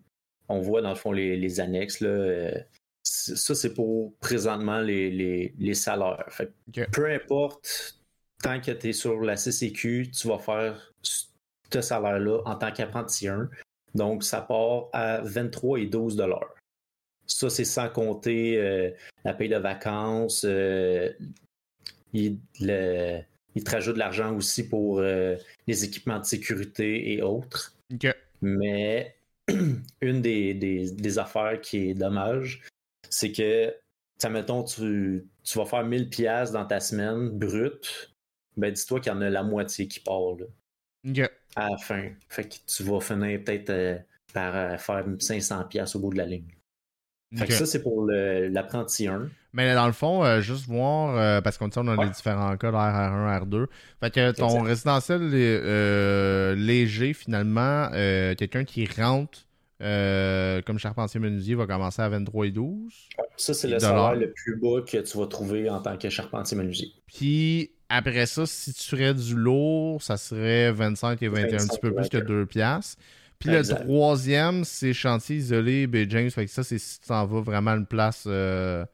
on 0.48 0.60
voit 0.60 0.82
dans 0.82 0.90
le 0.90 0.96
fond 0.96 1.12
les, 1.12 1.60
annexes. 1.60 2.00
Là, 2.00 2.50
ça, 3.04 3.54
c'est 3.54 3.74
pour 3.74 4.16
présentement 4.18 4.80
les, 4.80 5.74
salaires. 5.74 6.24
Fait 6.28 6.52
Peu 6.92 7.10
importe, 7.10 8.00
tant 8.42 8.60
que 8.60 8.72
tu 8.72 8.88
es 8.88 8.92
sur 8.92 9.20
la 9.20 9.36
CCQ, 9.36 10.10
tu 10.10 10.28
vas 10.28 10.38
faire 10.38 10.92
ce 11.00 11.80
salaire-là 11.80 12.40
en 12.44 12.56
tant 12.56 12.72
qu'apprenti 12.72 13.28
1. 13.28 13.48
Donc, 13.96 14.24
ça 14.24 14.42
part 14.42 14.88
à 14.92 15.20
23 15.22 15.80
et 15.80 15.86
12 15.86 16.16
dollars. 16.16 16.54
Ça, 17.26 17.50
c'est 17.50 17.64
sans 17.64 17.88
compter 17.88 18.60
euh, 18.60 18.90
la 19.24 19.34
paye 19.34 19.48
de 19.48 19.56
vacances. 19.56 20.44
Euh, 20.44 21.12
il, 22.12 22.38
te 22.60 23.70
rajoute 23.70 23.94
de 23.94 23.98
l'argent 23.98 24.36
aussi 24.36 24.68
pour 24.68 25.00
euh, 25.00 25.36
les 25.66 25.84
équipements 25.84 26.20
de 26.20 26.24
sécurité 26.24 27.12
et 27.12 27.22
autres. 27.22 27.74
Mais 28.42 29.16
une 30.02 30.20
des, 30.20 31.18
affaires 31.18 31.60
qui 31.60 31.90
est 31.90 31.94
dommage, 31.94 32.62
c'est 33.08 33.32
que, 33.32 33.74
ça 34.18 34.28
mettons, 34.28 34.62
tu, 34.62 35.26
tu 35.42 35.58
vas 35.58 35.64
faire 35.64 35.84
1000 35.84 36.10
pièces 36.10 36.52
dans 36.52 36.66
ta 36.66 36.80
semaine 36.80 37.30
brute, 37.30 38.14
ben 38.56 38.72
dis-toi 38.72 39.00
qu'il 39.00 39.12
y 39.12 39.14
en 39.14 39.22
a 39.22 39.30
la 39.30 39.42
moitié 39.42 39.88
qui 39.88 40.00
part 40.00 40.36
à 41.56 41.70
la 41.70 41.76
fin. 41.78 42.10
Fait 42.28 42.44
que 42.44 42.54
tu 42.66 42.82
vas 42.84 43.00
finir 43.00 43.40
peut-être 43.44 44.02
par 44.32 44.80
faire 44.80 45.04
500 45.18 45.64
pièces 45.64 45.96
au 45.96 46.00
bout 46.00 46.12
de 46.12 46.18
la 46.18 46.26
ligne. 46.26 46.56
Fait 47.34 47.46
que 47.46 47.52
ça, 47.52 47.66
c'est 47.66 47.82
pour 47.82 48.06
l'apprenti 48.06 49.08
1. 49.08 49.28
Mais 49.52 49.74
dans 49.74 49.86
le 49.86 49.92
fond, 49.92 50.22
euh, 50.22 50.42
juste 50.42 50.66
voir, 50.66 51.16
euh, 51.16 51.40
parce 51.40 51.56
qu'on 51.56 51.70
on 51.76 51.88
a 51.88 52.04
les 52.04 52.10
différents 52.10 52.56
cas, 52.58 52.70
R1, 52.70 53.40
R2. 53.40 53.66
Fait 54.00 54.12
que 54.12 54.30
ton 54.32 54.60
résidentiel 54.60 55.30
euh, 55.32 56.54
léger, 56.54 57.14
finalement, 57.14 57.88
quelqu'un 58.36 58.64
qui 58.64 58.86
rentre 58.86 59.46
comme 59.78 60.78
charpentier 60.78 61.20
menuisier 61.20 61.54
va 61.54 61.66
commencer 61.66 62.02
à 62.02 62.08
23 62.08 62.46
et 62.46 62.50
12. 62.50 62.92
Ça, 63.36 63.54
c'est 63.54 63.68
le 63.68 63.78
salaire 63.78 64.14
le 64.14 64.30
plus 64.30 64.56
bas 64.56 64.82
que 64.86 64.98
tu 64.98 65.18
vas 65.18 65.26
trouver 65.26 65.68
en 65.70 65.80
tant 65.80 65.96
que 65.96 66.10
charpentier 66.10 66.56
menuisier. 66.56 66.92
Puis 67.06 67.70
après 67.88 68.26
ça, 68.26 68.46
si 68.46 68.72
tu 68.74 68.84
ferais 68.84 69.14
du 69.14 69.34
lourd, 69.34 70.02
ça 70.02 70.16
serait 70.16 70.72
25 70.72 71.22
et 71.22 71.28
21, 71.28 71.62
un 71.62 71.66
petit 71.66 71.78
peu 71.80 71.94
plus 71.94 72.08
que 72.08 72.18
2 72.18 72.46
piastres. 72.46 73.00
Puis 73.38 73.50
le 73.50 73.62
troisième, 73.62 74.64
c'est 74.64 74.92
chantier 74.92 75.36
isolé, 75.36 75.86
ben 75.86 76.10
James. 76.10 76.30
Fait 76.30 76.46
que 76.46 76.50
ça, 76.50 76.64
c'est 76.64 76.78
si 76.78 77.00
tu 77.00 77.08
t'en 77.08 77.26
vas 77.26 77.40
vraiment 77.40 77.72
une 77.72 77.86
place 77.86 78.24
euh, 78.26 78.84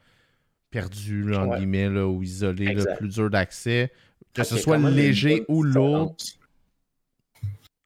perdue, 0.71 1.35
en 1.35 1.57
guillemets, 1.57 1.89
ou 1.89 2.23
isolée, 2.23 2.77
plus 2.99 3.09
dur 3.09 3.31
d'accès. 3.31 3.93
Que 4.35 4.45
ce 4.45 4.57
soit 4.57 4.79
léger 4.79 5.45
ou 5.49 5.63
lourd. 5.63 6.17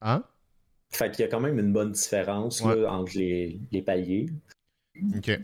Hein? 0.01 0.23
Fait 0.91 1.11
qu'il 1.11 1.25
y 1.25 1.29
a 1.29 1.29
quand 1.29 1.41
même 1.41 1.59
une 1.59 1.73
bonne 1.73 1.93
différence 1.93 2.63
entre 2.63 3.19
les, 3.19 3.83
paliers. 3.85 4.27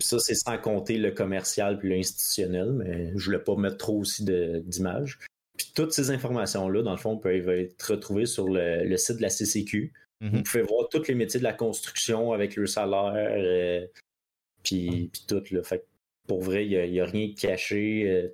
ça, 0.01 0.18
c'est 0.18 0.35
sans 0.35 0.57
compter 0.59 0.96
le 0.96 1.11
commercial 1.11 1.79
puis 1.79 1.90
l'institutionnel, 1.90 2.72
mais 2.72 3.12
je 3.16 3.25
voulais 3.25 3.38
pas 3.38 3.57
mettre 3.57 3.77
trop 3.77 3.98
aussi 3.98 4.25
d'images. 4.25 5.18
Puis 5.56 5.72
toutes 5.74 5.92
ces 5.92 6.10
informations-là, 6.10 6.82
dans 6.82 6.92
le 6.92 6.98
fond, 6.98 7.18
peuvent 7.18 7.48
être 7.50 7.82
retrouvées 7.82 8.26
sur 8.26 8.48
le 8.48 8.96
site 8.96 9.16
de 9.16 9.22
la 9.22 9.30
CCQ. 9.30 9.92
Vous 10.22 10.36
mhm. 10.36 10.42
pouvez 10.44 10.62
voir 10.62 10.88
tous 10.88 11.08
les 11.08 11.14
métiers 11.14 11.40
de 11.40 11.44
la 11.44 11.52
construction 11.52 12.32
avec 12.32 12.54
le 12.54 12.66
salaire, 12.66 13.34
euh, 13.36 13.84
puis, 14.62 15.10
tout. 15.26 15.42
Là. 15.50 15.62
Fait 15.64 15.84
pour 16.28 16.40
vrai, 16.40 16.64
il 16.64 16.90
n'y 16.92 17.00
a, 17.00 17.04
rien 17.04 17.28
de 17.28 17.38
caché. 17.38 18.08
Euh, 18.08 18.28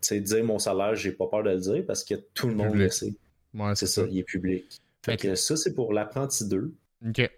tu 0.00 0.08
sais, 0.08 0.20
dire 0.20 0.44
mon 0.44 0.60
salaire, 0.60 0.94
j'ai 0.94 1.10
pas 1.10 1.26
peur 1.26 1.42
de 1.42 1.50
le 1.50 1.58
dire 1.58 1.84
parce 1.84 2.04
que 2.04 2.14
tout 2.14 2.46
le 2.46 2.54
monde 2.54 2.76
le 2.76 2.88
sait. 2.90 3.14
c'est 3.74 3.86
ça, 3.86 4.06
il 4.08 4.18
est 4.18 4.24
public. 4.24 4.80
Fait 5.04 5.16
que 5.16 5.34
ça, 5.34 5.56
c'est 5.56 5.74
pour 5.74 5.92
l'apprenti 5.92 6.46
2. 6.46 6.72
OK. 7.08 7.30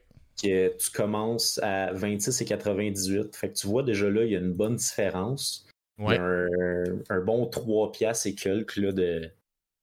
Que 0.42 0.76
tu 0.76 0.90
commences 0.90 1.58
à 1.62 1.92
26 1.92 2.42
et 2.42 2.44
98. 2.44 3.34
Fait 3.34 3.48
que 3.48 3.54
tu 3.54 3.66
vois 3.66 3.82
déjà 3.82 4.08
là, 4.10 4.24
il 4.24 4.32
y 4.32 4.36
a 4.36 4.38
une 4.38 4.52
bonne 4.52 4.76
différence. 4.76 5.66
Il 5.98 6.04
y 6.04 6.16
a 6.16 7.14
un, 7.14 7.20
bon 7.20 7.46
3 7.46 7.92
piastres 7.92 8.28
et 8.28 8.34
quelques 8.34 8.80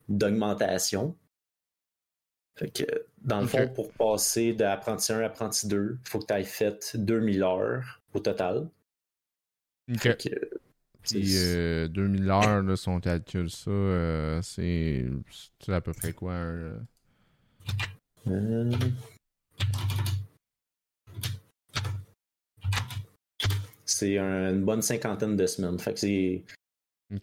d'augmentation. 0.07 1.15
Fait 2.57 2.69
que, 2.69 2.83
dans 3.21 3.41
le 3.41 3.47
fond, 3.47 3.67
pour 3.67 3.91
passer 3.91 4.53
d'apprenti 4.53 5.11
1 5.11 5.19
à 5.19 5.25
apprenti 5.25 5.67
2, 5.67 5.99
il 6.01 6.09
faut 6.09 6.19
que 6.19 6.25
tu 6.25 6.33
aies 6.33 6.43
fait 6.43 6.95
2000 6.95 7.43
heures 7.43 8.01
au 8.13 8.19
total. 8.19 8.69
Ok. 9.89 10.29
Puis 11.01 11.37
euh, 11.37 11.87
2000 11.87 12.29
heures, 12.29 12.63
là, 12.63 12.75
si 12.75 12.89
on 12.89 12.99
calcule 12.99 13.49
ça, 13.49 13.69
euh, 13.69 14.41
c'est 14.41 15.05
à 15.67 15.81
peu 15.81 15.93
près 15.93 16.13
quoi? 16.13 16.31
Euh? 16.31 16.79
Euh. 18.27 18.71
C'est 23.95 24.17
une 24.17 24.65
bonne 24.65 24.81
cinquantaine 24.81 25.37
de 25.37 25.45
semaines. 25.45 25.79
Fait 25.79 25.93
que 25.93 25.99
c'est 26.01 26.43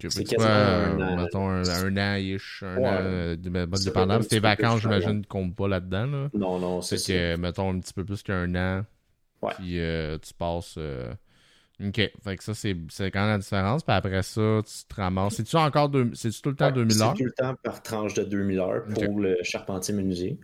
c'est 0.09 0.25
quasiment 0.25 0.49
un, 0.49 1.01
an, 1.01 1.17
mettons 1.17 1.49
un, 1.51 1.69
un 1.69 1.97
an-ish, 1.99 2.63
un 2.63 2.79
an 2.79 2.99
euh, 3.03 3.37
de 3.37 3.51
bonne 3.51 3.85
dépendance. 3.85 4.29
Tes 4.29 4.39
vacances, 4.39 4.81
j'imagine, 4.81 5.19
ne 5.19 5.25
comptent 5.25 5.55
pas 5.55 5.69
là-dedans. 5.69 6.07
Là. 6.07 6.31
Non, 6.33 6.59
non, 6.59 6.81
c'est 6.81 6.97
ça. 6.97 7.13
que, 7.13 7.37
mettons, 7.37 7.75
un 7.75 7.79
petit 7.79 7.93
peu 7.93 8.07
plus 8.07 8.23
qu'un 8.23 8.55
an. 8.55 8.87
Ouais. 9.43 9.53
Puis 9.59 9.81
euh, 9.81 10.17
tu 10.17 10.33
passes. 10.33 10.77
Euh... 10.79 11.13
Ok, 11.85 11.97
fait 11.97 12.37
que 12.39 12.43
ça, 12.43 12.55
c'est 12.55 12.75
quand 13.11 13.21
même 13.21 13.31
la 13.31 13.39
différence. 13.39 13.83
Puis 13.83 13.95
après 13.95 14.23
ça, 14.23 14.61
tu 14.65 14.85
te 14.89 14.95
ramasses. 14.95 15.35
C'est-tu 15.35 15.57
encore 15.57 15.91
c'est-tu 16.15 16.41
tout 16.41 16.51
le 16.51 16.57
temps 16.57 16.71
2000 16.71 17.03
heures? 17.03 17.15
C'est 17.15 17.23
tout 17.23 17.29
le 17.29 17.33
temps 17.33 17.55
par 17.63 17.83
tranche 17.83 18.15
de 18.15 18.25
2000 18.25 18.59
heures 18.61 18.85
pour 18.95 19.21
le 19.21 19.37
charpentier 19.43 19.93
menuisier. 19.93 20.39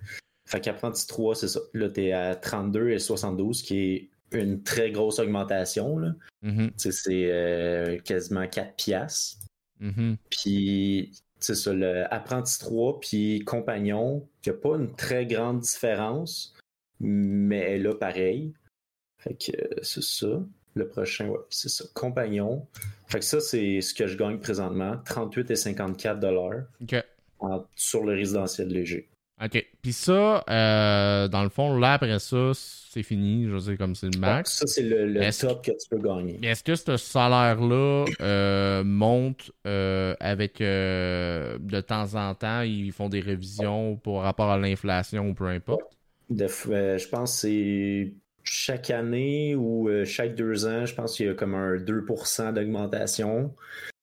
Fait 0.45 0.61
qu'apprenti 0.61 1.07
3, 1.07 1.37
c'est 1.37 1.49
ça. 1.49 1.61
Là, 1.73 1.88
t'es 1.88 2.12
à 2.12 2.35
32 2.35 2.91
et 2.91 2.99
72, 2.99 3.62
qui 3.62 3.79
est 3.79 4.11
une 4.33 4.62
très 4.62 4.91
grosse 4.91 5.19
augmentation. 5.19 5.99
Là. 5.99 6.14
Mm-hmm. 6.45 6.71
C'est 6.77 7.33
euh, 7.33 7.99
quasiment 7.99 8.47
4 8.47 8.75
piastres. 8.77 9.38
Mm-hmm. 9.83 10.17
Puis, 10.31 11.12
c'est 11.41 11.55
ça, 11.55 11.73
le 11.73 12.12
apprenti 12.12 12.59
3 12.59 13.01
puis 13.01 13.41
compagnon, 13.41 14.29
il 14.45 14.51
n'y 14.51 14.57
a 14.57 14.61
pas 14.61 14.77
une 14.77 14.95
très 14.95 15.27
grande 15.27 15.61
différence, 15.61 16.57
mais 17.01 17.79
là, 17.79 17.95
pareil. 17.95 18.53
Fait 19.19 19.35
que 19.35 19.83
c'est 19.83 20.03
ça. 20.03 20.43
Le 20.75 20.87
prochain, 20.87 21.29
ouais, 21.29 21.38
c'est 21.51 21.69
ça. 21.69 21.85
Compagnon. 21.95 22.67
Fait 23.09 23.19
que 23.19 23.25
ça, 23.25 23.41
c'est 23.41 23.81
ce 23.81 23.95
que 23.95 24.07
je 24.07 24.17
gagne 24.17 24.38
présentement. 24.38 24.97
38 25.05 25.51
et 25.51 25.57
54 25.57 26.21
dollars. 26.21 26.62
Sur 27.75 28.05
le 28.05 28.14
résidentiel 28.14 28.69
léger. 28.69 29.09
OK. 29.43 29.67
Puis 29.83 29.93
ça, 29.93 30.45
euh, 30.51 31.29
dans 31.29 31.43
le 31.43 31.49
fond, 31.49 31.77
là, 31.77 31.95
après 31.95 32.19
ça, 32.19 32.51
c'est 32.55 33.03
fini. 33.03 33.49
Je 33.49 33.59
sais 33.59 33.77
comme 33.77 33.95
c'est 33.95 34.12
le 34.12 34.19
max. 34.19 34.59
ça, 34.59 34.67
c'est 34.67 34.83
le, 34.83 35.31
top 35.38 35.64
que... 35.64 35.71
tu 35.71 35.88
peux 35.91 35.99
gagner. 35.99 36.38
Est-ce 36.43 36.64
que 36.64 36.75
ce 36.75 36.97
salaire-là 36.97 38.07
euh, 38.21 38.83
monte 38.85 39.53
euh, 39.67 40.14
avec 40.19 40.59
de 40.59 41.81
temps 41.81 42.14
en 42.14 42.35
temps, 42.35 42.62
ils 42.62 42.93
font 42.93 43.09
des 43.09 43.20
révisions 43.20 43.97
pour 43.97 44.22
rapport 44.22 44.51
à 44.51 44.59
l'inflation 44.59 45.29
ou 45.29 45.35
peu 45.35 45.47
importe? 45.47 45.83
je 46.31 47.09
pense 47.09 47.33
que 47.33 47.39
c'est 47.39 48.12
chaque 48.43 48.91
année 48.91 49.55
ou 49.55 49.89
chaque 50.05 50.35
deux 50.35 50.66
ans, 50.66 50.87
je 50.87 50.95
pense 50.95 51.16
qu'il 51.16 51.26
y 51.26 51.29
a 51.29 51.35
comme 51.35 51.55
un 51.55 51.76
2% 51.76 52.53
d'augmentation. 52.53 53.55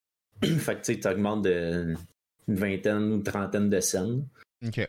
fait 0.44 0.76
que 0.76 0.86
tu 0.86 1.02
sais, 1.02 1.08
augmentes 1.08 1.44
de 1.44 1.96
une 2.48 2.56
vingtaine 2.56 3.12
ou 3.12 3.16
une 3.16 3.24
trentaine 3.24 3.70
de 3.70 3.80
cents. 3.80 4.20
OK. 4.66 4.88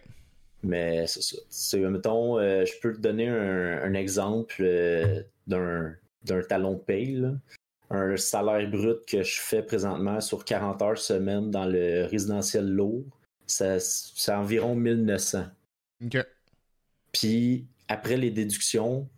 Mais 0.66 1.06
c'est 1.06 1.22
ça. 1.22 1.36
C'est, 1.48 1.78
mettons, 1.78 2.38
euh, 2.38 2.64
je 2.64 2.72
peux 2.80 2.92
te 2.92 2.98
donner 2.98 3.28
un, 3.28 3.94
exemple 3.94 4.56
euh, 4.60 5.22
d'un, 5.46 5.96
talon 6.48 6.74
de 6.74 6.80
paye. 6.80 7.24
Un 7.88 8.16
salaire 8.16 8.68
brut 8.68 9.06
que 9.06 9.22
je 9.22 9.40
fais 9.40 9.62
présentement 9.62 10.20
sur 10.20 10.44
40 10.44 10.82
heures 10.82 10.98
semaine 10.98 11.52
dans 11.52 11.66
le 11.66 12.06
résidentiel 12.06 12.68
lourd, 12.68 13.04
c'est 13.46 13.78
environ 14.28 14.74
1900. 14.74 15.44
OK. 16.04 16.18
Puis 17.12 17.68
après 17.86 18.16
les 18.16 18.32
déductions, 18.32 19.08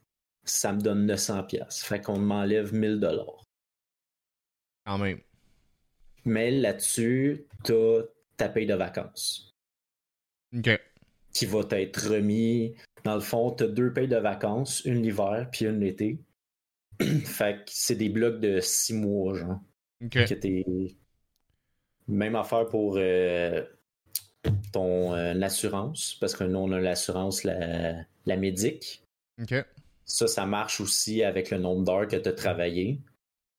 ça 0.44 0.74
me 0.74 0.82
donne 0.82 1.06
900 1.06 1.44
pièces. 1.44 1.82
Fait 1.82 2.02
qu'on 2.02 2.18
m'enlève 2.18 2.74
1000 2.74 3.00
dollars. 3.00 3.42
Quand 4.84 4.98
même. 4.98 5.20
Mais 6.26 6.50
là-dessus, 6.50 7.46
t'as 7.64 8.02
ta 8.36 8.50
paye 8.50 8.66
de 8.66 8.74
vacances. 8.74 9.54
OK. 10.54 10.78
Qui 11.38 11.46
va 11.46 11.62
t'être 11.62 12.08
remis. 12.08 12.74
Dans 13.04 13.14
le 13.14 13.20
fond, 13.20 13.52
t'as 13.52 13.68
deux 13.68 13.92
payes 13.92 14.08
de 14.08 14.16
vacances, 14.16 14.84
une 14.84 15.02
l'hiver 15.02 15.48
puis 15.52 15.66
une 15.66 15.78
l'été. 15.78 16.18
fait 17.00 17.64
que 17.64 17.70
c'est 17.70 17.94
des 17.94 18.08
blocs 18.08 18.40
de 18.40 18.58
six 18.58 18.92
mois, 18.92 19.34
genre. 19.34 19.60
OK. 20.04 20.10
Que 20.10 20.34
t'es... 20.34 20.64
Même 22.08 22.34
affaire 22.34 22.66
pour 22.66 22.96
euh, 22.96 23.62
ton 24.72 25.14
euh, 25.14 25.40
assurance, 25.42 26.16
parce 26.20 26.34
que 26.34 26.42
nous, 26.42 26.58
on 26.58 26.72
a 26.72 26.80
l'assurance, 26.80 27.44
la, 27.44 28.02
la 28.26 28.36
médic. 28.36 29.04
Ça, 30.04 30.26
ça 30.26 30.44
marche 30.44 30.80
aussi 30.80 31.22
avec 31.22 31.52
le 31.52 31.58
nombre 31.58 31.84
d'heures 31.84 32.08
que 32.08 32.16
tu 32.16 32.28
as 32.28 32.32
travaillé. 32.32 33.00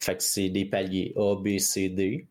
Fait 0.04 0.18
que 0.18 0.24
c'est 0.24 0.50
des 0.50 0.66
paliers 0.66 1.14
A, 1.16 1.36
B, 1.36 1.60
C, 1.60 1.88
D. 1.88 2.28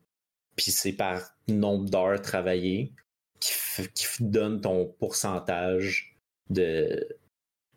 Puis 0.57 0.72
c'est 0.72 0.92
par 0.92 1.22
nombre 1.46 1.88
d'heures 1.88 2.20
travaillées 2.20 2.92
qui, 3.41 3.53
qui 3.95 4.07
donne 4.24 4.61
ton 4.61 4.86
pourcentage 4.99 6.16
de. 6.51 7.07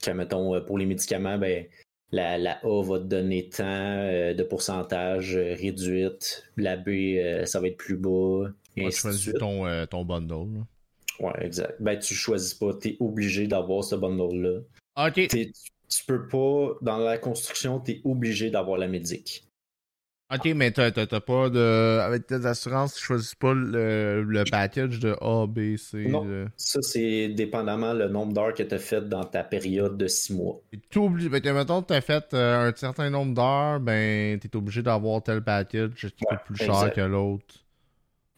Que, 0.03 0.11
mettons, 0.11 0.55
euh, 0.55 0.61
pour 0.61 0.77
les 0.77 0.85
médicaments, 0.85 1.37
ben, 1.37 1.65
la, 2.11 2.37
la 2.37 2.59
A 2.63 2.83
va 2.83 2.97
te 2.99 3.03
donner 3.05 3.49
tant 3.49 3.63
euh, 3.67 4.33
de 4.33 4.43
pourcentage 4.43 5.35
euh, 5.35 5.53
réduite. 5.53 6.43
La 6.57 6.75
B, 6.75 6.89
euh, 6.89 7.45
ça 7.45 7.59
va 7.59 7.67
être 7.67 7.77
plus 7.77 7.97
bas. 7.97 8.49
Et 8.77 8.81
Ouais, 8.85 8.85
tu 8.85 8.87
ainsi 8.87 8.97
choisis 8.99 9.21
suite. 9.21 9.37
ton, 9.37 9.67
euh, 9.67 9.85
ton 9.85 10.03
bundle. 10.05 10.57
là. 10.57 10.65
Ouais, 11.19 11.45
exact. 11.45 11.75
Ben, 11.79 11.99
tu 11.99 12.15
choisis 12.15 12.53
pas. 12.55 12.73
Tu 12.81 12.89
es 12.89 12.97
obligé 12.99 13.45
d'avoir 13.47 13.83
ce 13.83 13.95
bundle-là. 13.95 14.61
OK. 15.07 15.27
T'es- 15.27 15.51
Tu 15.89 16.05
peux 16.07 16.25
pas, 16.27 16.77
dans 16.81 16.97
la 16.97 17.17
construction, 17.17 17.79
tu 17.81 17.91
es 17.91 18.01
obligé 18.05 18.49
d'avoir 18.49 18.77
la 18.77 18.87
médic. 18.87 19.45
OK, 20.33 20.45
mais 20.55 20.71
t'as 20.71 20.91
t'as- 20.91 21.07
t'as 21.07 21.19
pas 21.19 21.49
de. 21.49 21.99
Avec 21.99 22.25
tes 22.25 22.45
assurances, 22.45 22.95
tu 22.95 23.03
choisis 23.03 23.35
pas 23.35 23.53
le, 23.53 24.23
le 24.23 24.43
package 24.49 24.99
de 24.99 25.15
A, 25.19 25.45
B, 25.45 25.75
C. 25.75 26.05
Non. 26.07 26.23
de- 26.23 26.47
Ça, 26.55 26.81
c'est 26.81 27.27
dépendamment 27.29 27.93
le 27.93 28.07
nombre 28.07 28.31
d'heures 28.33 28.53
que 28.53 28.63
tu 28.63 28.73
as 28.73 28.79
fait 28.79 29.01
dans 29.09 29.25
ta 29.25 29.43
période 29.43 29.97
de 29.97 30.07
six 30.07 30.33
mois. 30.33 30.61
Tout 30.89 31.03
obligé. 31.05 31.29
Que, 31.29 31.49
mettons, 31.49 31.81
t'as 31.81 31.99
fait 31.99 32.33
euh, 32.33 32.69
un 32.69 32.75
certain 32.75 33.09
nombre 33.09 33.33
d'heures, 33.35 33.81
ben, 33.81 34.39
t'es 34.39 34.55
obligé 34.55 34.81
d'avoir 34.81 35.21
tel 35.21 35.43
package 35.43 35.95
qui 35.95 36.05
Ouais, 36.05 36.37
coûte 36.37 36.39
plus 36.45 36.55
cher 36.55 36.93
que 36.93 37.01
l'autre. 37.01 37.55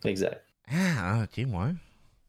Exact. 0.06 0.44
Ah, 0.72 1.24
ok, 1.26 1.46
ouais. 1.48 1.72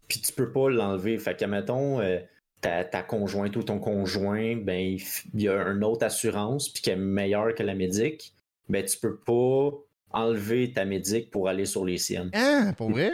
Puis 0.08 0.20
tu 0.20 0.32
peux 0.34 0.52
pas 0.52 0.68
l'enlever. 0.68 1.16
Fait 1.18 1.34
que, 1.34 1.46
mettons, 1.46 2.00
euh, 2.00 2.18
ta, 2.60 2.84
ta 2.84 3.02
conjointe 3.02 3.56
ou 3.56 3.62
ton 3.62 3.78
conjoint, 3.78 4.56
ben, 4.56 4.98
il 5.34 5.40
y 5.42 5.48
a 5.48 5.54
une 5.68 5.82
autre 5.84 6.04
assurance, 6.04 6.68
puis 6.68 6.82
qui 6.82 6.90
est 6.90 6.96
meilleure 6.96 7.54
que 7.54 7.62
la 7.62 7.74
médic, 7.74 8.33
ben, 8.68 8.84
tu 8.84 8.98
peux 8.98 9.16
pas 9.16 9.70
enlever 10.10 10.72
ta 10.72 10.84
médic 10.84 11.30
pour 11.30 11.48
aller 11.48 11.66
sur 11.66 11.84
les 11.84 11.98
siennes. 11.98 12.30
Ah, 12.32 12.72
pour 12.76 12.90
vrai? 12.90 13.12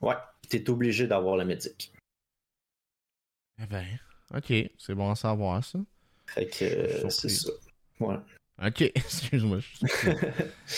Ouais, 0.00 0.14
tu 0.48 0.56
es 0.56 0.70
obligé 0.70 1.06
d'avoir 1.06 1.36
la 1.36 1.44
médic. 1.44 1.92
Eh 3.62 3.66
ben, 3.66 3.86
ok, 4.34 4.52
c'est 4.78 4.94
bon 4.94 5.10
à 5.10 5.14
savoir 5.14 5.62
ça. 5.64 5.78
Fait 6.26 6.46
que, 6.46 6.64
euh, 6.64 7.08
c'est 7.10 7.28
ça. 7.28 7.50
Ouais. 8.00 8.16
Ok, 8.62 8.82
excuse-moi. 8.94 9.58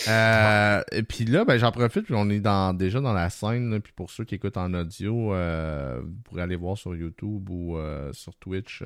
Euh, 0.07 0.81
et 0.91 1.03
puis 1.03 1.23
là, 1.25 1.45
ben, 1.45 1.57
j'en 1.57 1.71
profite, 1.71 2.05
puis 2.05 2.15
on 2.17 2.29
est 2.29 2.39
dans, 2.39 2.75
déjà 2.75 2.99
dans 2.99 3.13
la 3.13 3.29
scène, 3.29 3.71
là, 3.71 3.79
puis 3.79 3.93
pour 3.95 4.09
ceux 4.09 4.25
qui 4.25 4.35
écoutent 4.35 4.57
en 4.57 4.73
audio, 4.73 5.33
euh, 5.33 6.01
vous 6.03 6.21
pourrez 6.23 6.41
aller 6.41 6.55
voir 6.55 6.77
sur 6.77 6.95
YouTube 6.95 7.49
ou 7.49 7.77
sur 8.11 8.35
Twitch 8.35 8.83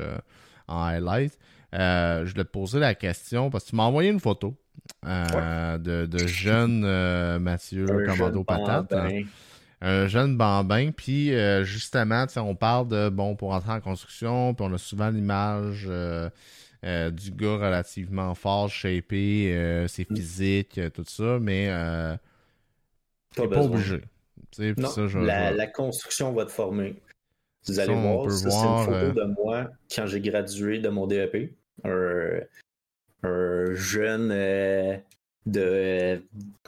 en 0.68 0.84
highlight. 0.84 1.38
Euh, 1.74 2.26
je 2.26 2.32
voulais 2.32 2.44
te 2.46 2.50
poser 2.50 2.80
la 2.80 2.96
question, 2.96 3.50
parce 3.50 3.66
que 3.66 3.70
tu 3.72 3.76
m'as 3.76 3.84
envoyé 3.84 4.10
une 4.10 4.20
photo 4.20 4.56
euh, 5.06 5.78
de, 5.78 6.06
de 6.06 6.26
jeune 6.28 6.84
euh, 6.86 7.40
Mathieu 7.40 7.86
Un 7.90 8.06
Commando 8.06 8.36
jeune 8.36 8.46
Patate. 8.46 8.94
hein. 8.94 9.22
un 9.82 10.08
jeune 10.08 10.38
bambin, 10.38 10.92
puis 10.92 11.32
justement, 11.64 12.26
on 12.38 12.56
parle 12.56 12.88
de, 12.88 13.10
bon, 13.10 13.36
pour 13.36 13.52
entrer 13.54 13.74
en 13.74 13.82
construction, 13.82 14.54
puis 14.54 14.66
on 14.68 14.74
a 14.74 14.78
souvent 14.78 15.10
l'image 15.10 15.84
du 15.84 17.32
gars 17.32 17.58
relativement 17.58 18.34
fort, 18.34 18.70
shapé, 18.70 19.86
c'est 19.88 20.10
Mm. 20.10 20.16
physique, 20.16 20.80
tout 20.94 21.04
ça, 21.06 21.38
mais 21.42 21.68
Pas 23.36 23.44
t'es 23.44 23.48
pas 23.50 23.56
besoin. 23.58 23.66
obligé. 23.66 24.02
Non, 24.78 24.88
ça, 24.90 25.08
je, 25.08 25.20
la, 25.20 25.52
je- 25.52 25.58
la 25.58 25.68
construction 25.68 26.32
va 26.34 26.46
te 26.46 26.52
former. 26.52 26.96
Vous 27.66 27.74
Ça, 27.74 27.84
allez 27.84 27.94
voir, 27.96 28.32
ça, 28.32 28.50
c'est 28.50 28.66
une 28.66 28.86
photo 28.86 28.92
euh, 28.94 29.12
de 29.12 29.34
moi 29.44 29.70
quand 29.94 30.06
j'ai 30.06 30.22
gradué 30.22 30.80
de 30.80 30.90
mon 30.90 31.08
DEP. 31.08 31.54
Un, 31.84 32.40
un 33.24 33.74
jeune 33.74 34.32
euh, 34.32 34.98
de, 35.46 36.22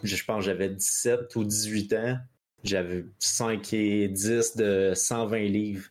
je 0.04 0.24
pense, 0.26 0.44
j'avais 0.44 0.70
17 0.70 1.36
ou 1.36 1.44
18 1.44 1.94
ans. 1.94 2.18
J'avais 2.64 3.06
5 3.20 3.74
et 3.74 4.08
10 4.10 4.58
de 4.58 4.92
120 4.94 5.38
livres. 5.44 5.90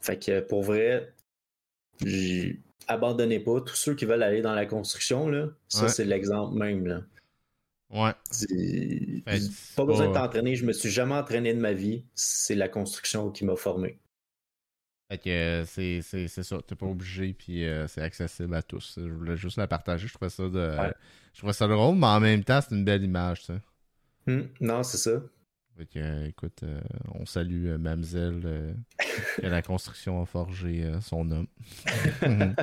Fait 0.00 0.16
que 0.16 0.38
pour 0.40 0.62
vrai, 0.62 1.12
j'ai- 2.04 2.60
abandonnez 2.86 3.40
pas. 3.40 3.60
Tous 3.60 3.74
ceux 3.74 3.94
qui 3.94 4.04
veulent 4.04 4.22
aller 4.22 4.40
dans 4.42 4.54
la 4.54 4.64
construction, 4.66 5.28
là, 5.28 5.48
ça 5.68 5.82
Ouais. 5.84 5.88
c'est 5.88 6.04
l'exemple 6.04 6.56
même. 6.56 6.86
Là. 6.86 7.02
Ouais. 7.90 8.12
Fait 8.30 9.40
pas 9.74 9.84
besoin 9.84 10.06
de 10.08 10.12
pas- 10.12 10.20
t'entraîner. 10.20 10.54
Je 10.54 10.64
me 10.64 10.72
suis 10.72 10.90
jamais 10.90 11.14
entraîné 11.14 11.52
de 11.52 11.58
ma 11.60 11.72
vie. 11.72 12.04
C'est 12.14 12.54
la 12.54 12.68
construction 12.68 13.30
qui 13.30 13.44
m'a 13.44 13.56
formé. 13.56 13.98
Fait 15.10 15.18
que 15.18 15.30
euh, 15.30 15.64
c'est, 15.64 16.02
c'est, 16.02 16.28
c'est 16.28 16.42
ça, 16.42 16.58
t'es 16.66 16.74
pas 16.74 16.84
obligé, 16.86 17.32
puis 17.32 17.64
euh, 17.64 17.86
c'est 17.88 18.02
accessible 18.02 18.54
à 18.54 18.62
tous. 18.62 18.98
Je 19.02 19.08
voulais 19.08 19.36
juste 19.36 19.56
la 19.56 19.66
partager, 19.66 20.06
je 20.06 20.12
trouvais 20.12 20.28
ça 20.30 20.42
de... 20.44 20.76
Ouais. 20.78 20.92
Je 21.32 21.38
trouvais 21.38 21.52
ça 21.54 21.66
drôle, 21.66 21.96
mais 21.96 22.06
en 22.06 22.20
même 22.20 22.44
temps, 22.44 22.60
c'est 22.60 22.74
une 22.74 22.84
belle 22.84 23.02
image, 23.04 23.44
ça. 23.44 23.54
Hmm, 24.26 24.42
Non, 24.60 24.82
c'est 24.82 24.98
ça. 24.98 25.22
Fait 25.78 25.86
que, 25.86 25.98
euh, 25.98 26.26
écoute, 26.26 26.62
euh, 26.64 26.80
on 27.14 27.24
salue 27.24 27.68
euh, 27.68 27.78
Mamzelle 27.78 28.42
euh, 28.44 28.74
que 29.36 29.46
la 29.46 29.62
construction 29.62 30.20
a 30.20 30.26
forgé 30.26 30.92
son 31.00 31.30
homme. 31.30 31.46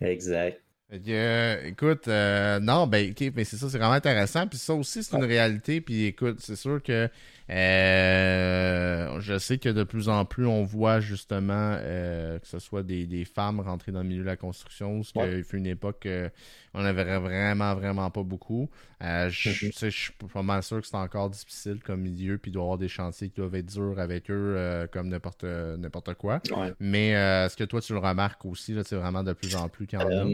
Exact. 0.00 0.60
Fait 0.90 1.00
que, 1.00 1.10
euh, 1.10 1.66
écoute, 1.66 2.08
euh, 2.08 2.60
non, 2.60 2.86
ben, 2.86 3.10
ok, 3.10 3.32
mais 3.34 3.44
c'est 3.44 3.56
ça, 3.56 3.68
c'est 3.68 3.78
vraiment 3.78 3.92
intéressant. 3.94 4.46
Puis 4.46 4.58
ça 4.58 4.74
aussi, 4.74 5.02
c'est 5.02 5.16
une 5.16 5.24
réalité. 5.24 5.80
Puis 5.80 6.04
écoute, 6.04 6.40
c'est 6.40 6.56
sûr 6.56 6.82
que 6.82 7.08
euh, 7.50 9.20
je 9.20 9.38
sais 9.38 9.58
que 9.58 9.68
de 9.68 9.84
plus 9.84 10.08
en 10.08 10.24
plus, 10.24 10.46
on 10.46 10.64
voit 10.64 11.00
justement 11.00 11.76
euh, 11.80 12.38
que 12.38 12.46
ce 12.46 12.58
soit 12.58 12.82
des, 12.82 13.06
des 13.06 13.24
femmes 13.24 13.60
rentrer 13.60 13.92
dans 13.92 14.02
le 14.02 14.08
milieu 14.08 14.22
de 14.22 14.26
la 14.26 14.36
construction. 14.36 14.98
Parce 14.98 15.12
Ouais. 15.14 15.30
qu'il 15.30 15.44
fut 15.44 15.58
une 15.58 15.66
époque 15.66 16.06
euh, 16.06 16.30
on 16.72 16.84
avait 16.84 17.04
vraiment, 17.18 17.74
vraiment 17.74 18.10
pas 18.10 18.22
beaucoup. 18.22 18.70
Euh, 19.02 19.28
je 19.30 19.50
Mhm. 19.62 19.72
sais, 19.72 19.90
je 19.90 19.96
suis 20.04 20.12
pas 20.32 20.42
mal 20.42 20.62
sûr 20.62 20.80
que 20.80 20.86
c'est 20.86 20.96
encore 20.96 21.30
difficile 21.30 21.80
comme 21.84 22.00
milieu. 22.02 22.38
Puis 22.38 22.50
il 22.50 22.54
doit 22.54 22.62
y 22.62 22.64
avoir 22.64 22.78
des 22.78 22.88
chantiers 22.88 23.28
qui 23.28 23.36
doivent 23.36 23.54
être 23.54 23.66
durs 23.66 23.98
avec 24.00 24.30
eux, 24.30 24.88
comme 24.92 25.08
n'importe 25.08 25.44
n'importe 25.44 26.14
quoi. 26.14 26.42
Ouais. 26.50 26.74
Mais 26.80 27.08
est-ce 27.10 27.56
que 27.56 27.64
toi, 27.64 27.80
tu 27.80 27.92
le 27.92 27.98
remarques 27.98 28.44
aussi, 28.46 28.74
c'est 28.84 28.96
vraiment 28.96 29.22
de 29.22 29.32
plus 29.32 29.54
en 29.54 29.68
plus 29.68 29.86
qu'il 29.86 29.98
y 29.98 30.02
en 30.02 30.16
a? 30.16 30.32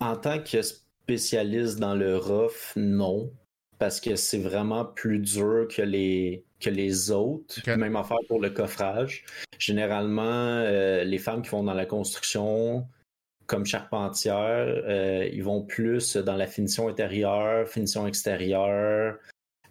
En 0.00 0.16
tant 0.16 0.42
que 0.42 0.62
spécialiste 0.62 1.78
dans 1.78 1.94
le 1.94 2.16
rough, 2.16 2.72
non. 2.76 3.30
Parce 3.78 4.00
que 4.00 4.16
c'est 4.16 4.38
vraiment 4.38 4.84
plus 4.84 5.18
dur 5.18 5.68
que 5.68 5.82
les, 5.82 6.44
que 6.60 6.70
les 6.70 7.10
autres. 7.10 7.60
Même 7.76 7.96
affaire 7.96 8.18
pour 8.28 8.40
le 8.40 8.50
coffrage. 8.50 9.24
Généralement, 9.58 10.22
euh, 10.22 11.04
les 11.04 11.18
femmes 11.18 11.42
qui 11.42 11.50
vont 11.50 11.62
dans 11.62 11.74
la 11.74 11.86
construction, 11.86 12.86
comme 13.46 13.64
charpentière, 13.64 14.66
euh, 14.66 15.28
ils 15.32 15.42
vont 15.42 15.62
plus 15.62 16.16
dans 16.16 16.36
la 16.36 16.46
finition 16.46 16.88
intérieure, 16.88 17.68
finition 17.68 18.06
extérieure 18.06 19.18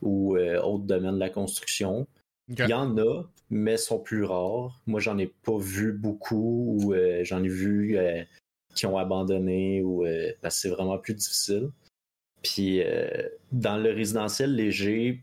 ou 0.01 0.37
euh, 0.37 0.61
autres 0.61 0.85
domaines 0.85 1.15
de 1.15 1.19
la 1.19 1.29
construction. 1.29 2.07
Il 2.47 2.59
y 2.67 2.73
en 2.73 2.97
a, 2.97 3.23
mais 3.49 3.77
sont 3.77 3.99
plus 3.99 4.23
rares. 4.23 4.79
Moi, 4.85 4.99
j'en 4.99 5.17
ai 5.17 5.27
pas 5.27 5.57
vu 5.57 5.93
beaucoup 5.93 6.77
ou 6.79 6.93
euh, 6.93 7.23
j'en 7.23 7.43
ai 7.43 7.49
vu 7.49 7.97
qui 8.75 8.85
ont 8.85 8.97
abandonné 8.97 9.81
ou 9.81 10.05
parce 10.41 10.55
que 10.55 10.61
c'est 10.61 10.69
vraiment 10.69 10.97
plus 10.97 11.15
difficile. 11.15 11.69
Puis 12.45 12.81
euh, 12.83 13.07
dans 13.51 13.77
le 13.77 13.91
résidentiel 13.91 14.55
léger, 14.55 15.21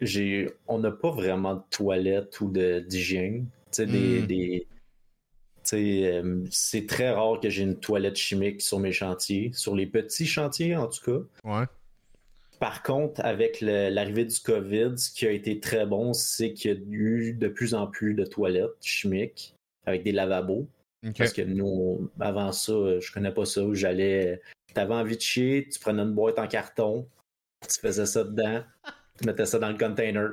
j'ai 0.00 0.48
on 0.66 0.78
n'a 0.78 0.90
pas 0.90 1.10
vraiment 1.10 1.54
de 1.56 1.62
toilettes 1.70 2.40
ou 2.40 2.50
de 2.50 2.80
d'hygiène. 2.80 3.46
Des, 3.76 3.86
Mm. 4.22 4.26
des- 4.26 4.66
sais, 5.64 6.12
euh, 6.12 6.44
c'est 6.50 6.86
très 6.86 7.10
rare 7.10 7.40
que 7.40 7.48
j'ai 7.50 7.62
une 7.62 7.78
toilette 7.78 8.16
chimique 8.16 8.60
sur 8.62 8.78
mes 8.78 8.92
chantiers, 8.92 9.50
sur 9.52 9.74
les 9.74 9.86
petits 9.86 10.26
chantiers 10.26 10.76
en 10.76 10.86
tout 10.88 11.04
cas. 11.04 11.20
Ouais. 11.58 11.64
Par 12.60 12.82
contre, 12.82 13.20
avec 13.24 13.60
le- 13.60 13.88
l'arrivée 13.90 14.24
du 14.26 14.38
COVID, 14.40 14.92
ce 14.96 15.10
qui 15.10 15.26
a 15.26 15.30
été 15.32 15.58
très 15.60 15.86
bon, 15.86 16.12
c'est 16.12 16.52
qu'il 16.52 16.70
y 16.70 16.74
a 16.74 16.78
eu 16.90 17.32
de 17.34 17.48
plus 17.48 17.74
en 17.74 17.86
plus 17.88 18.14
de 18.14 18.24
toilettes 18.24 18.70
chimiques 18.80 19.54
avec 19.86 20.02
des 20.04 20.12
lavabos. 20.12 20.66
Parce 21.18 21.32
que 21.34 21.42
nous, 21.42 22.10
avant 22.20 22.50
ça, 22.52 22.98
je 23.00 23.12
connais 23.12 23.32
pas 23.32 23.44
ça, 23.44 23.62
où 23.62 23.74
tu 24.74 24.80
avais 24.80 24.94
envie 24.94 25.16
de 25.16 25.22
chier, 25.22 25.68
tu 25.70 25.78
prenais 25.78 26.02
une 26.02 26.12
boîte 26.12 26.38
en 26.38 26.46
carton, 26.46 27.08
tu 27.68 27.80
faisais 27.80 28.06
ça 28.06 28.24
dedans, 28.24 28.64
tu 29.18 29.26
mettais 29.26 29.46
ça 29.46 29.58
dans 29.58 29.70
le 29.70 29.78
container. 29.78 30.30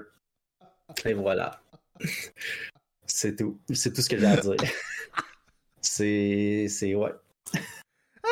Et 1.06 1.14
voilà. 1.14 1.62
C'est 3.06 3.36
tout. 3.36 3.60
C'est 3.74 3.94
tout 3.94 4.02
ce 4.02 4.10
que 4.10 4.18
j'ai 4.18 4.26
à 4.26 4.38
dire. 4.38 4.56
C'est. 5.82 6.68
C'est. 6.70 6.96
Ouais. 6.96 7.12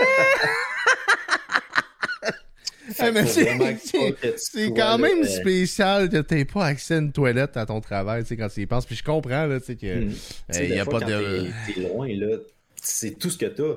C'est 4.38 4.74
quand 4.74 4.98
même 4.98 5.22
euh, 5.22 5.28
spécial 5.28 6.10
que 6.10 6.18
t'aies 6.22 6.46
pas 6.46 6.66
accès 6.66 6.96
à 6.96 6.98
une 6.98 7.12
toilette 7.12 7.56
à 7.58 7.66
ton 7.66 7.82
travail, 7.82 8.24
quand 8.26 8.50
tu 8.50 8.62
y 8.62 8.66
penses. 8.66 8.86
Puis 8.86 8.96
je 8.96 9.04
comprends, 9.04 9.46
là, 9.46 9.60
tu 9.60 9.68
sais, 9.68 9.76
que. 9.76 10.06
Mmh. 10.06 10.14
Euh, 10.56 10.82
a 10.82 10.86
fois, 10.86 11.00
pas 11.00 11.06
de. 11.06 11.48
T'es 11.68 11.82
loin, 11.82 12.08
là, 12.08 12.38
c'est 12.82 13.18
tout 13.18 13.30
ce 13.30 13.38
que 13.38 13.46
t'as. 13.46 13.76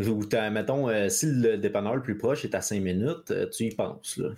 Ou 0.00 0.24
mettons, 0.50 0.88
euh, 0.88 1.08
si 1.08 1.26
le 1.26 1.56
dépanneur 1.56 1.96
le 1.96 2.02
plus 2.02 2.18
proche 2.18 2.44
est 2.44 2.54
à 2.54 2.60
5 2.60 2.80
minutes, 2.80 3.30
euh, 3.30 3.48
tu 3.48 3.64
y 3.64 3.74
penses, 3.74 4.16
là. 4.16 4.30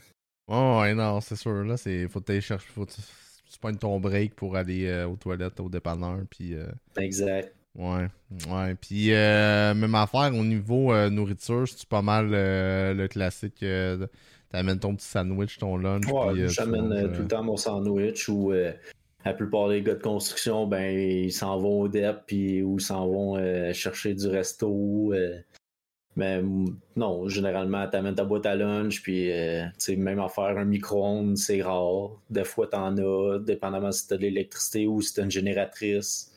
Oh, 0.48 0.78
ouais, 0.80 0.94
non, 0.94 1.20
c'est 1.20 1.36
sûr, 1.36 1.64
là, 1.64 1.76
c'est. 1.76 2.06
Faut 2.08 2.20
que 2.20 2.26
t'ailles 2.26 2.40
chercher. 2.40 2.68
Faut 2.68 2.86
tu 2.86 3.78
ton 3.78 3.98
break 3.98 4.34
pour 4.34 4.56
aller 4.56 5.04
aux 5.04 5.16
toilettes, 5.16 5.58
au 5.60 5.68
dépanneur, 5.68 6.20
puis. 6.30 6.54
Exact. 6.96 7.56
Ouais, 7.76 8.08
ouais. 8.50 8.74
Puis 8.80 9.12
euh, 9.12 9.74
même 9.74 9.94
affaire 9.94 10.32
au 10.34 10.44
niveau 10.44 10.92
euh, 10.92 11.10
nourriture, 11.10 11.66
c'est 11.68 11.88
pas 11.88 12.02
mal 12.02 12.30
euh, 12.32 12.94
le 12.94 13.06
classique. 13.06 13.64
T'amènes 14.50 14.78
ton 14.78 14.94
petit 14.94 15.06
sandwich, 15.06 15.58
ton 15.58 15.76
lunch. 15.76 16.06
Ouais, 16.06 16.48
j'amène 16.48 17.12
tout 17.12 17.22
le 17.22 17.28
temps 17.28 17.42
mon 17.42 17.56
sandwich 17.56 18.28
ou 18.28 18.52
la 19.26 19.34
plupart 19.34 19.68
des 19.68 19.82
gars 19.82 19.94
de 19.94 20.02
construction, 20.02 20.66
ben 20.66 20.98
ils 20.98 21.32
s'en 21.32 21.58
vont 21.58 21.80
au 21.80 21.88
DEP 21.88 22.16
puis 22.26 22.62
ou 22.62 22.78
ils 22.78 22.82
s'en 22.82 23.06
vont 23.08 23.72
chercher 23.72 24.14
du 24.14 24.28
resto. 24.28 25.12
mais 26.14 26.42
non, 26.96 27.28
généralement, 27.28 27.86
t'amènes 27.88 28.14
ta 28.14 28.24
boîte 28.24 28.46
à 28.46 28.54
lunch, 28.54 29.02
puis 29.02 29.30
même 29.96 30.20
à 30.20 30.28
faire 30.28 30.56
un 30.56 30.64
micro-ondes, 30.64 31.36
c'est 31.36 31.62
rare. 31.62 32.10
Des 32.30 32.44
fois, 32.44 32.68
t'en 32.68 32.96
as, 32.96 33.38
dépendamment 33.40 33.92
si 33.92 34.06
t'as 34.06 34.16
de 34.16 34.22
l'électricité 34.22 34.86
ou 34.86 35.02
si 35.02 35.14
t'as 35.14 35.24
une 35.24 35.30
génératrice. 35.30 36.32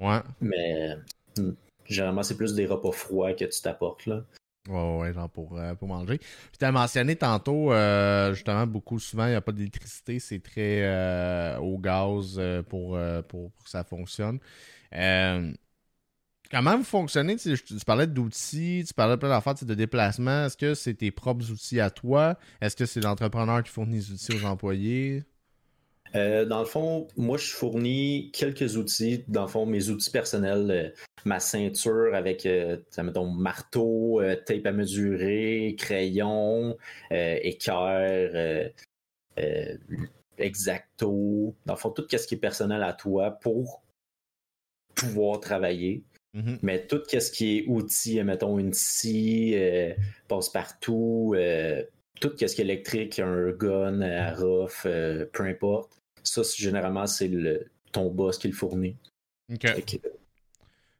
Ouais. 0.00 0.20
Mais 0.40 0.96
hmm, 1.38 1.52
généralement, 1.86 2.22
c'est 2.22 2.36
plus 2.36 2.54
des 2.54 2.66
repas 2.66 2.92
froids 2.92 3.32
que 3.32 3.46
tu 3.46 3.60
t'apportes, 3.62 4.06
là. 4.06 4.22
Ouais, 4.68 4.98
ouais, 4.98 5.12
genre 5.12 5.28
pour, 5.28 5.58
euh, 5.58 5.74
pour 5.74 5.88
manger. 5.88 6.16
Puis 6.18 6.58
tu 6.58 6.64
as 6.64 6.72
mentionné 6.72 7.16
tantôt, 7.16 7.70
euh, 7.72 8.32
justement, 8.32 8.66
beaucoup 8.66 8.98
souvent, 8.98 9.26
il 9.26 9.30
n'y 9.30 9.34
a 9.36 9.42
pas 9.42 9.52
d'électricité, 9.52 10.18
c'est 10.18 10.40
très 10.40 10.82
euh, 10.84 11.58
au 11.58 11.78
gaz 11.78 12.40
pour, 12.70 12.98
pour, 13.28 13.52
que 13.62 13.68
ça 13.68 13.84
fonctionne. 13.84 14.38
comment 16.50 16.78
vous 16.78 16.84
fonctionnez? 16.84 17.36
Tu, 17.36 17.54
parlais 17.84 18.06
d'outils, 18.06 18.84
tu 18.86 18.94
parlais 18.94 19.16
de 19.16 19.20
plein 19.20 19.28
d'affaires 19.28 19.54
de 19.54 19.74
déplacement. 19.74 20.46
Est-ce 20.46 20.56
que 20.56 20.74
c'est 20.74 20.94
tes 20.94 21.10
propres 21.10 21.50
outils 21.50 21.80
à 21.80 21.90
toi? 21.90 22.38
Est-ce 22.62 22.74
que 22.74 22.86
c'est 22.86 23.00
l'entrepreneur 23.00 23.62
qui 23.62 23.70
fournit 23.70 23.96
les 23.96 24.12
outils 24.12 24.32
aux 24.32 24.44
employés? 24.46 25.24
Euh, 26.16 26.44
dans 26.44 26.60
le 26.60 26.66
fond, 26.66 27.08
moi, 27.16 27.38
je 27.38 27.50
fournis 27.50 28.30
quelques 28.32 28.76
outils. 28.76 29.24
Dans 29.28 29.42
le 29.42 29.48
fond, 29.48 29.66
mes 29.66 29.88
outils 29.88 30.10
personnels, 30.10 30.70
euh, 30.70 30.88
ma 31.24 31.40
ceinture 31.40 32.14
avec, 32.14 32.46
euh, 32.46 32.76
mettons, 32.98 33.26
marteau, 33.26 34.22
tape 34.46 34.66
à 34.66 34.72
mesurer, 34.72 35.74
crayon, 35.78 36.76
équerre, 37.10 38.70
exacto. 40.38 41.54
Dans 41.66 41.74
le 41.74 41.78
fond, 41.78 41.90
tout 41.90 42.06
ce 42.10 42.26
qui 42.26 42.34
est 42.34 42.38
personnel 42.38 42.82
à 42.82 42.92
toi 42.92 43.32
pour 43.32 43.82
pouvoir 44.94 45.40
travailler. 45.40 46.04
Mm-hmm. 46.36 46.58
Mais 46.62 46.86
tout 46.86 47.02
ce 47.08 47.30
qui 47.30 47.58
est 47.58 47.64
outils, 47.68 48.22
mettons, 48.22 48.58
une 48.58 48.72
scie, 48.72 49.56
passe-partout, 50.28 51.34
tout 52.20 52.32
ce 52.38 52.44
qui 52.54 52.60
est 52.60 52.64
électrique, 52.64 53.18
un 53.18 53.50
gun, 53.50 54.02
un 54.02 54.34
rough, 54.34 54.82
peu 54.84 55.42
importe 55.42 56.03
ça, 56.24 56.42
généralement, 56.56 57.06
c'est 57.06 57.28
le, 57.28 57.66
ton 57.92 58.10
boss 58.10 58.38
qui 58.38 58.48
le 58.48 58.54
fournit. 58.54 58.96
OK. 59.52 59.66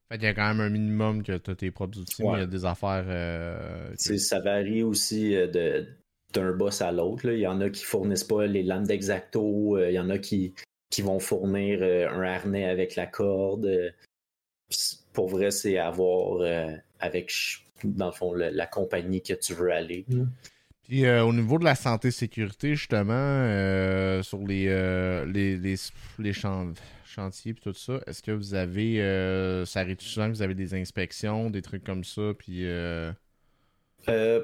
Fait, 0.09 0.16
il 0.16 0.22
y 0.22 0.27
a 0.27 0.35
quand 0.35 0.49
même 0.49 0.61
un 0.61 0.68
minimum 0.68 1.22
que 1.22 1.37
tu 1.39 1.51
as 1.51 1.55
tes 1.55 1.70
propres 1.70 1.99
outils, 1.99 2.22
mais 2.22 2.33
il 2.35 2.41
y 2.41 2.43
a 2.43 2.47
des 2.47 2.64
affaires. 2.64 3.07
Euh, 3.09 3.95
ça 3.97 4.41
varie 4.41 4.83
aussi 4.83 5.35
euh, 5.35 5.47
de, 5.47 5.87
d'un 6.33 6.53
boss 6.53 6.83
à 6.83 6.93
l'autre. 6.93 7.31
Il 7.31 7.41
y 7.41 7.47
en 7.47 7.61
a 7.61 7.70
qui 7.70 7.85
fournissent 7.85 8.25
pas 8.25 8.47
les 8.47 8.62
lames 8.62 8.87
d'exacto, 8.87 9.79
euh, 9.79 9.91
il 9.91 9.95
y 9.95 9.99
en 9.99 10.11
a 10.11 10.18
qui, 10.18 10.53
qui 10.91 11.01
vont 11.01 11.18
fournir 11.18 11.83
un 11.83 12.22
harnais 12.22 12.66
avec 12.66 12.97
la 12.97 13.07
corde. 13.07 13.95
pour 15.14 15.29
vrai, 15.29 15.51
c'est 15.51 15.79
avoir 15.79 16.43
avec, 17.01 17.33
dans 17.83 18.07
le 18.07 18.12
fond, 18.12 18.35
la, 18.35 18.66
compagnie 18.66 19.22
que 19.22 19.35
tu 19.35 19.55
veux 19.55 19.72
aller. 19.72 20.05
Mm. 20.09 20.25
Puis 20.85 21.07
euh, 21.07 21.24
au 21.24 21.32
niveau 21.32 21.59
de 21.59 21.64
la 21.64 21.74
santé 21.74 22.11
sécurité, 22.11 22.74
justement, 22.76 23.12
euh, 23.14 24.22
sur 24.22 24.39
les, 24.39 24.66
euh, 24.68 25.24
les, 25.24 25.57
les, 25.57 25.76
les 26.18 26.32
chantiers 26.32 27.53
et 27.53 27.55
tout 27.55 27.72
ça, 27.72 28.01
est-ce 28.07 28.22
que 28.22 28.32
vous 28.32 28.55
avez. 28.55 28.97
ça 29.66 29.80
arrive 29.80 30.01
souvent 30.01 30.26
que 30.26 30.35
vous 30.35 30.43
avez 30.43 30.55
des 30.55 30.74
inspections, 30.74 31.49
des 31.49 31.62
trucs 31.62 31.85
comme 31.85 32.05
ça, 32.05 32.32
puis. 32.39 32.66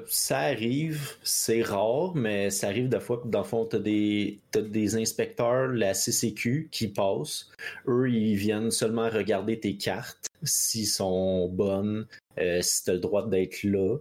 ça 0.07 0.39
arrive, 0.39 1.11
c'est 1.21 1.61
rare, 1.61 2.15
mais 2.15 2.49
ça 2.49 2.69
arrive 2.69 2.89
des 2.89 2.99
fois 2.99 3.19
que 3.19 3.27
dans 3.27 3.41
le 3.41 3.45
fond, 3.45 3.67
tu 3.67 3.75
as 3.75 3.79
des, 3.79 4.39
des 4.53 4.95
inspecteurs, 4.95 5.67
la 5.67 5.93
CCQ, 5.93 6.69
qui 6.71 6.87
passent. 6.87 7.51
Eux, 7.87 8.09
ils 8.09 8.35
viennent 8.35 8.71
seulement 8.71 9.09
regarder 9.09 9.59
tes 9.59 9.77
cartes, 9.77 10.25
s'ils 10.41 10.87
sont 10.87 11.49
bonnes, 11.49 12.07
si 12.61 12.83
tu 12.83 12.89
as 12.89 12.93
le 12.93 12.99
droit 12.99 13.27
d'être 13.27 13.61
là. 13.61 13.97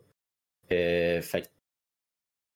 fait 0.71 1.51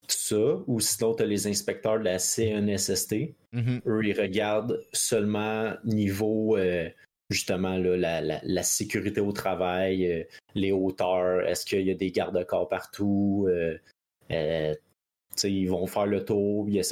ça, 0.09 0.59
ou 0.67 0.81
sinon, 0.81 1.15
tu 1.15 1.23
as 1.23 1.27
les 1.27 1.47
inspecteurs 1.47 1.99
de 1.99 2.05
la 2.05 2.19
CNSST. 2.19 3.35
Mm-hmm. 3.53 3.81
Eux, 3.87 4.05
ils 4.05 4.21
regardent 4.21 4.81
seulement 4.93 5.75
niveau, 5.85 6.57
euh, 6.57 6.89
justement, 7.31 7.77
là, 7.77 8.21
la, 8.21 8.63
sécurité 8.63 9.21
au 9.21 9.33
travail, 9.33 10.11
euh, 10.11 10.25
les 10.55 10.73
hauteurs, 10.73 11.47
est-ce 11.47 11.65
qu'il 11.65 11.83
y 11.83 11.91
a 11.91 11.95
des 11.95 12.11
garde-corps 12.11 12.69
partout. 12.69 13.49
Euh, 13.49 14.75
ils 15.43 15.69
vont 15.69 15.87
faire 15.87 16.07
le 16.07 16.25
tour, 16.25 16.69
ils, 16.69 16.83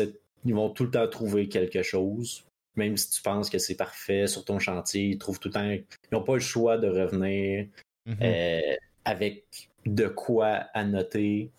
ils 0.45 0.55
vont 0.55 0.71
tout 0.71 0.85
le 0.85 0.91
temps 0.91 1.09
trouver 1.09 1.49
quelque 1.49 1.83
chose. 1.83 2.45
Même 2.77 2.97
si 2.97 3.11
tu 3.11 3.23
penses 3.23 3.51
que 3.51 3.59
c'est 3.59 3.77
parfait 3.77 4.27
sur 4.27 4.45
ton 4.45 4.59
chantier, 4.59 5.05
ils 5.05 5.19
trouvent 5.19 5.39
tout 5.39 5.49
le 5.49 5.55
temps. 5.55 5.71
Ils 5.71 5.85
n'ont 6.11 6.23
pas 6.23 6.35
le 6.35 6.41
choix 6.41 6.79
de 6.79 6.89
revenir 6.89 7.67
mm-hmm. 8.09 8.77
avec 9.05 9.69
de 9.85 10.07
quoi 10.07 10.67
annoter 10.75 11.51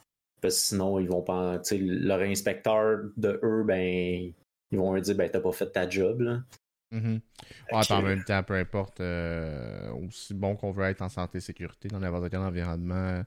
parce 0.43 0.55
que 0.55 0.61
sinon, 0.61 0.99
ils 0.99 1.07
vont 1.07 1.21
pas. 1.21 1.61
Leur 1.71 2.19
inspecteur 2.19 2.99
de 3.15 3.39
eux, 3.41 3.63
ben, 3.63 4.33
ils 4.71 4.77
vont 4.77 4.93
leur 4.93 5.01
dire 5.01 5.15
ben, 5.15 5.29
t'as 5.31 5.39
pas 5.39 5.53
fait 5.53 5.71
ta 5.71 5.89
job. 5.89 6.19
Là. 6.21 6.43
Mm 6.91 7.17
en 7.71 8.01
même 8.01 8.23
temps, 8.23 8.43
peu 8.43 8.55
importe, 8.55 8.99
euh, 8.99 9.89
aussi 9.93 10.33
bon 10.33 10.55
qu'on 10.55 10.71
veut 10.71 10.85
être 10.85 11.01
en 11.01 11.09
santé 11.09 11.37
et 11.37 11.41
sécurité, 11.41 11.87
dans 11.87 11.99
n'importe 11.99 12.29
quel 12.29 12.39
environnement, 12.39 13.23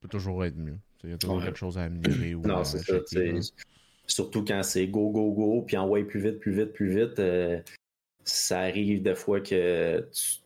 peut 0.00 0.08
toujours 0.08 0.44
être 0.44 0.56
mieux. 0.56 0.78
Il 1.04 1.10
y 1.10 1.12
a 1.12 1.18
toujours 1.18 1.42
quelque 1.42 1.58
chose 1.58 1.78
à 1.78 1.84
améliorer. 1.84 2.34
ou 2.34 2.42
non, 2.46 2.64
c'est 2.64 2.78
ça. 2.78 2.98
Surtout 4.06 4.44
quand 4.44 4.62
c'est 4.62 4.88
go, 4.88 5.10
go, 5.10 5.30
go, 5.32 5.62
puis 5.62 5.76
envoyer 5.76 6.04
plus 6.04 6.20
vite, 6.20 6.40
plus 6.40 6.52
vite, 6.52 6.72
plus 6.72 6.88
vite, 6.88 7.18
euh, 7.20 7.60
ça 8.24 8.60
arrive 8.60 9.02
des 9.02 9.14
fois 9.14 9.40
que 9.40 10.08
tu, 10.12 10.40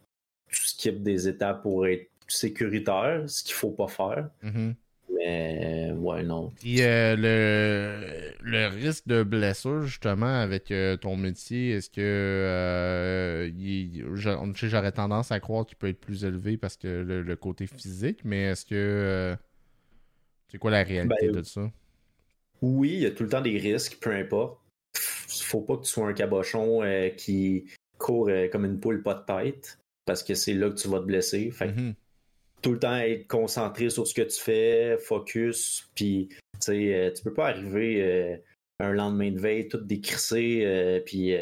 skippes 0.50 1.02
des 1.02 1.28
étapes 1.28 1.62
pour 1.62 1.86
être 1.86 2.10
sécuritaire, 2.28 3.22
ce 3.26 3.42
qu'il 3.42 3.54
faut 3.54 3.70
pas 3.70 3.88
faire. 3.88 4.28
Mm-hmm. 4.42 4.74
Mais 5.24 5.92
ouais, 5.96 6.22
non. 6.22 6.52
Et 6.64 6.84
euh, 6.84 7.16
le, 8.42 8.66
risque 8.68 9.06
de 9.06 9.22
blessure, 9.22 9.82
justement, 9.82 10.26
avec 10.26 10.70
euh, 10.70 10.96
ton 10.96 11.16
métier, 11.16 11.70
est-ce 11.70 11.88
que 11.88 12.00
euh, 12.00 13.50
j'aurais 14.14 14.92
tendance 14.92 15.32
à 15.32 15.40
croire 15.40 15.64
qu'il 15.66 15.76
peut 15.76 15.88
être 15.88 16.00
plus 16.00 16.24
élevé 16.24 16.56
parce 16.56 16.76
que 16.76 16.88
le, 16.88 17.36
côté 17.36 17.66
physique, 17.66 18.20
mais 18.24 18.42
est-ce 18.42 18.66
que 18.66 19.36
c'est 20.48 20.58
quoi 20.58 20.70
la 20.70 20.82
réalité 20.82 21.26
ben, 21.26 21.36
de 21.36 21.42
ça? 21.42 21.70
Oui, 22.60 22.92
il 22.94 23.00
y 23.00 23.06
a 23.06 23.10
tout 23.10 23.22
le 23.22 23.30
temps 23.30 23.40
des 23.40 23.58
risques, 23.58 23.98
peu 24.00 24.14
importe. 24.14 24.58
Faut 24.96 25.60
pas 25.60 25.76
que 25.76 25.82
tu 25.82 25.90
sois 25.90 26.06
un 26.06 26.12
cabochon 26.12 26.82
qui 27.16 27.64
court 27.98 28.30
comme 28.52 28.64
une 28.64 28.78
poule 28.78 29.02
pas 29.02 29.14
de 29.14 29.24
tête 29.24 29.78
parce 30.04 30.22
que 30.22 30.34
c'est 30.34 30.54
là 30.54 30.68
que 30.70 30.76
tu 30.76 30.88
vas 30.88 31.00
te 31.00 31.04
blesser. 31.04 31.50
Fait 31.50 31.72
tout 32.64 32.72
le 32.72 32.78
temps 32.78 32.96
être 32.96 33.28
concentré 33.28 33.90
sur 33.90 34.06
ce 34.06 34.14
que 34.14 34.22
tu 34.22 34.40
fais, 34.40 34.96
focus, 34.96 35.86
puis 35.94 36.30
euh, 36.70 37.12
tu 37.12 37.22
peux 37.22 37.34
pas 37.34 37.48
arriver 37.48 38.02
euh, 38.02 38.36
un 38.80 38.92
lendemain 38.92 39.30
de 39.30 39.38
veille 39.38 39.68
tout 39.68 39.76
décrissé, 39.76 40.62
euh, 40.64 40.98
puis 41.04 41.34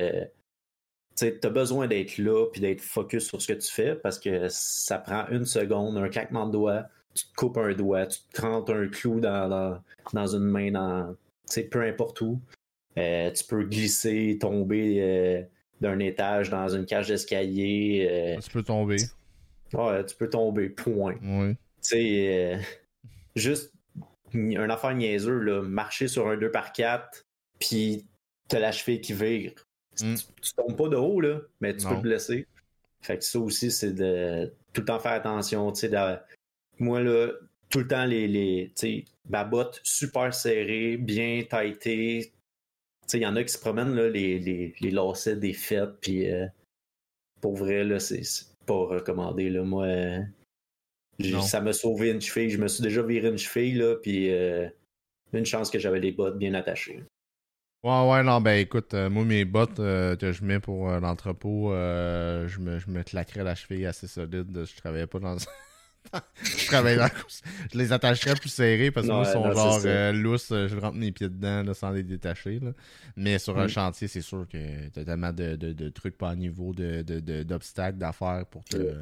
tu 1.16 1.38
as 1.40 1.50
besoin 1.50 1.86
d'être 1.86 2.18
là, 2.18 2.46
puis 2.50 2.60
d'être 2.60 2.80
focus 2.80 3.28
sur 3.28 3.40
ce 3.40 3.52
que 3.52 3.58
tu 3.58 3.70
fais, 3.70 3.94
parce 3.94 4.18
que 4.18 4.48
ça 4.48 4.98
prend 4.98 5.28
une 5.28 5.46
seconde, 5.46 5.96
un 5.96 6.08
claquement 6.08 6.48
de 6.48 6.52
doigt, 6.52 6.86
tu 7.14 7.24
te 7.24 7.34
coupes 7.36 7.58
un 7.58 7.72
doigt, 7.72 8.06
tu 8.06 8.18
te 8.32 8.40
rentres 8.40 8.72
un 8.72 8.88
clou 8.88 9.20
dans, 9.20 9.80
dans, 10.12 10.26
une 10.26 10.42
main, 10.42 10.72
dans, 10.72 11.14
peu 11.70 11.82
importe 11.82 12.20
où. 12.20 12.40
tu 12.96 13.44
peux 13.48 13.62
glisser, 13.62 14.38
tomber 14.40 15.46
d'un 15.80 16.00
étage 16.00 16.50
dans 16.50 16.68
une 16.68 16.84
cage 16.84 17.06
d'escalier. 17.06 18.38
tu 18.42 18.50
peux 18.50 18.64
tomber. 18.64 18.96
Ouais, 19.72 20.04
tu 20.04 20.16
peux 20.16 20.28
tomber, 20.28 20.68
point. 20.68 21.14
Tu 21.14 21.56
sais, 21.80 22.54
euh, 22.54 22.58
juste 23.34 23.72
une 24.32 24.70
affaire 24.70 24.94
niaiseux, 24.94 25.38
là, 25.38 25.62
marcher 25.62 26.08
sur 26.08 26.28
un 26.28 26.36
2 26.36 26.50
par 26.50 26.72
4 26.72 27.26
puis 27.58 28.06
t'as 28.48 28.58
la 28.58 28.72
cheville 28.72 29.00
qui 29.00 29.12
vire. 29.12 29.52
Mm. 30.00 30.14
Tu, 30.14 30.54
tombes 30.54 30.76
pas 30.76 30.88
de 30.88 30.96
haut, 30.96 31.20
là, 31.20 31.40
mais 31.60 31.76
tu 31.76 31.86
peux 31.86 31.96
te 31.96 32.00
blesser. 32.00 32.46
Fait 33.00 33.18
que 33.18 33.24
ça 33.24 33.38
aussi, 33.38 33.70
c'est 33.70 33.92
de 33.92 34.52
tout 34.72 34.80
le 34.80 34.86
temps 34.86 34.98
faire 34.98 35.12
attention. 35.12 35.70
Tu 35.72 35.88
sais, 35.88 36.20
moi, 36.78 37.00
là, 37.00 37.32
tout 37.68 37.80
le 37.80 37.86
temps 37.86 38.04
les, 38.04 38.26
les 38.26 38.72
ma 39.28 39.44
botte 39.44 39.80
super 39.84 40.34
serrée, 40.34 40.96
bien 40.96 41.44
taillée. 41.48 42.32
Il 43.14 43.20
y 43.20 43.26
en 43.26 43.36
a 43.36 43.44
qui 43.44 43.52
se 43.52 43.58
promènent 43.58 43.94
là, 43.94 44.08
les, 44.08 44.38
les, 44.38 44.74
les 44.80 44.90
lacets 44.90 45.36
des 45.36 45.52
fêtes, 45.52 46.00
puis 46.00 46.30
euh, 46.30 46.46
pour 47.40 47.56
vrai, 47.56 47.84
là, 47.84 48.00
c'est 48.00 48.22
pas 48.66 48.74
recommandé. 48.74 49.50
Là. 49.50 49.62
Moi, 49.62 49.84
euh, 49.86 50.20
ça 51.42 51.60
m'a 51.60 51.72
sauvé 51.72 52.10
une 52.10 52.20
cheville. 52.20 52.50
Je 52.50 52.58
me 52.58 52.68
suis 52.68 52.82
déjà 52.82 53.02
viré 53.02 53.28
une 53.28 53.38
cheville, 53.38 53.78
là, 53.78 53.96
puis 53.96 54.30
euh, 54.30 54.68
une 55.32 55.46
chance 55.46 55.70
que 55.70 55.78
j'avais 55.78 56.00
les 56.00 56.12
bottes 56.12 56.38
bien 56.38 56.54
attachées. 56.54 57.02
Ouais, 57.84 58.10
ouais, 58.10 58.22
non, 58.22 58.40
ben 58.40 58.58
écoute, 58.60 58.94
moi, 58.94 59.24
mes 59.24 59.44
bottes 59.44 59.78
que 59.78 60.32
je 60.32 60.44
mets 60.44 60.60
pour 60.60 60.88
l'entrepôt, 60.88 61.70
je, 61.72 62.58
me, 62.60 62.78
je 62.78 62.88
me 62.88 63.02
claquerais 63.02 63.42
la 63.42 63.56
cheville 63.56 63.86
assez 63.86 64.06
solide. 64.06 64.64
Je 64.64 64.76
travaillais 64.76 65.08
pas 65.08 65.18
dans 65.18 65.36
je 66.42 66.66
travaille 66.66 66.96
dans 66.96 67.08
Je 67.72 67.78
les 67.78 67.92
attacherais 67.92 68.34
plus 68.34 68.48
serrés 68.48 68.90
parce 68.90 69.06
que 69.06 69.12
moi, 69.12 69.24
ils 69.26 69.32
sont 69.32 69.52
genre 69.52 69.80
euh, 69.84 70.12
lousses. 70.12 70.50
Euh, 70.52 70.68
je 70.68 70.76
rentre 70.76 70.96
mes 70.96 71.12
pieds 71.12 71.28
dedans 71.28 71.72
sans 71.74 71.90
les 71.90 72.02
détacher. 72.02 72.60
Là. 72.60 72.72
Mais 73.16 73.38
sur 73.38 73.58
un 73.58 73.66
mm. 73.66 73.70
chantier, 73.70 74.08
c'est 74.08 74.20
sûr 74.20 74.46
que 74.50 74.88
t'as 74.88 75.04
tellement 75.04 75.32
de, 75.32 75.56
de, 75.56 75.88
trucs 75.88 76.16
pas 76.18 76.30
à 76.30 76.34
niveau, 76.34 76.74
d'obstacles, 76.74 77.98
d'affaires 77.98 78.44
pour 78.50 78.64
te, 78.64 78.94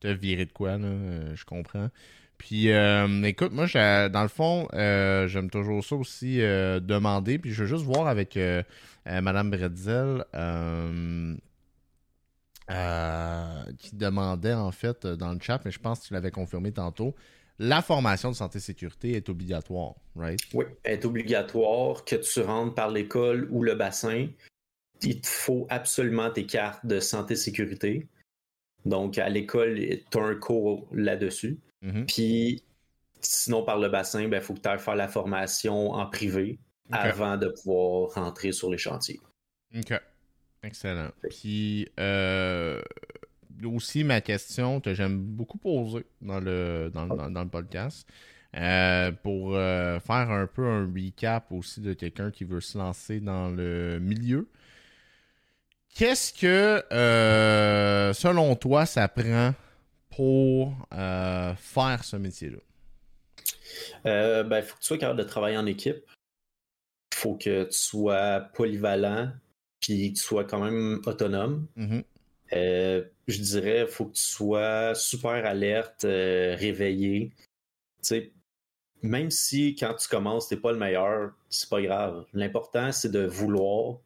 te, 0.00 0.08
virer 0.08 0.46
de 0.46 0.52
quoi. 0.52 0.78
Là. 0.78 0.86
Euh, 0.86 1.36
je 1.36 1.44
comprends. 1.44 1.90
Puis, 2.38 2.68
écoute, 2.68 3.52
moi, 3.52 3.66
dans 4.08 4.22
le 4.22 4.28
fond, 4.28 4.68
j'aime 4.72 5.50
toujours 5.50 5.84
ça 5.84 5.96
aussi 5.96 6.38
demander. 6.38 7.38
Puis, 7.38 7.52
je 7.52 7.64
veux 7.64 7.68
juste 7.68 7.84
voir 7.84 8.06
avec 8.06 8.38
Madame 9.04 9.50
Bretzel 9.50 10.24
euh, 12.70 13.64
qui 13.78 13.96
demandait 13.96 14.54
en 14.54 14.70
fait 14.72 15.04
euh, 15.04 15.16
dans 15.16 15.32
le 15.32 15.38
chat, 15.40 15.60
mais 15.64 15.70
je 15.70 15.78
pense 15.78 16.00
que 16.00 16.08
tu 16.08 16.14
l'avais 16.14 16.30
confirmé 16.30 16.72
tantôt, 16.72 17.14
la 17.58 17.82
formation 17.82 18.30
de 18.30 18.36
santé-sécurité 18.36 19.12
est 19.12 19.28
obligatoire, 19.28 19.94
right? 20.14 20.40
Oui, 20.54 20.66
est 20.84 21.04
obligatoire, 21.04 22.04
que 22.04 22.16
tu 22.16 22.40
rentres 22.40 22.74
par 22.74 22.90
l'école 22.90 23.48
ou 23.50 23.62
le 23.62 23.74
bassin. 23.74 24.28
Il 25.02 25.20
te 25.20 25.26
faut 25.26 25.66
absolument 25.70 26.30
tes 26.30 26.46
cartes 26.46 26.84
de 26.86 27.00
santé-sécurité. 27.00 28.06
Donc, 28.84 29.18
à 29.18 29.28
l'école, 29.28 29.78
tu 30.10 30.18
as 30.18 30.22
un 30.22 30.34
cours 30.36 30.88
là-dessus. 30.92 31.58
Mm-hmm. 31.84 32.06
Puis, 32.06 32.62
sinon, 33.20 33.64
par 33.64 33.78
le 33.78 33.88
bassin, 33.88 34.22
il 34.22 34.30
ben, 34.30 34.40
faut 34.40 34.54
que 34.54 34.60
tu 34.60 34.68
ailles 34.68 34.78
faire 34.78 34.96
la 34.96 35.08
formation 35.08 35.92
en 35.92 36.06
privé 36.06 36.58
avant 36.90 37.36
de 37.36 37.48
pouvoir 37.48 38.10
rentrer 38.14 38.52
sur 38.52 38.70
les 38.70 38.78
chantiers. 38.78 39.20
OK. 39.76 40.00
Excellent. 40.62 41.10
Puis 41.30 41.88
euh, 42.00 42.82
aussi 43.64 44.04
ma 44.04 44.20
question 44.20 44.80
que 44.80 44.94
j'aime 44.94 45.18
beaucoup 45.18 45.58
poser 45.58 46.04
dans 46.20 46.40
le, 46.40 46.90
dans, 46.92 47.06
le 47.06 47.48
podcast. 47.48 48.08
Euh, 48.56 49.12
pour 49.12 49.56
euh, 49.56 50.00
faire 50.00 50.30
un 50.30 50.46
peu 50.46 50.66
un 50.66 50.86
recap 50.86 51.52
aussi 51.52 51.82
de 51.82 51.92
quelqu'un 51.92 52.30
qui 52.30 52.44
veut 52.44 52.62
se 52.62 52.78
lancer 52.78 53.20
dans 53.20 53.50
le 53.50 53.98
milieu. 54.00 54.48
Qu'est-ce 55.94 56.32
que, 56.32 56.82
selon 58.14 58.56
toi, 58.56 58.86
ça 58.86 59.08
prend 59.08 59.54
pour 60.10 60.74
faire 60.90 62.04
ce 62.04 62.16
métier-là? 62.16 62.58
ben, 64.04 64.58
il 64.58 64.62
faut 64.62 64.76
que 64.76 64.80
tu 64.80 64.86
sois 64.86 64.98
capable 64.98 65.18
de 65.18 65.24
travailler 65.24 65.56
en 65.56 65.66
équipe. 65.66 66.04
Il 67.12 67.16
faut 67.16 67.34
que 67.34 67.64
tu 67.64 67.78
sois 67.78 68.40
polyvalent 68.54 69.32
puis 69.80 70.12
que 70.12 70.18
tu 70.18 70.22
sois 70.22 70.44
quand 70.44 70.62
même 70.62 71.00
autonome. 71.06 71.66
Mm-hmm. 71.76 72.04
Euh, 72.54 73.04
je 73.26 73.40
dirais, 73.40 73.82
il 73.82 73.88
faut 73.88 74.06
que 74.06 74.14
tu 74.14 74.22
sois 74.22 74.94
super 74.94 75.44
alerte, 75.44 76.04
euh, 76.04 76.56
réveillé. 76.58 77.32
sais, 78.00 78.32
même 79.02 79.30
si 79.30 79.76
quand 79.76 79.94
tu 79.94 80.08
commences, 80.08 80.48
tu 80.48 80.54
n'es 80.54 80.60
pas 80.60 80.72
le 80.72 80.78
meilleur, 80.78 81.32
c'est 81.48 81.68
pas 81.68 81.82
grave. 81.82 82.24
L'important, 82.32 82.90
c'est 82.92 83.10
de 83.10 83.26
vouloir. 83.26 83.98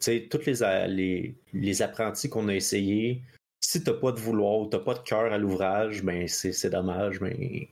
tous 0.00 0.46
les, 0.46 0.86
les, 0.88 1.34
les 1.52 1.82
apprentis 1.82 2.28
qu'on 2.28 2.48
a 2.48 2.54
essayés, 2.54 3.22
si 3.60 3.82
tu 3.82 3.90
n'as 3.90 3.96
pas 3.96 4.12
de 4.12 4.20
vouloir 4.20 4.58
ou 4.60 4.68
tu 4.68 4.76
n'as 4.76 4.82
pas 4.82 4.94
de 4.94 5.00
cœur 5.00 5.32
à 5.32 5.38
l'ouvrage, 5.38 6.02
ben 6.02 6.28
c'est 6.28 6.70
dommage, 6.70 7.20
mais 7.20 7.68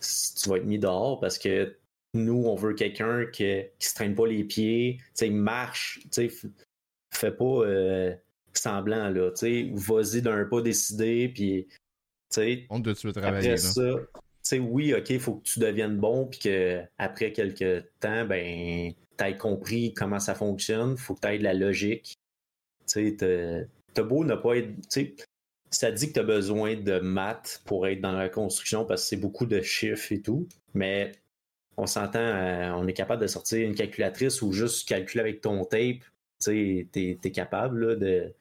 tu 0.00 0.48
vas 0.48 0.56
être 0.56 0.64
mis 0.64 0.78
dehors 0.78 1.20
parce 1.20 1.38
que 1.38 1.76
nous, 2.16 2.44
on 2.46 2.54
veut 2.54 2.74
quelqu'un 2.74 3.26
qui, 3.26 3.44
ne 3.44 3.62
se 3.78 3.94
traîne 3.94 4.14
pas 4.14 4.26
les 4.26 4.44
pieds, 4.44 5.00
tu 5.16 5.30
marche, 5.30 6.00
tu 6.12 6.30
fait 7.10 7.30
pas 7.32 7.44
euh, 7.44 8.14
semblant, 8.52 9.08
là, 9.10 9.30
tu 9.32 9.70
vas-y 9.74 10.22
d'un 10.22 10.44
pas 10.44 10.60
décidé, 10.60 11.28
puis, 11.28 11.66
tu 12.32 12.66
On 12.70 12.78
doit 12.78 12.94
tu 12.94 13.12
travailler, 13.12 13.52
après 13.52 13.58
ça, 13.58 14.56
oui, 14.60 14.94
ok, 14.94 15.10
il 15.10 15.20
faut 15.20 15.34
que 15.36 15.44
tu 15.44 15.58
deviennes 15.58 15.96
bon, 15.96 16.26
puis 16.26 16.38
qu'après 16.40 17.32
quelques 17.32 17.84
temps, 18.00 18.24
ben, 18.24 18.92
aies 19.24 19.36
compris 19.38 19.92
comment 19.94 20.20
ça 20.20 20.34
fonctionne, 20.34 20.96
faut 20.96 21.14
que 21.14 21.20
tu 21.20 21.28
aies 21.28 21.38
de 21.38 21.44
la 21.44 21.54
logique. 21.54 22.18
Tu 22.86 23.16
sais, 23.16 23.66
t'as 23.94 24.02
beau 24.02 24.24
ne 24.24 24.34
pas 24.34 24.56
être, 24.56 24.70
ça 25.70 25.90
dit 25.90 26.08
que 26.08 26.12
tu 26.14 26.20
as 26.20 26.24
besoin 26.24 26.76
de 26.76 26.98
maths 27.00 27.62
pour 27.64 27.86
être 27.86 28.00
dans 28.00 28.12
la 28.12 28.28
construction 28.28 28.84
parce 28.84 29.02
que 29.02 29.08
c'est 29.08 29.16
beaucoup 29.16 29.46
de 29.46 29.60
chiffres 29.62 30.12
et 30.12 30.20
tout, 30.20 30.48
mais 30.74 31.12
on 31.76 31.86
s'entend, 31.86 32.18
euh, 32.18 32.72
on 32.72 32.86
est 32.86 32.92
capable 32.92 33.22
de 33.22 33.26
sortir 33.26 33.66
une 33.66 33.74
calculatrice 33.74 34.42
ou 34.42 34.52
juste 34.52 34.88
calculer 34.88 35.20
avec 35.20 35.40
ton 35.40 35.64
tape. 35.64 36.00
Tu 36.40 36.86
sais, 36.92 37.16
t'es, 37.20 37.30
capable 37.30 37.98
de. 37.98 38.32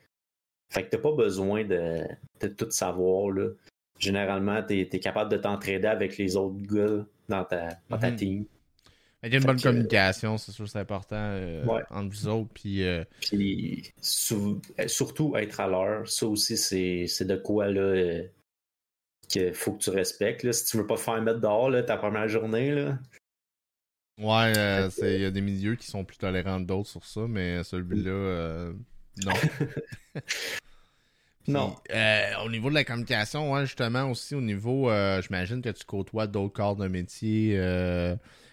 Fait 0.69 0.83
que 0.83 0.89
t'as 0.89 0.97
pas 0.97 1.13
besoin 1.13 1.63
de, 1.63 2.03
tout 2.57 2.71
savoir. 2.71 3.31
Là. 3.31 3.49
Généralement, 3.99 4.61
t'es, 4.63 4.89
es 4.91 4.99
capable 4.99 5.31
de 5.31 5.37
t'entraider 5.37 5.87
avec 5.87 6.17
les 6.17 6.35
autres 6.35 6.61
gars 6.61 7.05
dans 7.29 7.43
ta, 7.43 7.69
dans 7.89 7.97
ta 7.97 8.11
mhm. 8.11 8.15
team. 8.15 8.45
Il 9.23 9.31
y 9.33 9.35
a 9.35 9.39
une 9.39 9.45
bonne 9.45 9.59
communication, 9.59 10.37
c'est 10.37 10.51
sûr, 10.51 10.69
c'est 10.69 10.77
important 10.77 11.15
euh, 11.17 11.65
entre 11.89 12.15
vous 12.15 12.27
autres. 12.27 12.49
Puis, 12.53 12.83
euh, 12.83 13.03
puis 13.21 13.91
surtout 13.99 15.35
être 15.35 15.59
à 15.59 15.67
l'heure, 15.67 16.07
ça 16.07 16.27
aussi, 16.27 16.57
c'est, 16.57 17.25
de 17.25 17.35
quoi 17.35 17.67
là, 17.69 18.21
qu'il 19.27 19.53
faut 19.55 19.73
que 19.73 19.79
tu 19.79 19.89
respectes. 19.89 20.43
Là. 20.43 20.53
Si 20.53 20.65
tu 20.65 20.77
veux 20.77 20.85
pas 20.85 20.95
te 20.95 20.99
faire 20.99 21.19
mettre 21.23 21.39
dehors 21.39 21.71
là, 21.71 21.81
ta 21.81 21.97
première 21.97 22.27
journée, 22.27 22.71
là, 22.71 22.99
Ouais, 24.17 24.53
euh, 24.57 24.89
il 25.01 25.21
y 25.21 25.25
a 25.25 25.31
des 25.31 25.41
milieux 25.41 25.75
qui 25.75 25.87
sont 25.87 26.05
plus 26.05 26.17
tolérants 26.17 26.59
que 26.59 26.67
d'autres 26.67 26.89
sur 26.89 27.03
ça, 27.03 27.21
mais 27.27 27.63
celui-là, 27.63 28.11
euh, 28.11 28.73
non. 29.25 29.33
non. 31.47 31.75
Euh, 31.93 32.29
au 32.45 32.49
niveau 32.49 32.69
de 32.69 32.75
la 32.75 32.85
communication, 32.85 33.51
ouais, 33.51 33.65
justement, 33.65 34.09
aussi 34.09 34.33
au 34.33 34.41
niveau, 34.41 34.89
j'imagine 35.21 35.61
que 35.61 35.69
tu 35.69 35.83
côtoies 35.83 36.27
d'autres 36.27 36.53
corps 36.53 36.77
de 36.77 36.87
métier 36.87 37.59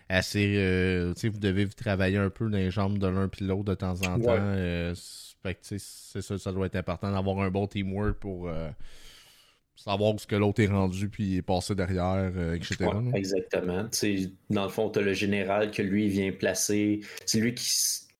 assez. 0.08 1.12
tu 1.14 1.20
sais, 1.20 1.28
vous 1.28 1.38
devez 1.38 1.68
travailler 1.68 2.18
un 2.18 2.30
peu 2.30 2.50
dans 2.50 2.58
les 2.58 2.72
jambes 2.72 2.98
de 2.98 3.06
l'un 3.06 3.28
puis 3.28 3.46
l'autre 3.46 3.64
de 3.64 3.74
temps 3.74 4.00
en 4.02 4.18
temps. 4.18 4.94
fait 5.44 5.54
que, 5.54 5.60
c'est 5.62 5.78
ça, 6.22 6.38
ça 6.38 6.52
doit 6.52 6.66
être 6.66 6.76
important 6.76 7.12
d'avoir 7.12 7.38
un 7.38 7.50
bon 7.50 7.68
teamwork 7.68 8.18
pour 8.18 8.50
savoir 9.76 10.14
où 10.14 10.18
ce 10.18 10.26
que 10.26 10.36
l'autre 10.36 10.60
est 10.60 10.66
rendu 10.66 11.08
puis 11.08 11.36
est 11.36 11.42
passé 11.42 11.74
derrière, 11.74 12.32
euh, 12.36 12.54
etc. 12.54 12.90
exactement. 13.14 13.88
dans 14.50 14.64
le 14.64 14.68
fond, 14.68 14.90
tu 14.90 14.98
as 14.98 15.02
le 15.02 15.12
général 15.12 15.70
que 15.70 15.82
lui 15.82 16.08
vient 16.08 16.32
placer. 16.32 17.00
C'est 17.26 17.40
lui 17.40 17.54
qui, 17.54 17.68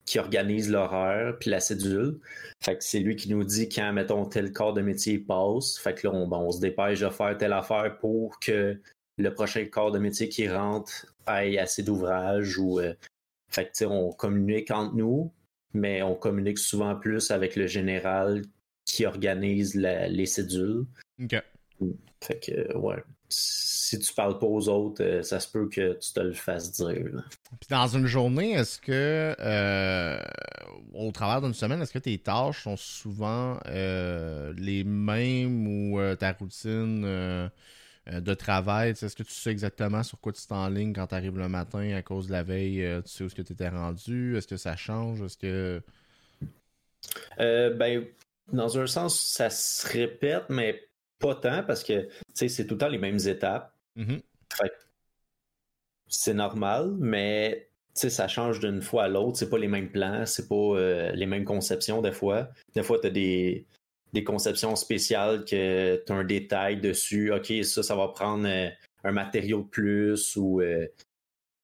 qui 0.04 0.18
organise 0.18 0.70
l'horaire 0.70 1.36
puis 1.38 1.50
la 1.50 1.60
cédule. 1.60 2.18
Fait 2.60 2.76
que 2.76 2.84
c'est 2.84 3.00
lui 3.00 3.16
qui 3.16 3.30
nous 3.30 3.44
dit 3.44 3.68
quand, 3.68 3.92
mettons, 3.92 4.24
tel 4.24 4.52
corps 4.52 4.74
de 4.74 4.82
métier 4.82 5.18
passe. 5.18 5.78
Fait 5.78 5.94
que 5.94 6.06
là, 6.06 6.14
on, 6.14 6.30
on 6.32 6.50
se 6.50 6.60
dépêche 6.60 7.00
de 7.00 7.08
faire 7.08 7.36
telle 7.36 7.52
affaire 7.52 7.98
pour 7.98 8.38
que 8.40 8.80
le 9.18 9.34
prochain 9.34 9.64
corps 9.66 9.92
de 9.92 9.98
métier 9.98 10.28
qui 10.28 10.48
rentre 10.48 11.06
ait 11.28 11.58
assez 11.58 11.82
d'ouvrage 11.82 12.58
ou. 12.58 12.80
Euh, 12.80 12.94
fait 13.48 13.70
que, 13.70 13.84
on 13.84 14.12
communique 14.12 14.70
entre 14.70 14.94
nous, 14.94 15.30
mais 15.74 16.02
on 16.02 16.14
communique 16.14 16.58
souvent 16.58 16.96
plus 16.96 17.30
avec 17.30 17.54
le 17.54 17.66
général 17.66 18.42
qui 18.86 19.04
organise 19.06 19.74
les 19.74 20.26
cédules. 20.26 20.86
OK. 21.20 21.42
Fait 22.22 22.38
que, 22.38 22.76
ouais. 22.76 23.02
Si 23.28 23.98
tu 23.98 24.12
parles 24.12 24.38
pas 24.38 24.46
aux 24.46 24.68
autres, 24.68 25.02
euh, 25.02 25.22
ça 25.22 25.40
se 25.40 25.48
peut 25.50 25.68
que 25.68 25.94
tu 25.94 26.12
te 26.12 26.20
le 26.20 26.34
fasses 26.34 26.70
dire. 26.72 27.24
Puis 27.60 27.68
dans 27.70 27.86
une 27.88 28.06
journée, 28.06 28.52
est-ce 28.52 28.78
que, 28.78 29.34
euh, 29.38 30.22
au 30.92 31.10
travers 31.12 31.40
d'une 31.40 31.54
semaine, 31.54 31.80
est-ce 31.80 31.92
que 31.92 31.98
tes 31.98 32.18
tâches 32.18 32.62
sont 32.64 32.76
souvent 32.76 33.58
euh, 33.66 34.52
les 34.56 34.84
mêmes 34.84 35.66
ou 35.66 35.98
ta 36.16 36.32
routine 36.32 37.02
de 38.06 38.34
travail? 38.34 38.90
Est-ce 38.90 39.16
que 39.16 39.22
tu 39.22 39.32
sais 39.32 39.50
exactement 39.50 40.02
sur 40.02 40.20
quoi 40.20 40.32
tu 40.32 40.46
t'enlignes 40.46 40.92
quand 40.92 41.06
tu 41.06 41.14
arrives 41.14 41.38
le 41.38 41.48
matin 41.48 41.94
à 41.94 42.02
cause 42.02 42.26
de 42.26 42.32
la 42.32 42.42
veille? 42.42 42.86
tu 43.04 43.10
sais 43.10 43.24
où 43.24 43.26
est-ce 43.28 43.34
que 43.34 43.42
tu 43.42 43.54
étais 43.54 43.68
rendu? 43.68 44.36
Est-ce 44.36 44.46
que 44.46 44.58
ça 44.58 44.76
change? 44.76 45.22
Est-ce 45.22 45.38
que. 45.38 45.82
ben, 47.38 48.04
dans 48.52 48.78
un 48.78 48.86
sens, 48.86 49.18
ça 49.18 49.48
se 49.48 49.86
répète, 49.86 50.44
mais 50.50 50.82
pas 51.22 51.34
tant 51.36 51.62
parce 51.62 51.82
que 51.82 52.08
c'est 52.34 52.66
tout 52.66 52.74
le 52.74 52.78
temps 52.78 52.88
les 52.88 52.98
mêmes 52.98 53.20
étapes. 53.26 53.74
Mm-hmm. 53.96 54.20
C'est 56.08 56.34
normal, 56.34 56.94
mais 56.98 57.70
ça 57.94 58.28
change 58.28 58.60
d'une 58.60 58.82
fois 58.82 59.04
à 59.04 59.08
l'autre. 59.08 59.38
C'est 59.38 59.48
pas 59.48 59.58
les 59.58 59.68
mêmes 59.68 59.90
plans, 59.90 60.26
c'est 60.26 60.48
pas 60.48 60.54
euh, 60.54 61.12
les 61.12 61.26
mêmes 61.26 61.44
conceptions 61.44 62.02
des 62.02 62.12
fois. 62.12 62.48
Des 62.74 62.82
fois, 62.82 62.98
tu 62.98 63.06
as 63.06 63.10
des, 63.10 63.66
des 64.12 64.24
conceptions 64.24 64.76
spéciales 64.76 65.44
que 65.44 66.02
tu 66.04 66.12
as 66.12 66.14
un 66.14 66.24
détail 66.24 66.80
dessus. 66.80 67.32
OK, 67.32 67.52
ça, 67.64 67.82
ça 67.82 67.94
va 67.94 68.08
prendre 68.08 68.46
euh, 68.46 68.68
un 69.04 69.12
matériau 69.12 69.62
de 69.62 69.68
plus 69.68 70.36
ou. 70.36 70.60
Euh, 70.60 70.86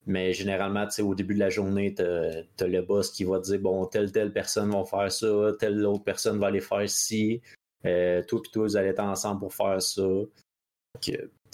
mais 0.07 0.33
généralement, 0.33 0.87
au 1.01 1.15
début 1.15 1.35
de 1.35 1.41
la 1.41 1.51
journée, 1.51 1.95
tu 1.95 2.03
as, 2.03 2.67
le 2.67 2.81
boss 2.81 3.11
qui 3.11 3.25
va 3.25 3.41
te 3.41 3.45
dire 3.45 3.61
bon, 3.61 3.85
telle, 3.85 4.11
telle 4.11 4.33
personne 4.33 4.71
va 4.71 4.83
faire 4.85 5.13
ça, 5.13 5.53
telle 5.59 5.85
autre 5.85 6.05
personne 6.05 6.39
va 6.39 6.47
aller 6.47 6.63
faire 6.63 6.89
ci. 6.89 7.43
Euh, 7.87 8.22
toi 8.22 8.41
et 8.45 8.51
toi, 8.51 8.64
vous 8.64 8.76
allez 8.76 8.89
être 8.89 9.01
ensemble 9.01 9.41
pour 9.41 9.55
faire 9.55 9.81
ça. 9.81 10.03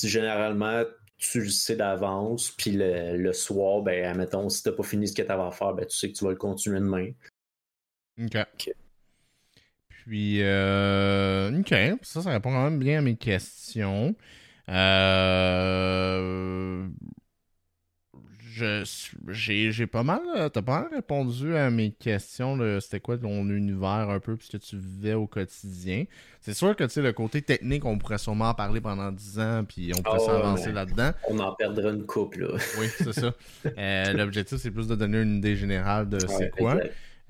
généralement, 0.03 0.85
tu 1.17 1.41
le 1.41 1.49
sais 1.49 1.77
d'avance, 1.77 2.51
puis 2.51 2.73
le, 2.73 3.33
soir, 3.33 3.83
ben, 3.83 4.05
admettons, 4.05 4.49
si 4.49 4.63
t'as 4.63 4.73
pas 4.73 4.83
fini 4.83 5.07
ce 5.09 5.15
que 5.15 5.23
tu 5.23 5.31
avais 5.31 5.43
à 5.43 5.51
faire, 5.51 5.75
ben, 5.75 5.87
tu 5.87 5.97
sais 5.97 6.11
que 6.11 6.17
tu 6.17 6.25
vas 6.25 6.31
le 6.31 6.37
continuer 6.37 6.81
demain. 6.81 7.11
OK. 8.21 8.75
Puis, 9.89 10.43
euh, 10.43 11.61
OK, 11.61 11.75
ça, 12.03 12.23
ça 12.23 12.31
répond 12.31 12.51
quand 12.51 12.65
même 12.65 12.79
bien 12.79 12.99
à 12.99 13.03
mes 13.03 13.17
questions. 13.17 14.15
Euh, 14.69 16.05
j'ai 19.29 19.87
pas 19.87 20.03
mal 20.03 20.21
t'as 20.53 20.63
pas 20.63 20.83
mal 20.83 20.89
répondu 20.95 21.57
à 21.57 21.71
mes 21.71 21.91
questions 21.91 22.57
de 22.57 22.79
c'était 22.81 23.01
quoi 23.01 23.19
ton 23.19 23.49
univers 23.49 24.09
un 24.11 24.21
peu 24.21 24.37
puisque 24.37 24.61
tu 24.61 24.77
vivais 24.77 25.15
au 25.15 25.27
quotidien. 25.27 26.05
C'est 26.41 26.55
sûr 26.55 26.77
que 26.77 26.85
tu 26.85 26.91
sais 26.91 27.03
le 27.03 27.13
côté 27.13 27.43
technique 27.43 27.85
on 27.85 27.99
pourrait 27.99 28.19
sûrement 28.19 28.51
en 28.51 28.55
parler 28.55 28.81
pendant 28.81 29.11
10 29.11 29.39
ans 29.41 29.65
puis 29.67 29.93
on 29.97 30.03
pourrait 30.03 30.19
ah 30.23 30.27
s'avancer 30.27 30.73
là-dedans. 30.73 31.11
On 31.29 31.39
en 31.39 31.53
perdra 31.53 31.91
une 31.91 32.05
coupe 32.05 32.37
là. 32.37 32.49
Oui 32.79 32.87
c'est 32.97 33.13
ça. 33.13 33.33
Euh, 33.79 34.13
l'objectif 34.13 34.59
c'est 34.59 34.71
plus 34.71 34.89
de 34.89 34.95
donner 34.95 35.23
une 35.23 35.39
idée 35.39 35.57
générale 35.57 36.09
de 36.09 36.19
c'est 36.19 36.51
quoi. 36.51 36.79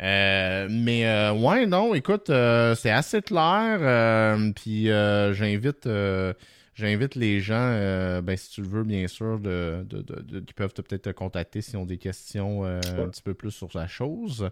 euh, 0.00 0.68
mais 0.70 1.06
euh, 1.06 1.32
ouais, 1.32 1.66
non, 1.66 1.94
écoute, 1.94 2.30
euh, 2.30 2.74
c'est 2.74 2.90
assez 2.90 3.22
clair. 3.22 3.78
puis 4.54 4.86
j'invite 4.86 5.88
j'invite 6.74 7.14
les 7.14 7.40
gens, 7.40 8.20
ben, 8.22 8.36
si 8.36 8.50
tu 8.50 8.62
le 8.62 8.68
veux, 8.68 8.84
bien 8.84 9.06
sûr, 9.08 9.38
de, 9.40 9.86
qui 10.46 10.54
peuvent 10.54 10.74
peut-être 10.74 11.02
te 11.02 11.10
contacter 11.10 11.60
s'ils 11.60 11.76
ont 11.76 11.86
des 11.86 11.98
questions 11.98 12.64
un 12.64 13.08
petit 13.08 13.22
peu 13.22 13.34
plus 13.34 13.50
sur 13.50 13.68
la 13.74 13.86
chose. 13.86 14.50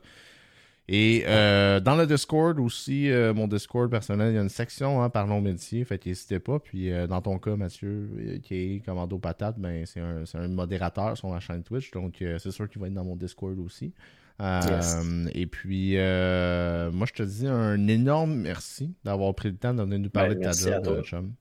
Et 0.89 1.23
dans 1.27 1.97
le 1.97 2.07
Discord 2.07 2.59
aussi, 2.59 3.11
mon 3.35 3.49
Discord 3.49 3.91
personnel, 3.91 4.33
il 4.33 4.35
y 4.37 4.39
a 4.39 4.43
une 4.43 4.49
section 4.49 5.03
hein, 5.03 5.11
Parlons 5.11 5.41
métier, 5.41 5.85
fait 5.85 6.05
n'hésitez 6.05 6.39
pas. 6.39 6.59
Puis 6.59 6.91
dans 7.09 7.23
ton 7.23 7.39
cas, 7.39 7.57
Mathieu, 7.57 8.41
qui 8.43 8.55
est 8.55 8.85
Commando 8.85 9.19
Patate, 9.19 9.59
ben, 9.59 9.85
c'est 9.87 10.01
un, 10.01 10.25
un, 10.35 10.49
modérateur 10.49 11.17
sur 11.17 11.29
ma 11.29 11.41
chaîne 11.41 11.63
Twitch, 11.63 11.91
donc 11.91 12.17
c'est 12.19 12.51
sûr 12.51 12.69
qu'il 12.69 12.81
va 12.81 12.89
être 12.89 12.95
dans 12.95 13.05
mon 13.05 13.17
Discord 13.17 13.59
aussi. 13.59 13.93
Euh, 14.41 15.29
et 15.35 15.47
puis, 15.47 15.97
euh, 15.97 16.91
moi, 16.91 17.07
je 17.07 17.13
te 17.13 17.23
dis 17.23 17.47
un 17.47 17.87
énorme 17.87 18.35
merci 18.35 18.95
d'avoir 19.05 19.35
pris 19.35 19.51
le 19.51 19.57
temps 19.57 19.75
de 19.75 19.83
venir 19.83 19.99
nous 19.99 20.11
parler 20.11 20.35
ben, 20.35 20.51
de 20.51 20.57
ta 20.57 20.83
job, 20.83 21.03
chum. 21.05 21.33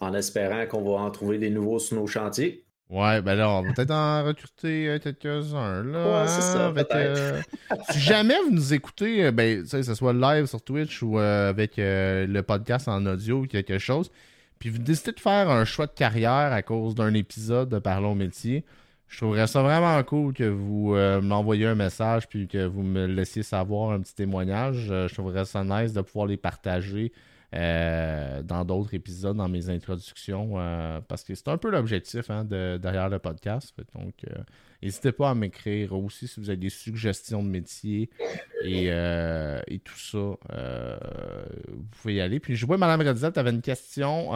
En 0.00 0.14
espérant 0.14 0.66
qu'on 0.66 0.82
va 0.82 1.02
en 1.02 1.10
trouver 1.10 1.38
des 1.38 1.50
nouveaux 1.50 1.78
sur 1.78 1.96
nos 1.96 2.06
chantiers. 2.06 2.64
Ouais, 2.88 3.22
ben 3.22 3.36
là, 3.36 3.48
on 3.50 3.62
va 3.62 3.72
peut-être 3.72 3.92
en 3.92 4.24
recruter 4.24 4.88
euh, 4.88 4.98
quelques-uns. 4.98 5.84
Là, 5.84 6.22
ouais, 6.22 6.28
c'est 6.28 6.40
ça. 6.40 6.72
si 7.90 8.00
jamais 8.00 8.34
vous 8.44 8.50
nous 8.50 8.74
écoutez, 8.74 9.30
ben, 9.30 9.62
que 9.62 9.82
ce 9.82 9.94
soit 9.94 10.12
live 10.12 10.46
sur 10.46 10.60
Twitch 10.60 11.02
ou 11.02 11.18
avec 11.18 11.74
le 11.76 12.40
podcast 12.40 12.88
en 12.88 13.06
audio 13.06 13.42
ou 13.42 13.46
quelque 13.46 13.78
chose, 13.78 14.10
puis 14.58 14.70
vous 14.70 14.78
décidez 14.78 15.12
de 15.12 15.20
faire 15.20 15.48
un 15.50 15.64
choix 15.64 15.86
de 15.86 15.92
carrière 15.92 16.52
à 16.52 16.62
cause 16.62 16.94
d'un 16.94 17.14
épisode 17.14 17.68
de 17.68 17.78
Parlons 17.78 18.16
métier, 18.16 18.64
je 19.10 19.16
trouverais 19.16 19.48
ça 19.48 19.60
vraiment 19.60 20.00
cool 20.04 20.32
que 20.32 20.44
vous 20.44 20.94
euh, 20.94 21.20
m'envoyiez 21.20 21.66
un 21.66 21.74
message 21.74 22.28
puis 22.28 22.46
que 22.46 22.64
vous 22.64 22.82
me 22.82 23.06
laissiez 23.06 23.42
savoir 23.42 23.90
un 23.90 24.00
petit 24.00 24.14
témoignage. 24.14 24.86
Euh, 24.88 25.08
je 25.08 25.14
trouverais 25.14 25.44
ça 25.46 25.64
nice 25.64 25.92
de 25.92 26.00
pouvoir 26.00 26.28
les 26.28 26.36
partager 26.36 27.12
euh, 27.54 28.42
dans 28.42 28.64
d'autres 28.64 28.94
épisodes, 28.94 29.36
dans 29.36 29.48
mes 29.48 29.70
introductions, 29.70 30.54
parce 31.08 31.24
que 31.24 31.34
c'est 31.34 31.48
un 31.48 31.58
peu 31.58 31.70
l'objectif 31.70 32.30
hein, 32.30 32.44
de, 32.44 32.78
derrière 32.78 33.08
le 33.08 33.18
podcast. 33.18 33.74
donc, 33.94 34.14
n'hésitez 34.82 35.12
pas 35.12 35.30
à 35.30 35.34
m'écrire 35.34 35.92
aussi 35.92 36.28
si 36.28 36.40
vous 36.40 36.48
avez 36.48 36.56
des 36.56 36.70
suggestions 36.70 37.42
de 37.42 37.48
métier 37.48 38.10
et, 38.62 39.80
tout 39.84 39.98
ça. 39.98 40.18
vous 41.68 41.84
pouvez 41.90 42.14
y 42.14 42.20
aller. 42.20 42.40
Puis 42.40 42.56
je 42.56 42.66
vois, 42.66 42.78
Mme 42.78 43.06
Redzel, 43.06 43.32
tu 43.32 43.38
avais 43.38 43.50
une 43.50 43.62
question. 43.62 44.30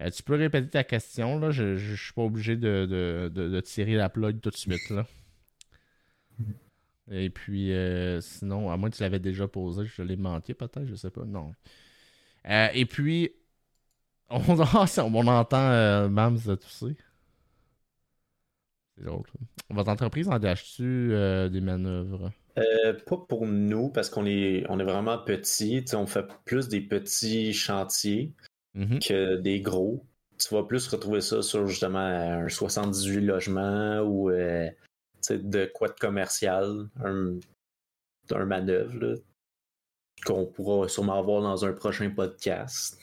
Euh, 0.00 0.10
tu 0.10 0.22
peux 0.22 0.34
répéter 0.34 0.68
ta 0.68 0.84
question, 0.84 1.38
là? 1.38 1.50
Je, 1.50 1.76
je, 1.76 1.94
suis 1.94 2.12
pas 2.12 2.22
obligé 2.22 2.56
de, 2.56 3.60
tirer 3.64 3.96
la 3.96 4.08
plug 4.08 4.40
tout 4.40 4.50
de 4.50 4.56
suite, 4.56 4.88
là. 4.90 5.06
Et 7.10 7.28
puis, 7.28 7.72
euh, 7.72 8.20
sinon, 8.20 8.70
à 8.70 8.76
moins 8.76 8.88
que 8.88 8.96
tu 8.96 9.02
l'avais 9.02 9.18
déjà 9.18 9.48
posé, 9.48 9.84
je 9.84 10.02
l'ai 10.02 10.16
manqué 10.16 10.54
peut-être, 10.54 10.86
je 10.86 10.94
sais 10.94 11.10
pas. 11.10 11.24
Non. 11.24 11.54
Euh, 12.48 12.68
et 12.72 12.86
puis, 12.86 13.34
on, 14.30 14.40
on 14.48 15.26
entend 15.26 16.08
Mams 16.08 16.38
tousser. 16.38 16.96
C'est 18.96 19.04
drôle. 19.04 19.26
Votre 19.70 19.90
entreprise 19.90 20.28
engage-tu 20.28 21.10
des 21.50 21.60
manœuvres? 21.60 22.32
pas 23.06 23.16
pour 23.28 23.46
nous, 23.46 23.88
parce 23.88 24.10
qu'on 24.10 24.26
est, 24.26 24.64
on 24.68 24.78
est 24.78 24.84
vraiment 24.84 25.16
petit. 25.18 25.84
On 25.94 26.06
fait 26.06 26.26
plus 26.44 26.68
des 26.68 26.80
petits 26.80 27.54
chantiers. 27.54 28.32
Mm-hmm. 28.76 29.06
que 29.08 29.36
des 29.36 29.60
gros. 29.60 30.04
Tu 30.38 30.54
vas 30.54 30.62
plus 30.62 30.86
retrouver 30.88 31.20
ça 31.20 31.42
sur 31.42 31.66
justement 31.66 31.98
un 31.98 32.48
78 32.48 33.20
logements 33.20 34.00
ou 34.00 34.30
euh, 34.30 34.70
de 35.28 35.70
quoi 35.74 35.88
de 35.88 35.98
commercial, 35.98 36.88
un, 37.04 37.38
un 38.30 38.44
manœuvre 38.44 39.16
qu'on 40.24 40.46
pourra 40.46 40.88
sûrement 40.88 41.18
avoir 41.18 41.42
dans 41.42 41.64
un 41.64 41.72
prochain 41.72 42.10
podcast. 42.10 42.98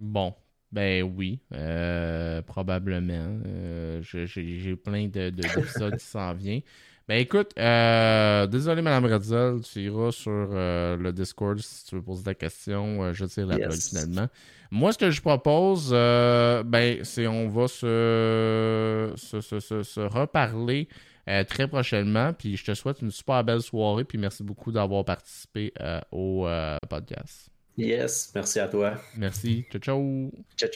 Bon, 0.00 0.34
ben 0.70 1.02
oui, 1.02 1.40
euh, 1.54 2.42
probablement. 2.42 3.40
Euh, 3.46 4.00
j'ai 4.02 4.76
plein 4.76 5.06
d'épisodes 5.08 5.92
de, 5.92 5.96
qui 5.96 6.04
s'en 6.04 6.34
viennent. 6.34 6.60
Ben 7.08 7.16
écoute, 7.16 7.52
euh, 7.58 8.46
désolé 8.46 8.82
Madame 8.82 9.06
Redzel, 9.06 9.62
tu 9.62 9.80
iras 9.80 10.12
sur 10.12 10.30
le 10.30 11.10
Discord 11.10 11.58
si 11.58 11.86
tu 11.86 11.94
veux 11.94 12.02
poser 12.02 12.24
ta 12.24 12.34
question. 12.34 13.12
Je 13.14 13.24
tire 13.24 13.46
la 13.46 13.56
yes. 13.56 13.88
finalement. 13.88 14.28
Moi, 14.70 14.92
ce 14.92 14.98
que 14.98 15.10
je 15.10 15.22
propose, 15.22 15.90
ben, 15.90 17.02
c'est 17.02 17.26
on 17.26 17.48
va 17.48 17.66
se, 17.66 19.14
se, 19.16 20.00
reparler 20.00 20.86
très 21.48 21.68
prochainement. 21.68 22.32
Puis 22.32 22.56
je 22.56 22.64
te 22.64 22.74
souhaite 22.74 23.02
une 23.02 23.10
super 23.10 23.44
belle 23.44 23.62
soirée. 23.62 24.04
Puis 24.04 24.18
merci 24.18 24.42
beaucoup 24.42 24.72
d'avoir 24.72 25.04
participé 25.04 25.72
au 26.10 26.46
podcast. 26.88 27.50
Yes, 27.76 28.32
merci 28.34 28.58
à 28.58 28.66
toi. 28.66 28.94
Merci. 29.16 29.64
Ciao, 29.70 29.80
ciao. 29.80 30.30
Ciao, 30.56 30.56
ciao. 30.56 30.66